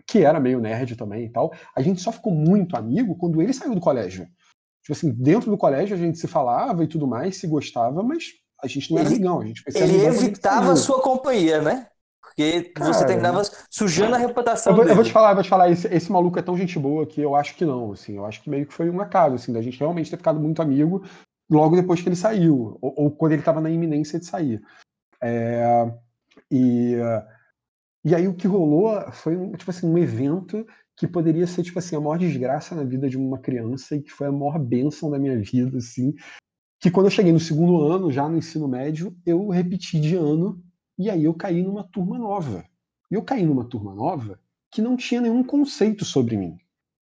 que 0.07 0.24
era 0.24 0.41
meio 0.41 0.61
nerd 0.61 0.97
também 0.97 1.24
e 1.24 1.28
tal, 1.28 1.53
a 1.74 1.83
gente 1.83 2.01
só 2.01 2.12
ficou 2.12 2.33
muito 2.33 2.76
amigo 2.76 3.14
quando 3.16 3.41
ele 3.43 3.53
saiu 3.53 3.74
do 3.74 3.81
colégio. 3.81 4.28
Tipo 4.83 4.93
assim, 4.93 5.11
dentro 5.12 5.51
do 5.51 5.59
colégio 5.59 5.95
a 5.95 5.99
gente 5.99 6.18
se 6.18 6.26
falava 6.26 6.83
e 6.85 6.87
tudo 6.87 7.07
mais, 7.07 7.37
se 7.37 7.47
gostava, 7.47 8.03
mas 8.03 8.33
a 8.62 8.66
gente 8.66 8.91
não 8.91 8.99
era 8.99 9.09
Ele- 9.09 9.16
amigão. 9.16 9.41
A 9.41 9.47
gente 9.47 9.62
Ele 9.74 10.07
evitava 10.07 10.72
a 10.72 10.76
sua 10.76 11.03
companhia, 11.03 11.61
né? 11.61 11.87
Porque 12.31 12.72
você 12.78 12.93
Cara, 12.93 13.07
terminava 13.07 13.43
sujando 13.68 14.14
a 14.14 14.18
reputação 14.18 14.72
Eu 14.72 14.76
vou, 14.76 14.85
eu 14.85 14.89
dele. 14.89 14.95
vou 14.95 15.05
te 15.05 15.12
falar, 15.12 15.31
eu 15.31 15.35
vou 15.35 15.43
te 15.43 15.51
falar, 15.51 15.70
esse, 15.70 15.89
esse 15.89 16.12
maluco 16.12 16.39
é 16.39 16.43
tão 16.43 16.57
gente 16.57 16.78
boa 16.78 17.05
que 17.05 17.20
eu 17.20 17.35
acho 17.35 17.57
que 17.57 17.64
não, 17.64 17.93
assim, 17.93 18.16
eu 18.16 18.24
acho 18.24 18.41
que 18.41 18.49
meio 18.49 18.66
que 18.66 18.72
foi 18.72 18.89
um 18.89 19.01
acaso, 19.01 19.35
assim, 19.35 19.53
da 19.53 19.61
gente 19.61 19.78
realmente 19.78 20.11
ter 20.11 20.16
ficado 20.16 20.39
muito 20.39 20.62
amigo 20.62 21.05
logo 21.51 21.74
depois 21.74 22.01
que 22.01 22.09
ele 22.09 22.16
saiu, 22.16 22.78
ou, 22.81 22.95
ou 22.97 23.11
quando 23.11 23.33
ele 23.33 23.43
estava 23.43 23.61
na 23.61 23.68
iminência 23.68 24.18
de 24.18 24.26
sair. 24.26 24.62
É, 25.20 25.93
e, 26.51 26.95
e 28.05 28.14
aí 28.14 28.28
o 28.28 28.35
que 28.35 28.47
rolou 28.47 29.11
foi, 29.12 29.37
um, 29.37 29.53
tipo 29.53 29.70
assim, 29.70 29.87
um 29.87 29.99
evento 29.99 30.64
que 30.97 31.09
poderia 31.09 31.47
ser, 31.47 31.64
tipo 31.64 31.78
assim, 31.78 31.97
a 31.97 32.01
maior 32.01 32.18
desgraça 32.18 32.74
na 32.74 32.85
vida 32.85 33.09
de 33.09 33.18
uma 33.18 33.39
criança 33.39 33.97
e 33.97 34.03
que 34.03 34.12
foi 34.12 34.28
a 34.28 34.33
maior 34.33 34.59
bênção 34.59 35.11
da 35.11 35.18
minha 35.18 35.39
vida, 35.39 35.78
assim, 35.78 36.14
que 36.81 36.91
quando 36.91 37.07
eu 37.07 37.11
cheguei 37.11 37.33
no 37.33 37.41
segundo 37.41 37.83
ano, 37.83 38.12
já 38.12 38.28
no 38.28 38.39
ensino 38.39 38.68
médio, 38.68 39.14
eu 39.26 39.49
repeti 39.49 40.01
de 40.01 40.14
ano 40.14 40.62
e 41.01 41.09
aí 41.09 41.25
eu 41.25 41.33
caí 41.33 41.63
numa 41.63 41.83
turma 41.83 42.19
nova. 42.19 42.63
E 43.11 43.15
eu 43.15 43.23
caí 43.23 43.47
numa 43.47 43.65
turma 43.65 43.95
nova 43.95 44.39
que 44.71 44.83
não 44.83 44.99
tinha 44.99 45.23
nenhum 45.23 45.43
conceito 45.43 46.05
sobre 46.05 46.37
mim. 46.37 46.59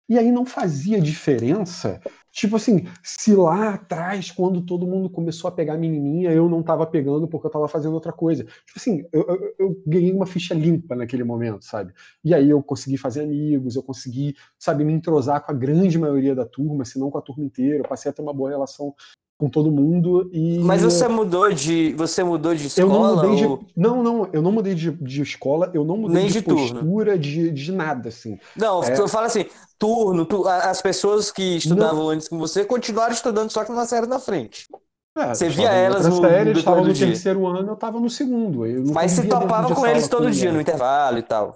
E 0.08 0.20
aí 0.20 0.32
não 0.32 0.46
fazia 0.46 1.02
diferença, 1.02 2.00
tipo 2.32 2.56
assim, 2.56 2.86
se 3.02 3.34
lá 3.36 3.74
atrás, 3.74 4.30
quando 4.30 4.62
todo 4.62 4.86
mundo 4.86 5.10
começou 5.10 5.48
a 5.48 5.52
pegar 5.52 5.80
menininha, 5.80 6.32
eu 6.32 6.48
não 6.48 6.62
tava 6.62 6.86
pegando 6.86 7.28
porque 7.28 7.48
eu 7.48 7.52
tava 7.52 7.68
fazendo 7.68 7.96
outra 7.96 8.14
coisa. 8.14 8.44
Tipo 8.44 8.78
assim, 8.78 9.04
eu, 9.12 9.26
eu, 9.28 9.56
eu 9.58 9.84
ganhei 9.86 10.14
uma 10.14 10.28
ficha 10.28 10.54
limpa 10.54 10.96
naquele 10.96 11.24
momento, 11.24 11.66
sabe? 11.66 11.92
E 12.24 12.36
aí 12.36 12.52
eu 12.52 12.62
consegui 12.62 12.98
fazer 12.98 13.24
amigos, 13.24 13.76
eu 13.76 13.82
consegui, 13.82 14.36
sabe, 14.60 14.86
me 14.86 14.94
entrosar 14.94 15.44
com 15.44 15.52
a 15.52 15.56
grande 15.56 15.98
maioria 15.98 16.36
da 16.36 16.46
turma, 16.46 16.86
se 16.86 17.00
não 17.00 17.10
com 17.10 17.18
a 17.18 17.22
turma 17.22 17.44
inteira. 17.44 17.80
Eu 17.80 17.90
passei 17.90 18.12
a 18.12 18.14
ter 18.14 18.22
uma 18.22 18.34
boa 18.34 18.52
relação 18.52 18.94
com 19.38 19.48
todo 19.50 19.72
mundo 19.72 20.30
e 20.34 20.58
Mas 20.60 20.82
você 20.82 21.08
mudou 21.08 21.52
de. 21.54 21.94
Você 21.94 22.24
mudou 22.24 22.56
de 22.56 22.64
eu 22.64 22.68
escola? 22.68 22.90
não 23.24 23.30
mudei 23.32 23.46
ou- 23.46 23.58
de. 23.60 23.66
Não, 23.76 24.02
não, 24.04 24.30
eu 24.34 24.42
não 24.42 24.52
mudei 24.52 24.74
de, 24.74 24.92
de 24.92 25.22
escola, 25.22 25.70
eu 25.74 25.84
não 25.86 25.98
mudei 25.98 26.16
Nem 26.24 26.28
de, 26.28 26.34
de 26.34 26.42
postura, 26.42 27.18
de, 27.18 27.52
de 27.52 27.72
nada, 27.72 28.10
assim. 28.10 28.40
Não, 28.56 28.84
É. 28.84 28.92
tu 28.92 29.08
fala 29.08 29.28
assim, 29.28 29.46
turno, 29.78 30.26
tu- 30.26 30.48
as 30.48 30.82
pessoas 30.82 31.32
que 31.32 31.58
estudavam 31.58 32.10
antes 32.10 32.28
com 32.28 32.38
você 32.40 32.66
continuaram 32.66 33.14
estudando 33.14 33.52
só 33.52 33.64
que 33.64 33.72
numa 33.72 33.86
série 33.86 34.08
na 34.08 34.20
frente. 34.20 34.68
É, 35.16 35.34
Você 35.34 35.48
eu 35.48 35.52
via 35.52 35.70
elas 35.72 36.08
no- 36.08 36.18
série, 36.22 36.54
no 36.54 36.76
no 36.84 36.94
dia. 36.94 37.08
terceiro 37.08 37.46
ano, 37.48 37.72
eu 37.72 37.76
tava 37.76 38.00
no 38.00 38.10
segundo. 38.10 38.66
Eu 38.66 38.84
não 38.84 38.94
Mas 38.94 39.16
dentro 39.16 39.40
topava 39.40 39.74
com 39.74 39.86
eles 39.86 40.08
todo 40.08 40.30
dia 40.32 40.52
no 40.52 40.62
intervalo 40.62 41.18
e 41.20 41.24
tal. 41.24 41.56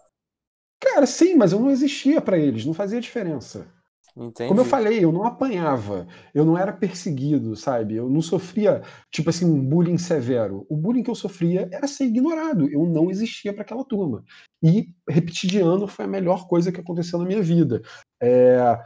Cara, 0.84 1.06
sim, 1.06 1.36
mas 1.36 1.52
eu 1.52 1.60
não 1.60 1.70
existia 1.70 2.20
pra 2.22 2.38
eles, 2.40 2.66
não 2.66 2.74
fazia 2.74 3.00
diferença. 3.00 3.68
Entendi. 4.16 4.48
Como 4.50 4.60
eu 4.60 4.66
falei, 4.66 5.04
eu 5.04 5.12
não 5.12 5.24
apanhava, 5.24 6.06
eu 6.34 6.44
não 6.44 6.58
era 6.58 6.74
perseguido, 6.74 7.56
sabe? 7.56 7.96
Eu 7.96 8.10
não 8.10 8.22
sofria, 8.22 8.82
tipo 9.10 9.30
assim, 9.30 9.46
um 9.46 9.64
bullying 9.64 9.98
severo. 9.98 10.66
O 10.70 10.76
bullying 10.76 11.02
que 11.04 11.10
eu 11.10 11.16
sofria 11.16 11.70
era 11.72 11.88
ser 11.88 12.06
ignorado, 12.06 12.70
eu 12.70 12.86
não 12.86 13.10
existia 13.10 13.54
para 13.54 13.62
aquela 13.62 13.86
turma. 13.86 14.24
E 14.62 14.90
repetir 15.10 15.50
de 15.50 15.60
ano 15.60 15.88
foi 15.88 16.06
a 16.06 16.08
melhor 16.08 16.48
coisa 16.48 16.72
que 16.72 16.80
aconteceu 16.82 17.18
na 17.20 17.26
minha 17.26 17.42
vida. 17.42 17.82
É, 18.22 18.78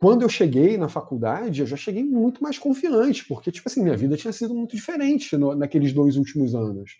Quando 0.00 0.22
eu 0.22 0.28
cheguei 0.28 0.76
na 0.78 0.88
faculdade, 0.88 1.60
eu 1.60 1.66
já 1.66 1.76
cheguei 1.76 2.04
muito 2.04 2.42
mais 2.42 2.58
confiante, 2.58 3.24
porque, 3.26 3.50
tipo 3.50 3.68
assim, 3.68 3.82
minha 3.82 3.96
vida 3.96 4.16
tinha 4.16 4.32
sido 4.32 4.54
muito 4.54 4.76
diferente 4.76 5.36
no- 5.36 5.54
naqueles 5.56 5.92
dois 5.92 6.16
últimos 6.16 6.54
anos. 6.54 6.92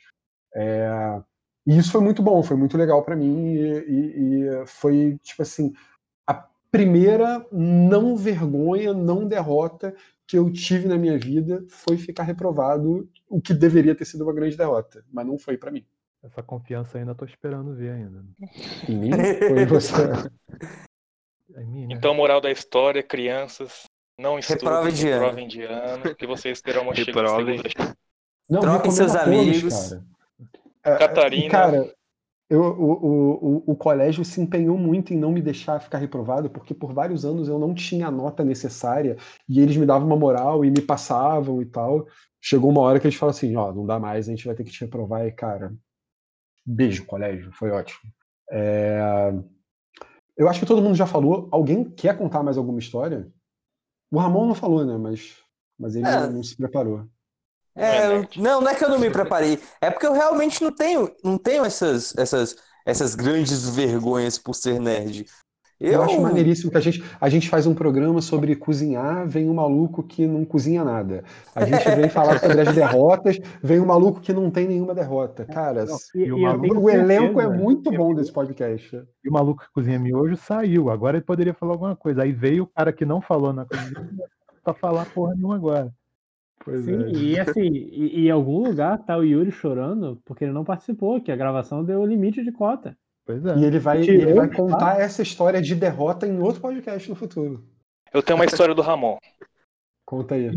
É, 0.55 1.23
E 1.67 1.77
isso 1.79 1.93
foi 1.93 2.01
muito 2.01 2.23
bom, 2.23 2.43
foi 2.43 2.57
muito 2.57 2.79
legal 2.79 3.05
para 3.05 3.15
mim, 3.15 3.53
e, 3.55 3.61
e- 3.89 4.41
e 4.63 4.67
foi, 4.67 5.19
tipo 5.23 5.43
assim, 5.43 5.73
primeira 6.71 7.47
não 7.51 8.17
vergonha, 8.17 8.93
não 8.93 9.27
derrota 9.27 9.95
que 10.27 10.37
eu 10.37 10.53
tive 10.53 10.87
na 10.87 10.97
minha 10.99 11.19
vida 11.19 11.65
foi 11.69 11.97
ficar 11.97 12.23
reprovado, 12.25 13.09
o 13.29 13.41
que 13.41 13.55
deveria 13.55 13.95
ter 13.95 14.05
sido 14.05 14.25
uma 14.25 14.33
grande 14.35 14.57
derrota, 14.57 15.05
mas 15.11 15.27
não 15.27 15.39
foi 15.39 15.57
para 15.57 15.71
mim. 15.71 15.85
Essa 16.23 16.43
confiança 16.43 16.99
ainda 16.99 17.15
tô 17.15 17.25
esperando 17.25 17.75
ver 17.75 17.93
ainda. 17.93 18.25
Em 18.89 18.97
mim, 18.97 19.11
foi 19.49 19.65
você. 19.67 19.93
É 21.55 21.65
mim, 21.65 21.87
né? 21.87 21.95
Então, 21.95 22.15
moral 22.15 22.43
da 22.43 22.51
história, 22.51 23.03
crianças, 23.03 23.85
não 24.19 24.39
estudem, 24.39 24.65
Reprovem 24.65 24.93
de 24.93 25.09
ano. 25.09 25.21
reprovem 25.23 25.49
de 25.49 25.63
ano, 25.63 26.15
que 26.15 26.27
vocês 26.27 26.61
terão 26.61 26.83
uma 26.83 26.95
chega 26.95 27.13
segunda 27.13 27.63
Não, 28.49 28.61
Troquem 28.61 28.91
seus 28.91 29.17
a 29.17 29.25
todos, 29.25 29.39
amigos. 29.39 29.95
cara. 30.83 30.99
Catarina. 30.99 31.51
Cara, 31.51 31.95
eu- 32.51 32.63
o, 32.63 33.57
o, 33.59 33.73
o, 33.73 33.77
colégio 33.77 34.25
se 34.25 34.41
empenhou 34.41 34.77
muito 34.79 35.13
em 35.13 35.19
não 35.19 35.31
me 35.31 35.43
deixar 35.43 35.81
ficar 35.81 35.99
reprovado, 35.99 36.49
porque 36.49 36.73
por 36.73 36.93
vários 36.95 37.25
anos 37.25 37.49
eu 37.49 37.59
não 37.59 37.75
tinha 37.75 38.07
a 38.09 38.11
nota 38.11 38.43
necessária 38.45 39.17
e 39.49 39.61
eles 39.61 39.77
me 39.77 39.85
davam 39.85 40.07
uma 40.07 40.17
moral 40.17 40.65
e 40.65 40.71
me 40.71 40.81
passavam 40.81 41.61
e 41.61 41.67
tal. 41.67 42.07
Chegou 42.41 42.71
uma 42.71 42.81
hora 42.81 42.99
que 42.99 43.07
eles 43.07 43.17
falaram 43.19 43.37
assim: 43.37 43.55
ó, 43.57 43.73
não 43.73 43.85
dá 43.85 43.99
mais, 43.99 44.29
a 44.29 44.31
gente 44.31 44.47
vai 44.47 44.55
ter 44.55 44.65
que 44.65 44.71
te 44.71 44.81
reprovar. 44.81 45.27
E, 45.27 45.33
cara, 45.33 45.75
beijo, 46.65 47.05
colégio, 47.05 47.53
foi 47.53 47.71
ótimo. 47.71 48.11
É, 48.51 48.99
Eu 50.37 50.49
acho 50.49 50.61
que 50.61 50.67
todo 50.67 50.81
mundo 50.81 50.95
já 50.95 51.07
falou. 51.07 51.49
Alguém 51.51 51.85
quer 51.85 52.17
contar 52.17 52.43
mais 52.43 52.57
alguma 52.57 52.79
história? 52.79 53.31
O 54.11 54.19
Ramon 54.19 54.47
não 54.47 54.55
falou, 54.55 54.87
né? 54.87 54.97
Mas, 54.97 55.37
mas 55.79 55.95
ele 55.97 56.07
É. 56.09 56.31
não 56.31 56.43
se 56.43 56.57
preparou. 56.57 57.07
É, 57.79 57.97
É, 57.99 58.17
eu- 58.17 58.27
não, 58.37 58.61
não 58.61 58.69
é 58.69 58.75
que 58.75 58.85
eu 58.85 58.89
não 58.89 58.99
me 58.99 59.11
preparei. 59.11 59.59
É 59.81 59.91
porque 59.91 60.07
eu 60.07 60.13
realmente 60.13 60.63
não 60.63 60.73
tenho, 60.73 61.11
não 61.25 61.39
tenho 61.39 61.65
essas, 61.65 62.17
essas, 62.17 62.57
essas 62.85 63.15
grandes 63.15 63.69
vergonhas 63.69 64.39
por 64.39 64.55
ser 64.55 64.81
nerd. 64.81 65.25
Eu, 65.81 65.93
Eu, 65.93 66.03
acho 66.03 66.21
maneiríssimo 66.21 66.73
que 66.73 66.77
a 66.77 66.81
gente, 66.81 67.05
a 67.21 67.29
gente 67.29 67.49
faz 67.49 67.65
um 67.65 67.73
programa 67.73 68.21
sobre 68.21 68.57
cozinhar, 68.57 69.29
vem 69.29 69.49
um 69.49 69.55
maluco 69.55 70.03
que 70.03 70.27
não 70.27 70.45
cozinha 70.45 70.83
nada. 70.83 71.23
A 71.55 71.65
gente 71.65 71.89
vem 71.95 72.09
falar 72.09 72.41
sobre 72.41 72.61
as 72.63 72.75
derrotas, 72.75 73.39
vem 73.63 73.79
um 73.79 73.87
maluco 73.87 74.21
que 74.21 74.33
não 74.33 74.51
tem 74.51 74.67
nenhuma 74.67 74.93
derrota. 74.93 75.45
Cara, 75.45 75.85
Não, 75.85 75.97
E, 76.17 76.25
E 76.25 76.33
o 76.33 76.39
maluco- 76.41 76.81
o 76.81 76.91
elenco 76.91 77.41
é 77.41 77.45
certeza- 77.45 77.63
muito 77.63 77.93
bom 77.93 78.13
desse 78.13 78.33
podcast. 78.33 79.05
E 79.25 79.29
o 79.29 79.33
maluco 79.33 79.63
que 79.63 79.71
cozinha 79.73 80.01
miojo 80.01 80.37
saiu. 80.37 80.91
Agora 80.91 81.17
ele 81.17 81.25
poderia 81.25 81.55
falar 81.55 81.75
alguma 81.75 81.95
coisa. 81.95 82.25
Aí 82.25 82.33
veio 82.33 82.65
o 82.65 82.67
cara 82.67 82.93
que 82.93 83.05
não 83.07 83.21
falou 83.21 83.53
na 83.53 83.65
cozinha 83.65 84.09
pra 84.65 84.75
falar 84.75 85.07
porra 85.15 85.33
nenhuma 85.37 85.55
agora. 85.55 85.95
Pois 86.65 86.85
Sim, 86.85 87.05
é. 87.05 87.09
e 87.11 87.41
assim, 87.41 87.67
e, 87.71 88.21
e 88.23 88.27
em 88.29 88.31
algum 88.31 88.59
lugar 88.67 88.99
tá 88.99 89.17
o 89.17 89.23
Yuri 89.25 89.51
chorando 89.51 90.21
porque 90.25 90.45
ele 90.45 90.53
não 90.53 90.65
participou, 90.65 91.21
que 91.21 91.31
a 91.33 91.37
gravação 91.37 91.85
deu 91.85 92.01
o 92.01 92.07
limite 92.07 92.43
de 92.45 92.53
cota. 92.53 92.97
Pois 93.25 93.45
é. 93.45 93.57
E 93.57 93.65
ele 93.65 93.79
vai, 93.79 94.01
Tirou 94.03 94.23
ele 94.23 94.35
vai 94.35 94.49
contar 94.53 95.01
essa 95.01 95.23
história 95.23 95.61
de 95.63 95.75
derrota 95.75 96.27
em 96.27 96.39
outro 96.41 96.61
podcast 96.61 97.09
no 97.09 97.15
futuro. 97.15 97.65
Eu 98.13 98.23
tenho 98.23 98.39
uma 98.39 98.45
história 98.45 98.75
do 98.75 98.83
Ramon. 98.83 99.19
Conta 100.05 100.35
aí. 100.35 100.51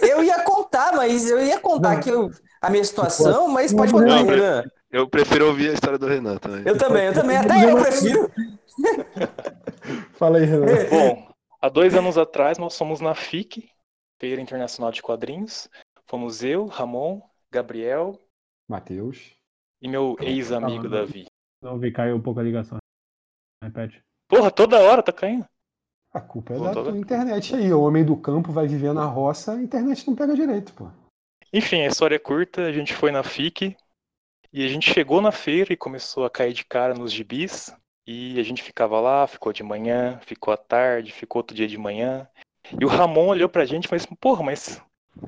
eu 0.00 0.22
ia 0.22 0.44
contar, 0.44 0.92
mas 0.94 1.28
eu 1.28 1.40
ia 1.44 1.58
contar 1.58 1.90
Não. 1.90 1.98
aqui 1.98 2.12
o- 2.12 2.30
a 2.62 2.70
minha 2.70 2.84
situação, 2.84 3.48
mas 3.48 3.72
pode 3.74 3.92
contar, 3.92 4.06
não, 4.06 4.26
Renan. 4.26 4.64
Eu 4.90 5.08
prefiro 5.08 5.48
ouvir 5.48 5.70
a 5.70 5.72
história 5.72 5.98
do 5.98 6.06
Renan 6.06 6.36
também. 6.38 6.62
Eu 6.64 6.78
também, 6.78 7.06
eu 7.06 7.12
também. 7.12 7.36
Até 7.36 7.68
eu 7.70 7.76
prefiro. 7.82 8.30
Fala 10.12 10.38
aí, 10.38 10.44
Renan. 10.44 10.66
Bom, 10.90 11.28
há 11.60 11.68
dois 11.68 11.94
anos 11.94 12.16
atrás 12.16 12.58
nós 12.58 12.76
fomos 12.78 13.00
na 13.00 13.14
FIC, 13.14 13.68
Feira 14.18 14.40
Internacional 14.40 14.92
de 14.92 15.02
Quadrinhos. 15.02 15.68
Fomos 16.06 16.42
eu, 16.42 16.66
Ramon, 16.66 17.20
Gabriel 17.50 18.18
Matheus. 18.68 19.36
e 19.80 19.88
meu 19.88 20.16
ex-amigo 20.20 20.88
Davi. 20.88 21.26
Não 21.62 21.78
vi, 21.78 21.90
caiu 21.90 22.16
um 22.16 22.20
pouco 22.20 22.40
a 22.40 22.42
ligação. 22.42 22.78
Repete. 23.62 24.02
Porra, 24.28 24.50
toda 24.50 24.78
hora 24.78 25.02
tá 25.02 25.12
caindo. 25.12 25.46
A 26.12 26.20
culpa 26.20 26.54
é 26.54 26.58
da 26.60 26.72
tua 26.72 26.96
internet 26.96 27.54
aí. 27.56 27.72
O 27.72 27.82
homem 27.82 28.04
do 28.04 28.16
campo 28.16 28.52
vai 28.52 28.68
viver 28.68 28.92
na 28.92 29.04
roça, 29.04 29.52
a 29.52 29.62
internet 29.62 30.06
não 30.06 30.14
pega 30.14 30.34
direito, 30.34 30.72
pô. 30.74 30.88
Enfim, 31.52 31.82
a 31.82 31.86
história 31.86 32.16
é 32.16 32.18
curta, 32.18 32.62
a 32.62 32.72
gente 32.72 32.94
foi 32.94 33.10
na 33.10 33.22
FIC 33.22 33.76
e 34.52 34.64
a 34.64 34.68
gente 34.68 34.92
chegou 34.92 35.20
na 35.20 35.32
feira 35.32 35.72
e 35.72 35.76
começou 35.76 36.24
a 36.24 36.30
cair 36.30 36.52
de 36.52 36.64
cara 36.64 36.94
nos 36.94 37.12
gibis. 37.12 37.74
E 38.06 38.38
a 38.38 38.42
gente 38.42 38.62
ficava 38.62 39.00
lá, 39.00 39.26
ficou 39.26 39.52
de 39.52 39.62
manhã, 39.62 40.20
ficou 40.20 40.52
à 40.52 40.56
tarde, 40.56 41.10
ficou 41.10 41.40
outro 41.40 41.56
dia 41.56 41.66
de 41.66 41.78
manhã. 41.78 42.28
E 42.80 42.84
o 42.84 42.88
Ramon 42.88 43.26
olhou 43.28 43.48
pra 43.48 43.64
gente 43.64 43.84
e 43.84 43.88
falou 43.88 44.02
assim, 44.02 44.14
porra, 44.16 44.42
mas 44.42 44.80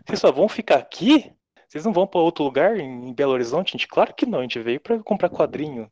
vocês 0.06 0.20
só 0.20 0.32
vão 0.32 0.48
ficar 0.48 0.76
aqui? 0.76 1.32
Vocês 1.68 1.84
não 1.84 1.92
vão 1.92 2.06
pra 2.06 2.20
outro 2.20 2.44
lugar 2.44 2.78
em 2.78 3.12
Belo 3.12 3.32
Horizonte? 3.32 3.70
A 3.70 3.72
gente, 3.72 3.88
claro 3.88 4.14
que 4.14 4.24
não, 4.26 4.38
a 4.38 4.42
gente 4.42 4.58
veio 4.60 4.80
pra 4.80 4.98
comprar 5.02 5.28
quadrinho. 5.28 5.90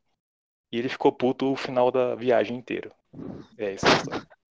E 0.72 0.78
ele 0.78 0.88
ficou 0.88 1.12
puto 1.12 1.52
o 1.52 1.56
final 1.56 1.90
da 1.90 2.14
viagem 2.14 2.56
inteira. 2.56 2.90
É 3.58 3.74
isso. 3.74 3.86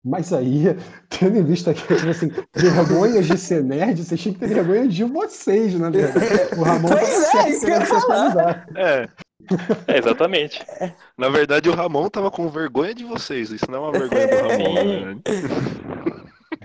Mas 0.03 0.31
aí, 0.33 0.63
tendo 1.09 1.37
em 1.37 1.43
vista 1.43 1.73
que, 1.73 1.81
tipo 1.81 2.09
assim, 2.09 2.29
vergonhas 2.55 3.27
de 3.27 3.37
ser 3.37 3.63
nerd, 3.63 4.03
vocês 4.03 4.19
tinham 4.19 4.33
que 4.33 4.39
ter 4.39 4.47
vergonha 4.47 4.87
de 4.87 5.03
vocês, 5.03 5.73
verdade. 5.73 5.97
O 6.57 6.63
Ramon 6.63 6.89
Pois 6.89 7.31
tá 7.31 7.47
é, 7.47 7.53
certo 7.53 7.95
atualizar. 7.95 8.65
É, 8.75 9.07
É, 9.87 9.97
exatamente. 9.97 10.65
Na 11.17 11.29
verdade, 11.29 11.69
o 11.69 11.73
Ramon 11.73 12.09
tava 12.09 12.31
com 12.31 12.49
vergonha 12.49 12.93
de 12.93 13.03
vocês. 13.03 13.51
Isso 13.51 13.69
não 13.69 13.77
é 13.77 13.89
uma 13.89 13.93
vergonha 13.93 14.27
do 14.27 14.35
Ramon, 14.39 14.73
na 14.73 14.83
verdade. 14.83 15.21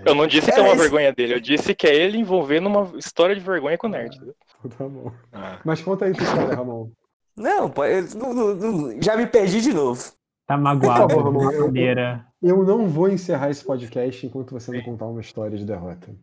Eu 0.05 0.15
não 0.15 0.25
disse 0.27 0.51
que 0.51 0.57
é 0.57 0.59
É, 0.59 0.61
uma 0.63 0.73
isso- 0.73 0.81
vergonha 0.81 1.13
dele, 1.13 1.33
eu 1.35 1.39
disse 1.39 1.73
que 1.75 1.85
é 1.87 1.95
ele 1.95 2.17
envolvendo 2.17 2.67
uma 2.67 2.97
história 2.97 3.35
de 3.35 3.41
vergonha 3.41 3.77
com 3.77 3.87
o 3.87 3.89
nerd. 3.89 4.15
entendeu? 4.15 4.35
Tá 4.77 4.87
bom. 4.87 5.11
Ah, 5.31 5.59
Mas 5.63 5.81
conta 5.81 6.05
aí 6.05 6.13
tua 6.13 6.23
história, 6.23 6.55
Ramon. 6.55 6.89
Não, 7.37 7.69
pô, 7.69 7.85
eu 7.85 8.03
não- 8.15 8.33
não- 8.55 9.01
já 9.01 9.15
me 9.15 9.27
perdi 9.27 9.61
de 9.61 9.73
novo. 9.73 10.03
Tá 10.47 10.57
magoado 10.57 11.07
Por 11.07 11.15
favor, 11.15 11.23
de 11.23 11.29
uma 11.37 11.45
Ramon, 11.45 11.51
eu- 11.57 11.65
maneira. 11.67 12.25
Eu 12.41 12.63
não 12.63 12.87
vou 12.87 13.07
encerrar 13.09 13.49
esse 13.49 13.63
podcast 13.63 14.25
enquanto 14.25 14.51
você 14.51 14.71
não 14.71 14.81
contar 14.83 15.05
uma 15.05 15.21
história 15.21 15.57
de 15.57 15.65
derrota. 15.65 16.13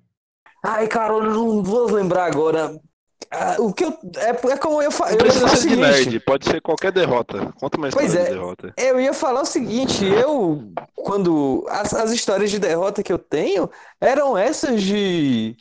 Ai, 0.64 0.86
Carol, 0.86 1.24
eu 1.24 1.30
não 1.32 1.62
vou 1.62 1.90
lembrar 1.90 2.26
agora. 2.26 2.78
Ah, 3.32 3.56
o 3.58 3.72
que 3.72 3.84
eu. 3.84 3.98
É, 4.16 4.52
é 4.52 4.56
como 4.58 4.82
eu 4.82 4.84
não 4.84 4.90
falei. 4.90 5.16
precisa 5.16 5.48
ser 5.48 5.68
de 5.70 5.76
nerd, 5.76 6.20
pode 6.20 6.46
ser 6.46 6.60
qualquer 6.60 6.92
derrota. 6.92 7.52
Conta 7.58 7.78
uma 7.78 7.88
história 7.88 8.08
Pois 8.08 8.20
é. 8.20 8.24
de 8.24 8.30
derrota. 8.34 8.74
Eu 8.76 9.00
ia 9.00 9.14
falar 9.14 9.40
o 9.40 9.46
seguinte, 9.46 10.04
eu, 10.04 10.70
quando, 10.94 11.64
as, 11.68 11.94
as 11.94 12.10
histórias 12.12 12.50
de 12.50 12.58
derrota 12.58 13.02
que 13.02 13.12
eu 13.12 13.18
tenho 13.18 13.70
eram 13.98 14.36
essas 14.36 14.82
de, 14.82 15.56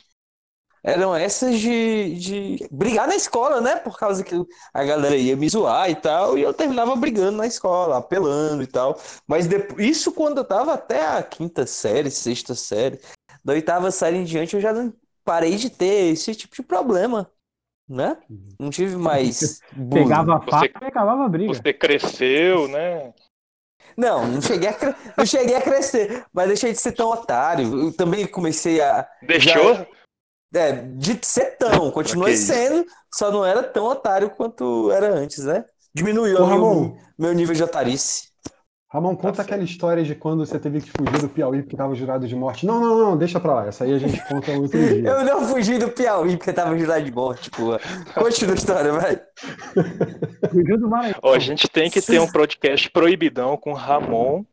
eram 0.84 1.14
essas 1.14 1.58
de, 1.58 2.14
de 2.16 2.68
brigar 2.70 3.06
na 3.06 3.16
escola, 3.16 3.60
né, 3.60 3.76
por 3.76 3.98
causa 3.98 4.22
que 4.22 4.34
a 4.74 4.84
galera 4.84 5.16
ia 5.16 5.36
me 5.36 5.48
zoar 5.48 5.88
e 5.88 5.94
tal, 5.94 6.36
e 6.36 6.42
eu 6.42 6.52
terminava 6.52 6.94
brigando 6.96 7.38
na 7.38 7.46
escola, 7.46 7.96
apelando 7.96 8.62
e 8.62 8.66
tal, 8.66 9.00
mas 9.26 9.46
depois, 9.46 9.86
isso 9.86 10.12
quando 10.12 10.38
eu 10.38 10.44
tava 10.44 10.74
até 10.74 11.06
a 11.06 11.22
quinta 11.22 11.66
série, 11.66 12.10
sexta 12.10 12.54
série, 12.54 13.00
da 13.44 13.54
oitava 13.54 13.90
série 13.90 14.18
em 14.18 14.24
diante 14.24 14.56
eu 14.56 14.60
já 14.60 14.72
não 14.72 14.92
parei 15.24 15.56
de 15.56 15.70
ter 15.70 16.12
esse 16.12 16.34
tipo 16.34 16.54
de 16.54 16.62
problema, 16.62 17.30
né, 17.88 18.16
não 18.58 18.70
tive 18.70 18.96
mais 18.96 19.60
bullying. 19.72 20.04
Pegava 20.04 20.36
a 20.36 20.38
Você- 20.38 20.50
faca 20.50 20.84
e 20.84 20.88
acabava 20.88 21.24
a 21.24 21.28
briga. 21.28 21.52
Você 21.54 21.72
cresceu, 21.72 22.68
né? 22.68 23.12
Não, 23.96 24.26
não 24.26 24.40
cheguei, 24.40 24.68
a 24.68 24.72
cre- 24.72 24.94
não 25.16 25.26
cheguei 25.26 25.54
a 25.54 25.60
crescer, 25.60 26.24
mas 26.32 26.48
deixei 26.48 26.72
de 26.72 26.78
ser 26.80 26.92
tão 26.92 27.10
otário. 27.10 27.86
Eu 27.88 27.92
também 27.94 28.26
comecei 28.26 28.80
a. 28.80 29.06
Deixou? 29.22 29.86
É, 30.54 30.72
de 30.72 31.18
ser 31.26 31.56
tão, 31.56 31.90
continuei 31.90 32.36
sendo, 32.36 32.86
só 33.12 33.30
não 33.30 33.44
era 33.44 33.62
tão 33.62 33.84
otário 33.86 34.30
quanto 34.30 34.90
era 34.90 35.08
antes, 35.12 35.44
né? 35.44 35.64
Diminuiu 35.94 36.42
o 36.42 36.46
meu, 36.46 36.96
meu 37.18 37.32
nível 37.34 37.54
de 37.54 37.62
otarice. 37.62 38.31
Ramon, 38.92 39.16
conta 39.16 39.36
certo. 39.36 39.40
aquela 39.48 39.62
história 39.64 40.04
de 40.04 40.14
quando 40.14 40.44
você 40.44 40.58
teve 40.58 40.82
que 40.82 40.90
fugir 40.90 41.18
do 41.22 41.28
Piauí 41.28 41.62
porque 41.62 41.76
tava 41.76 41.94
jurado 41.94 42.28
de 42.28 42.36
morte. 42.36 42.66
Não, 42.66 42.78
não, 42.78 42.98
não, 42.98 43.16
deixa 43.16 43.40
pra 43.40 43.54
lá. 43.54 43.66
Essa 43.66 43.84
aí 43.84 43.94
a 43.94 43.98
gente 43.98 44.22
conta 44.28 44.50
outro 44.52 44.78
dia. 44.86 45.08
Eu 45.08 45.24
não 45.24 45.42
fugi 45.46 45.78
do 45.78 45.88
Piauí 45.88 46.36
porque 46.36 46.52
tava 46.52 46.76
jurado 46.78 47.02
de 47.02 47.10
morte, 47.10 47.50
pô. 47.50 47.78
Continua 48.14 48.52
a 48.52 48.56
história, 48.56 48.92
vai. 48.92 49.18
Fugiu 50.50 50.78
do 50.78 50.88
Maranhão. 50.90 51.18
Ó, 51.22 51.34
a 51.34 51.38
gente 51.38 51.68
tem 51.68 51.90
que 51.90 52.02
ter 52.02 52.20
um 52.20 52.30
podcast 52.30 52.90
proibidão 52.90 53.56
com 53.56 53.72
Ramon, 53.72 54.44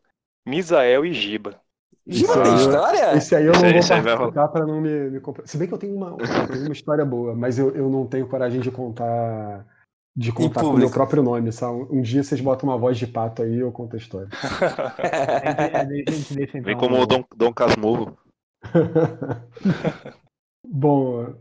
Misael 0.47 1.05
e 1.05 1.13
Giba. 1.13 1.55
Giba 2.07 2.41
tem 2.41 2.55
história? 2.55 3.15
Esse 3.17 3.35
aí 3.35 3.45
eu 3.45 3.51
Esse 3.51 3.61
não 3.61 3.67
aí- 3.97 4.01
vou 4.01 4.01
vai 4.01 4.17
participar 4.17 4.47
pra 4.47 4.65
não 4.65 4.81
me, 4.81 5.09
me 5.11 5.19
comprar. 5.19 5.45
Se 5.47 5.57
bem 5.57 5.67
que 5.67 5.73
eu 5.73 5.77
tenho 5.77 5.95
uma, 5.95 6.15
eu 6.17 6.47
tenho 6.47 6.63
uma 6.63 6.71
história 6.73 7.05
boa, 7.05 7.35
mas 7.35 7.59
eu, 7.59 7.75
eu 7.75 7.89
não 7.89 8.05
tenho 8.07 8.25
coragem 8.27 8.61
de 8.61 8.71
contar 8.71 9.65
de 10.19 10.31
contar 10.33 10.61
com 10.61 10.67
o 10.67 10.77
meu 10.77 10.91
próprio 10.91 11.23
nome, 11.23 11.51
sabe? 11.51 11.87
Um 11.89 12.01
dia 12.01 12.23
vocês 12.23 12.41
botam 12.41 12.69
uma 12.69 12.77
voz 12.77 12.97
de 12.97 13.07
pato 13.07 13.41
aí 13.41 13.55
e 13.55 13.59
eu 13.59 13.71
conto 13.71 13.95
a 13.95 13.97
história. 13.97 14.27
É, 14.99 15.79
é, 15.81 15.85
deixa- 15.85 16.33
deixa, 16.35 16.57
então, 16.57 16.61
Vem 16.63 16.77
como 16.77 16.99
o 17.01 17.05
Dom, 17.05 17.23
Dom 17.35 17.53
Casmurro. 17.53 18.17
Bom, 20.67 21.33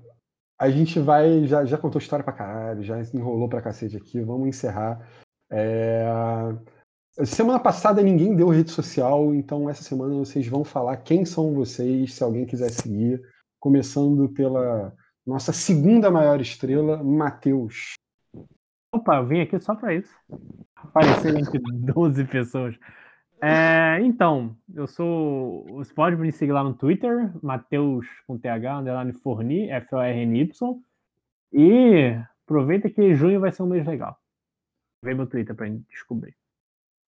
a 0.60 0.70
gente 0.70 1.00
vai. 1.00 1.46
Já, 1.46 1.64
já 1.64 1.76
contou 1.76 2.00
história 2.00 2.24
pra 2.24 2.32
caralho, 2.32 2.82
já 2.82 3.00
enrolou 3.14 3.48
pra 3.48 3.62
cacete 3.62 3.96
aqui. 3.96 4.20
Vamos 4.20 4.48
encerrar. 4.48 5.06
É, 5.50 6.04
Semana 7.24 7.58
passada 7.58 8.00
ninguém 8.00 8.36
deu 8.36 8.48
rede 8.48 8.70
social, 8.70 9.34
então 9.34 9.68
essa 9.68 9.82
semana 9.82 10.14
vocês 10.14 10.46
vão 10.46 10.62
falar 10.62 10.96
quem 10.98 11.24
são 11.24 11.52
vocês, 11.52 12.14
se 12.14 12.22
alguém 12.22 12.46
quiser 12.46 12.70
seguir. 12.70 13.20
Começando 13.58 14.28
pela 14.28 14.94
nossa 15.26 15.52
segunda 15.52 16.12
maior 16.12 16.40
estrela, 16.40 17.02
Matheus. 17.02 17.94
Opa, 18.92 19.16
eu 19.16 19.26
vim 19.26 19.40
aqui 19.40 19.58
só 19.60 19.74
pra 19.74 19.94
isso. 19.94 20.14
Aparecer 20.74 21.36
entre 21.36 21.58
12 21.92 22.24
pessoas. 22.24 22.78
É, 23.40 24.00
então, 24.02 24.56
eu 24.74 24.86
sou. 24.86 25.64
Você 25.76 25.92
pode 25.94 26.16
me 26.16 26.32
seguir 26.32 26.52
lá 26.52 26.64
no 26.64 26.74
Twitter, 26.74 27.30
Mateus 27.42 28.06
com 28.26 28.38
TH, 28.38 28.80
underline 28.80 29.12
Forni, 29.12 29.70
F-O-R-N-Y. 29.70 30.80
E 31.52 32.18
aproveita 32.44 32.90
que 32.90 33.14
junho 33.14 33.40
vai 33.40 33.52
ser 33.52 33.62
um 33.62 33.66
mês 33.66 33.86
legal. 33.86 34.18
Vê 35.04 35.14
meu 35.14 35.26
Twitter 35.26 35.54
pra 35.54 35.66
gente 35.66 35.86
descobrir. 35.88 36.34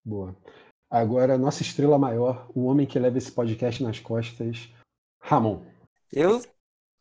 Boa. 0.04 0.36
Agora, 0.88 1.36
nossa 1.36 1.62
estrela 1.62 1.98
maior, 1.98 2.48
o 2.54 2.64
homem 2.64 2.86
que 2.86 2.98
leva 2.98 3.18
esse 3.18 3.30
podcast 3.32 3.82
nas 3.82 3.98
costas, 3.98 4.72
Ramon. 5.20 5.62
Eu 6.12 6.40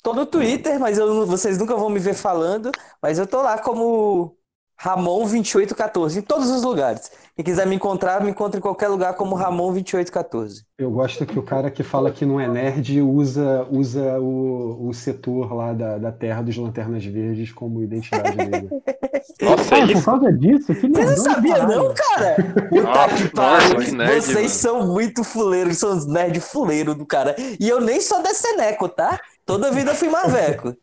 tô 0.03 0.13
no 0.13 0.25
Twitter, 0.25 0.79
mas 0.79 0.97
eu 0.97 1.25
vocês 1.25 1.57
nunca 1.57 1.75
vão 1.75 1.89
me 1.89 1.99
ver 1.99 2.13
falando, 2.13 2.71
mas 3.01 3.17
eu 3.19 3.27
tô 3.27 3.41
lá 3.41 3.61
como 3.61 4.38
Ramon2814, 4.81 6.17
em 6.17 6.21
todos 6.21 6.49
os 6.49 6.63
lugares. 6.63 7.11
Quem 7.35 7.43
quiser 7.45 7.65
me 7.65 7.75
encontrar, 7.75 8.21
me 8.23 8.31
encontra 8.31 8.57
em 8.57 8.61
qualquer 8.61 8.87
lugar 8.89 9.13
como 9.13 9.35
Ramon2814. 9.35 10.63
Eu 10.77 10.91
gosto 10.91 11.25
que 11.25 11.37
o 11.39 11.43
cara 11.43 11.71
que 11.71 11.83
fala 11.83 12.11
que 12.11 12.25
não 12.25 12.39
é 12.39 12.47
nerd 12.47 13.01
usa, 13.01 13.65
usa 13.71 14.19
o, 14.19 14.89
o 14.89 14.93
setor 14.93 15.53
lá 15.53 15.71
da, 15.73 15.97
da 15.97 16.11
Terra 16.11 16.41
dos 16.41 16.57
Lanternas 16.57 17.05
Verdes 17.05 17.51
como 17.51 17.81
identidade 17.81 18.35
dele. 18.35 18.69
Nossa, 19.41 19.75
é 19.77 19.87
por 19.93 20.03
causa 20.03 20.33
disso? 20.33 20.75
Que 20.75 20.89
Você 20.89 21.05
não 21.05 21.17
sabia 21.17 21.55
caralho. 21.55 21.75
não, 21.83 21.93
cara? 21.93 22.35
Puta 22.69 22.83
Nossa, 22.83 23.15
que 23.15 23.35
nossa, 23.35 23.69
pariu. 23.69 23.77
que 23.85 23.91
nerd, 23.91 24.21
Vocês 24.21 24.35
mano. 24.35 24.49
são 24.49 24.87
muito 24.87 25.23
fuleiros, 25.23 25.77
são 25.77 25.95
os 25.97 26.05
nerd 26.05 26.39
fuleiro 26.41 26.93
do 26.93 27.05
cara. 27.05 27.35
E 27.57 27.69
eu 27.69 27.79
nem 27.79 28.01
sou 28.01 28.21
deceneco, 28.21 28.89
tá? 28.89 29.17
Toda 29.45 29.71
vida 29.71 29.91
eu 29.91 29.95
fui 29.95 30.09
maveco. 30.09 30.75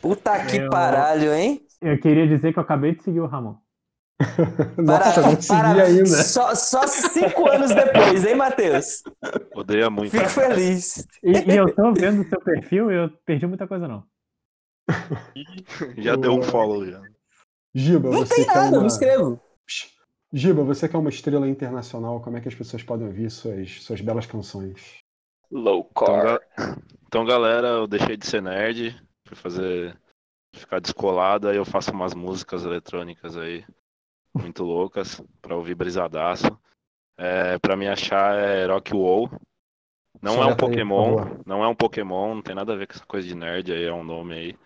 Puta 0.00 0.38
que 0.46 0.56
Eu- 0.56 0.70
paralho, 0.70 1.34
hein? 1.34 1.60
Eu 1.80 1.98
queria 2.00 2.26
dizer 2.26 2.52
que 2.52 2.58
eu 2.58 2.62
acabei 2.62 2.94
de 2.94 3.02
seguir 3.02 3.20
o 3.20 3.26
Ramon. 3.26 3.56
Nossa, 4.76 5.22
não 5.22 5.40
segui 5.40 5.80
ainda. 5.80 6.06
Só, 6.06 6.54
só 6.54 6.86
cinco 6.88 7.48
anos 7.48 7.72
depois, 7.72 8.24
hein, 8.26 8.34
Matheus? 8.34 9.02
Odeia 9.54 9.88
muito. 9.88 10.10
Fico 10.10 10.28
feliz. 10.28 11.06
E, 11.22 11.52
e 11.52 11.56
eu 11.56 11.72
tô 11.72 11.92
vendo 11.92 12.22
o 12.22 12.28
seu 12.28 12.40
perfil 12.40 12.90
e 12.90 12.96
eu 12.96 13.10
perdi 13.24 13.46
muita 13.46 13.68
coisa, 13.68 13.86
não. 13.86 14.04
Já 15.96 16.16
deu 16.16 16.32
um 16.32 16.42
follow 16.42 16.84
já. 16.86 17.00
Giba, 17.74 18.10
Não 18.10 18.18
você 18.18 18.34
tem 18.36 18.44
é 18.44 18.46
nada, 18.48 18.70
uma... 18.70 18.78
não 18.80 18.86
escrevo. 18.86 19.40
Giba, 20.32 20.62
você 20.64 20.88
que 20.88 20.96
é 20.96 20.98
uma 20.98 21.08
estrela 21.10 21.48
internacional, 21.48 22.20
como 22.20 22.36
é 22.36 22.40
que 22.40 22.48
as 22.48 22.54
pessoas 22.54 22.82
podem 22.82 23.06
ouvir 23.06 23.30
suas, 23.30 23.82
suas 23.82 24.00
belas 24.00 24.26
canções? 24.26 24.98
Low 25.50 25.88
Então, 25.90 26.06
car. 26.06 26.24
ga- 26.56 26.76
então, 27.06 27.24
galera, 27.24 27.68
eu 27.68 27.86
deixei 27.86 28.16
de 28.16 28.26
ser 28.26 28.42
nerd, 28.42 29.00
fui 29.26 29.36
fazer. 29.36 29.96
Ficar 30.58 30.80
descolado, 30.80 31.48
aí 31.48 31.56
eu 31.56 31.64
faço 31.64 31.90
umas 31.92 32.14
músicas 32.14 32.64
eletrônicas 32.64 33.36
aí, 33.36 33.64
muito 34.34 34.62
loucas, 34.64 35.22
pra 35.40 35.56
ouvir 35.56 35.74
brisadaço. 35.74 36.46
É, 37.16 37.58
pra 37.58 37.76
me 37.76 37.88
achar 37.88 38.36
é 38.36 38.66
Rock 38.66 38.94
Wall. 38.94 39.30
Não 40.20 40.42
é 40.42 40.46
um 40.46 40.50
aí, 40.50 40.56
Pokémon, 40.56 41.18
favor. 41.18 41.40
não 41.46 41.64
é 41.64 41.68
um 41.68 41.74
Pokémon, 41.74 42.34
não 42.34 42.42
tem 42.42 42.54
nada 42.54 42.72
a 42.72 42.76
ver 42.76 42.86
com 42.86 42.94
essa 42.94 43.06
coisa 43.06 43.26
de 43.26 43.34
nerd 43.34 43.72
aí, 43.72 43.84
é 43.84 43.92
um 43.92 44.04
nome 44.04 44.34
aí. 44.34 44.56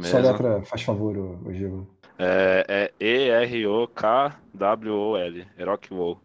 Só 0.00 0.16
Mesmo. 0.18 0.32
letra, 0.32 0.62
faz 0.62 0.82
favor, 0.82 1.16
ô, 1.16 1.38
ô 1.46 1.52
Giba. 1.52 1.86
É, 2.18 2.64
é 2.68 2.92
E-R-O-K-W-O-L, 3.04 4.28
é 5.56 5.64
Rock 5.64 5.92
Wall. 5.92 6.20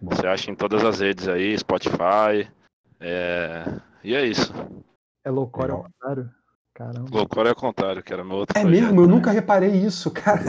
Você 0.00 0.26
acha 0.26 0.50
em 0.50 0.54
todas 0.54 0.84
as 0.84 1.00
redes 1.00 1.26
aí, 1.26 1.58
Spotify. 1.58 2.48
É... 3.00 3.64
E 4.04 4.14
é 4.14 4.24
isso. 4.24 4.52
É 5.24 5.30
loucura 5.30 5.72
ao 5.72 5.86
Legal. 6.06 6.32
Caramba. 6.78 7.10
Loucura 7.10 7.48
é 7.48 7.50
ao 7.50 7.56
contrário, 7.56 8.04
que 8.04 8.12
era 8.12 8.22
meu 8.22 8.36
outro 8.36 8.56
É 8.56 8.60
projeto. 8.60 8.82
mesmo? 8.84 9.00
Eu 9.00 9.08
nunca 9.08 9.32
reparei 9.32 9.72
isso, 9.72 10.12
cara. 10.12 10.40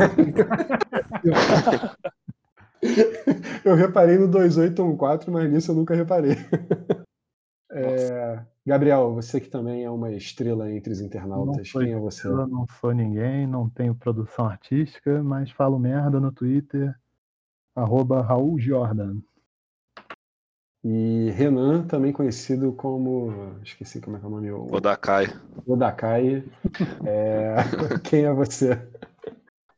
Eu 3.66 3.76
reparei 3.76 4.18
no 4.18 4.28
2814, 4.28 5.30
mas 5.30 5.52
nisso 5.52 5.72
eu 5.72 5.76
nunca 5.76 5.94
reparei. 5.94 6.38
É, 7.72 8.42
Gabriel, 8.66 9.14
você 9.14 9.42
que 9.42 9.50
também 9.50 9.84
é 9.84 9.92
uma 9.92 10.12
estrela 10.12 10.72
entre 10.72 10.94
os 10.94 11.02
internautas, 11.02 11.70
Não 11.74 11.82
quem 11.82 11.92
é 11.92 12.00
você? 12.00 12.28
Eu 12.28 12.48
não 12.48 12.66
sou 12.80 12.94
ninguém, 12.94 13.46
não 13.46 13.70
tenho 13.70 13.94
produção 13.94 14.46
artística, 14.46 15.22
mas 15.22 15.52
falo 15.52 15.78
merda 15.78 16.22
no 16.22 16.32
Twitter. 16.32 16.96
Arroba 17.76 18.22
Raul 18.22 18.58
Jordan. 18.58 19.18
E 20.84 21.32
Renan, 21.32 21.84
também 21.84 22.14
conhecido 22.14 22.72
como. 22.74 23.58
Esqueci 23.64 24.00
como 24.00 24.16
é 24.16 24.20
que 24.20 24.26
é 24.26 24.28
o 24.30 24.32
nome. 24.32 24.52
O 24.52 24.74
Odakai. 24.74 25.28
Odakai. 25.68 26.44
É, 27.06 27.56
Quem 28.04 28.26
é 28.26 28.34
você? 28.34 28.80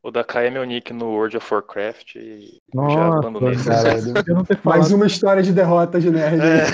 O 0.04 0.10
Dakai 0.10 0.48
é 0.48 0.50
meu 0.50 0.64
nick 0.64 0.92
no 0.94 1.12
World 1.12 1.38
of 1.38 1.54
Warcraft 1.54 2.16
e 2.16 2.58
já 2.74 2.82
Nossa, 2.82 3.20
abandonei 3.20 3.52
esse 3.52 3.70
cara, 3.70 4.00
eu 4.00 4.36
não 4.36 4.44
ter 4.44 4.58
falado. 4.58 4.80
Mais 4.80 4.92
uma 4.92 5.06
história 5.06 5.44
de 5.44 5.54
derrota 5.54 6.00
de 6.00 6.10
nerd. 6.10 6.42
É. 6.42 6.66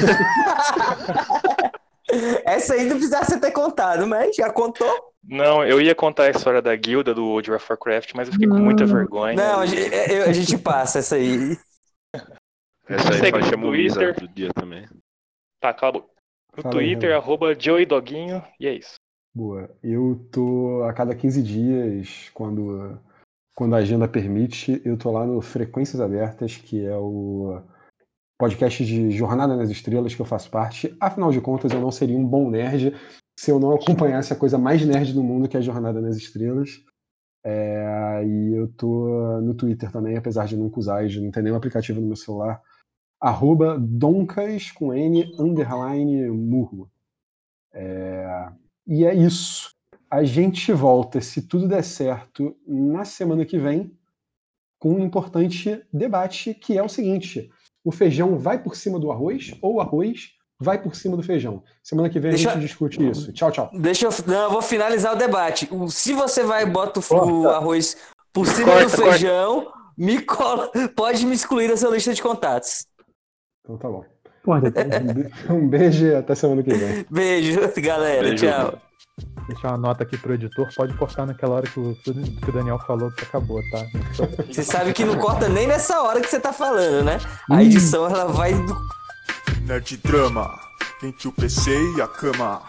Essa 2.45 2.75
aí 2.75 2.85
não 2.85 2.95
precisava 2.95 3.25
você 3.25 3.37
ter 3.37 3.51
contado, 3.51 4.07
mas 4.07 4.33
já 4.33 4.49
contou. 4.49 5.11
Não, 5.21 5.61
eu 5.61 5.81
ia 5.81 5.93
contar 5.93 6.23
a 6.23 6.29
história 6.29 6.61
da 6.61 6.73
guilda 6.73 7.13
do 7.13 7.25
World 7.25 7.51
of 7.51 7.65
Warcraft, 7.69 8.13
mas 8.15 8.29
eu 8.29 8.33
fiquei 8.33 8.47
com 8.47 8.59
muita 8.59 8.85
vergonha. 8.85 9.35
Não, 9.35 9.59
a 9.59 9.65
gente, 9.65 9.93
é, 9.93 10.23
a 10.23 10.31
gente 10.31 10.57
passa 10.57 10.99
essa 10.99 11.15
aí. 11.15 11.57
Essa 12.87 13.13
aí 13.13 13.19
Segue 13.19 13.31
faz 13.31 13.45
no 13.45 13.51
chama 13.51 13.67
o 13.67 13.73
Lisa 13.73 13.95
Twitter. 13.95 14.09
outro 14.09 14.27
dia 14.35 14.53
também. 14.53 14.85
Tá, 15.59 15.73
cala 15.73 15.89
a 15.89 15.93
boca. 15.93 16.09
No 16.55 16.63
Fala 16.63 16.79
aí, 16.79 16.87
Twitter, 16.87 17.09
Renan. 17.09 17.21
arroba 17.21 17.59
Joey 17.59 17.85
Doguinho, 17.85 18.43
e 18.59 18.67
é 18.67 18.73
isso. 18.73 18.95
Boa. 19.35 19.69
Eu 19.83 20.27
tô 20.31 20.83
a 20.83 20.93
cada 20.93 21.13
15 21.13 21.43
dias, 21.43 22.29
quando, 22.33 22.99
quando 23.55 23.75
a 23.75 23.79
agenda 23.79 24.07
permite, 24.07 24.81
eu 24.83 24.97
tô 24.97 25.11
lá 25.11 25.25
no 25.25 25.41
Frequências 25.41 26.01
Abertas, 26.01 26.57
que 26.57 26.83
é 26.85 26.95
o 26.95 27.61
podcast 28.39 28.85
de 28.85 29.11
Jornada 29.11 29.55
nas 29.55 29.69
Estrelas 29.69 30.15
que 30.15 30.21
eu 30.21 30.25
faço 30.25 30.49
parte. 30.49 30.95
Afinal 30.99 31.31
de 31.31 31.41
contas, 31.41 31.71
eu 31.71 31.81
não 31.81 31.91
seria 31.91 32.17
um 32.17 32.25
bom 32.25 32.49
nerd 32.49 32.95
se 33.37 33.51
eu 33.51 33.59
não 33.59 33.73
acompanhasse 33.73 34.33
a 34.33 34.35
coisa 34.35 34.57
mais 34.57 34.83
nerd 34.83 35.13
do 35.13 35.23
mundo, 35.23 35.47
que 35.47 35.55
é 35.55 35.59
a 35.59 35.63
Jornada 35.63 36.01
nas 36.01 36.17
Estrelas. 36.17 36.83
É, 37.43 38.23
e 38.25 38.55
eu 38.55 38.67
tô 38.69 39.39
no 39.41 39.53
Twitter 39.53 39.91
também, 39.91 40.17
apesar 40.17 40.47
de 40.47 40.57
nunca 40.57 40.79
usar, 40.79 41.05
e 41.05 41.07
de 41.07 41.21
não 41.21 41.31
ter 41.31 41.43
nenhum 41.43 41.55
aplicativo 41.55 42.01
no 42.01 42.07
meu 42.07 42.15
celular. 42.15 42.61
Arroba 43.19 43.77
Doncas 43.79 44.71
com 44.71 44.93
N 44.93 45.33
underline 45.39 46.29
murro. 46.29 46.89
É, 47.73 48.49
e 48.85 49.05
é 49.05 49.13
isso. 49.13 49.71
A 50.09 50.23
gente 50.23 50.71
volta, 50.71 51.19
se 51.19 51.41
tudo 51.41 51.67
der 51.67 51.83
certo, 51.83 52.55
na 52.65 53.03
semana 53.03 53.43
que 53.45 53.57
vem, 53.59 53.91
com 54.79 54.93
um 54.93 54.99
importante 55.03 55.83
debate, 55.91 56.53
que 56.53 56.77
é 56.77 56.83
o 56.83 56.87
seguinte: 56.89 57.51
o 57.83 57.91
feijão 57.91 58.37
vai 58.37 58.61
por 58.61 58.75
cima 58.75 58.99
do 58.99 59.11
arroz 59.11 59.53
ou 59.61 59.75
o 59.75 59.81
arroz 59.81 60.31
vai 60.59 60.81
por 60.81 60.95
cima 60.95 61.17
do 61.17 61.23
feijão? 61.23 61.63
Semana 61.83 62.09
que 62.09 62.19
vem 62.19 62.31
Deixa- 62.31 62.51
a 62.51 62.53
gente 62.53 62.61
discute 62.63 63.05
isso. 63.09 63.33
Tchau, 63.33 63.51
tchau. 63.51 63.69
Deixa 63.73 64.05
eu. 64.05 64.11
Não, 64.27 64.43
eu 64.43 64.51
vou 64.51 64.61
finalizar 64.61 65.13
o 65.13 65.17
debate. 65.17 65.67
Se 65.89 66.13
você 66.13 66.43
vai 66.43 66.63
e 66.63 66.65
bota 66.67 66.99
o, 66.99 67.41
o 67.43 67.49
arroz 67.49 67.97
por 68.31 68.45
cima 68.47 68.71
Corta, 68.71 68.85
do 68.85 68.91
corta. 68.97 69.11
feijão, 69.11 69.71
me 69.97 70.21
cola, 70.21 70.71
pode 70.95 71.25
me 71.25 71.33
excluir 71.35 71.67
da 71.67 71.75
sua 71.75 71.89
lista 71.91 72.13
de 72.13 72.21
contatos. 72.21 72.85
Então 73.67 73.77
tá 73.77 73.89
bom. 73.89 74.05
Porra, 74.43 74.61
Um 75.01 75.13
be- 75.13 75.31
Um 75.49 75.67
beijo 75.67 76.05
e 76.05 76.15
até 76.15 76.33
semana 76.33 76.63
que 76.63 76.73
vem. 76.73 77.05
Beijo, 77.11 77.59
galera. 77.81 78.21
Beijo. 78.29 78.45
Tchau. 78.45 78.81
Deixar 79.47 79.69
uma 79.69 79.77
nota 79.77 80.03
aqui 80.03 80.17
pro 80.17 80.33
editor, 80.35 80.67
pode 80.75 80.93
cortar 80.95 81.25
naquela 81.25 81.55
hora 81.55 81.67
que 81.67 81.79
o, 81.79 81.95
que 81.95 82.49
o 82.49 82.51
Daniel 82.53 82.79
falou 82.85 83.09
que 83.11 83.23
acabou, 83.23 83.61
tá? 83.71 83.83
Você 84.45 84.63
sabe 84.63 84.93
que 84.93 85.03
não 85.03 85.17
corta 85.17 85.49
nem 85.49 85.65
nessa 85.67 86.01
hora 86.01 86.21
que 86.21 86.27
você 86.29 86.39
tá 86.39 86.53
falando, 86.53 87.03
né? 87.03 87.17
A 87.49 87.63
edição 87.63 88.05
ela 88.05 88.25
vai 88.25 88.53
Nerd 89.65 89.97
drama, 89.97 90.59
entre 91.03 91.27
o 91.27 91.31
PC 91.31 91.71
e 91.97 92.01
a 92.01 92.07
cama. 92.07 92.61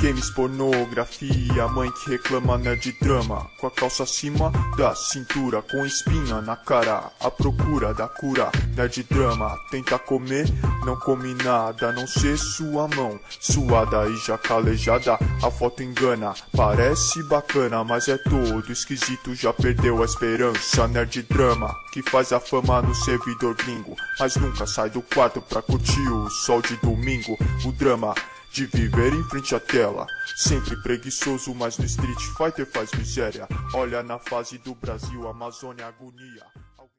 Games, 0.00 0.30
pornografia, 0.30 1.68
mãe 1.68 1.90
que 1.90 2.10
reclama 2.10 2.58
nerd 2.58 2.92
drama. 3.00 3.48
Com 3.58 3.66
a 3.66 3.70
calça 3.70 4.02
acima 4.02 4.50
da 4.76 4.94
cintura, 4.94 5.62
com 5.62 5.84
espinha 5.86 6.40
na 6.40 6.56
cara. 6.56 7.10
A 7.20 7.30
procura 7.30 7.94
da 7.94 8.08
cura, 8.08 8.50
nerd 8.76 9.02
drama. 9.04 9.56
Tenta 9.70 9.98
comer, 9.98 10.46
não 10.84 10.96
come 10.96 11.34
nada, 11.42 11.92
não 11.92 12.06
ser 12.06 12.36
sua 12.36 12.88
mão. 12.88 13.18
Suada 13.40 14.08
e 14.08 14.16
já 14.16 14.36
calejada, 14.36 15.18
a 15.42 15.50
foto 15.50 15.82
engana. 15.82 16.34
Parece 16.56 17.22
bacana, 17.28 17.84
mas 17.84 18.08
é 18.08 18.18
todo 18.18 18.72
esquisito, 18.72 19.34
já 19.34 19.52
perdeu 19.52 20.02
a 20.02 20.04
esperança. 20.04 20.88
Nerd 20.88 21.22
drama, 21.22 21.74
que 21.92 22.02
faz 22.02 22.32
a 22.32 22.40
fama 22.40 22.82
no 22.82 22.94
servidor 22.94 23.54
gringo. 23.54 23.96
Mas 24.18 24.36
nunca 24.36 24.66
sai 24.66 24.90
do 24.90 25.02
quarto 25.02 25.40
pra 25.40 25.62
curtir 25.62 26.08
o 26.08 26.28
sol 26.30 26.60
de 26.60 26.76
domingo. 26.76 27.36
O 27.64 27.72
drama 27.72 28.14
de 28.54 28.66
viver 28.66 29.12
em 29.12 29.24
frente 29.24 29.52
à 29.52 29.58
tela. 29.58 30.06
Sempre 30.36 30.80
preguiçoso, 30.80 31.52
mas 31.56 31.76
no 31.76 31.84
Street 31.86 32.20
Fighter 32.36 32.64
faz 32.64 32.88
miséria. 32.92 33.48
Olha 33.74 34.00
na 34.00 34.20
fase 34.20 34.58
do 34.58 34.76
Brasil, 34.76 35.26
Amazônia, 35.26 35.86
agonia. 35.86 36.46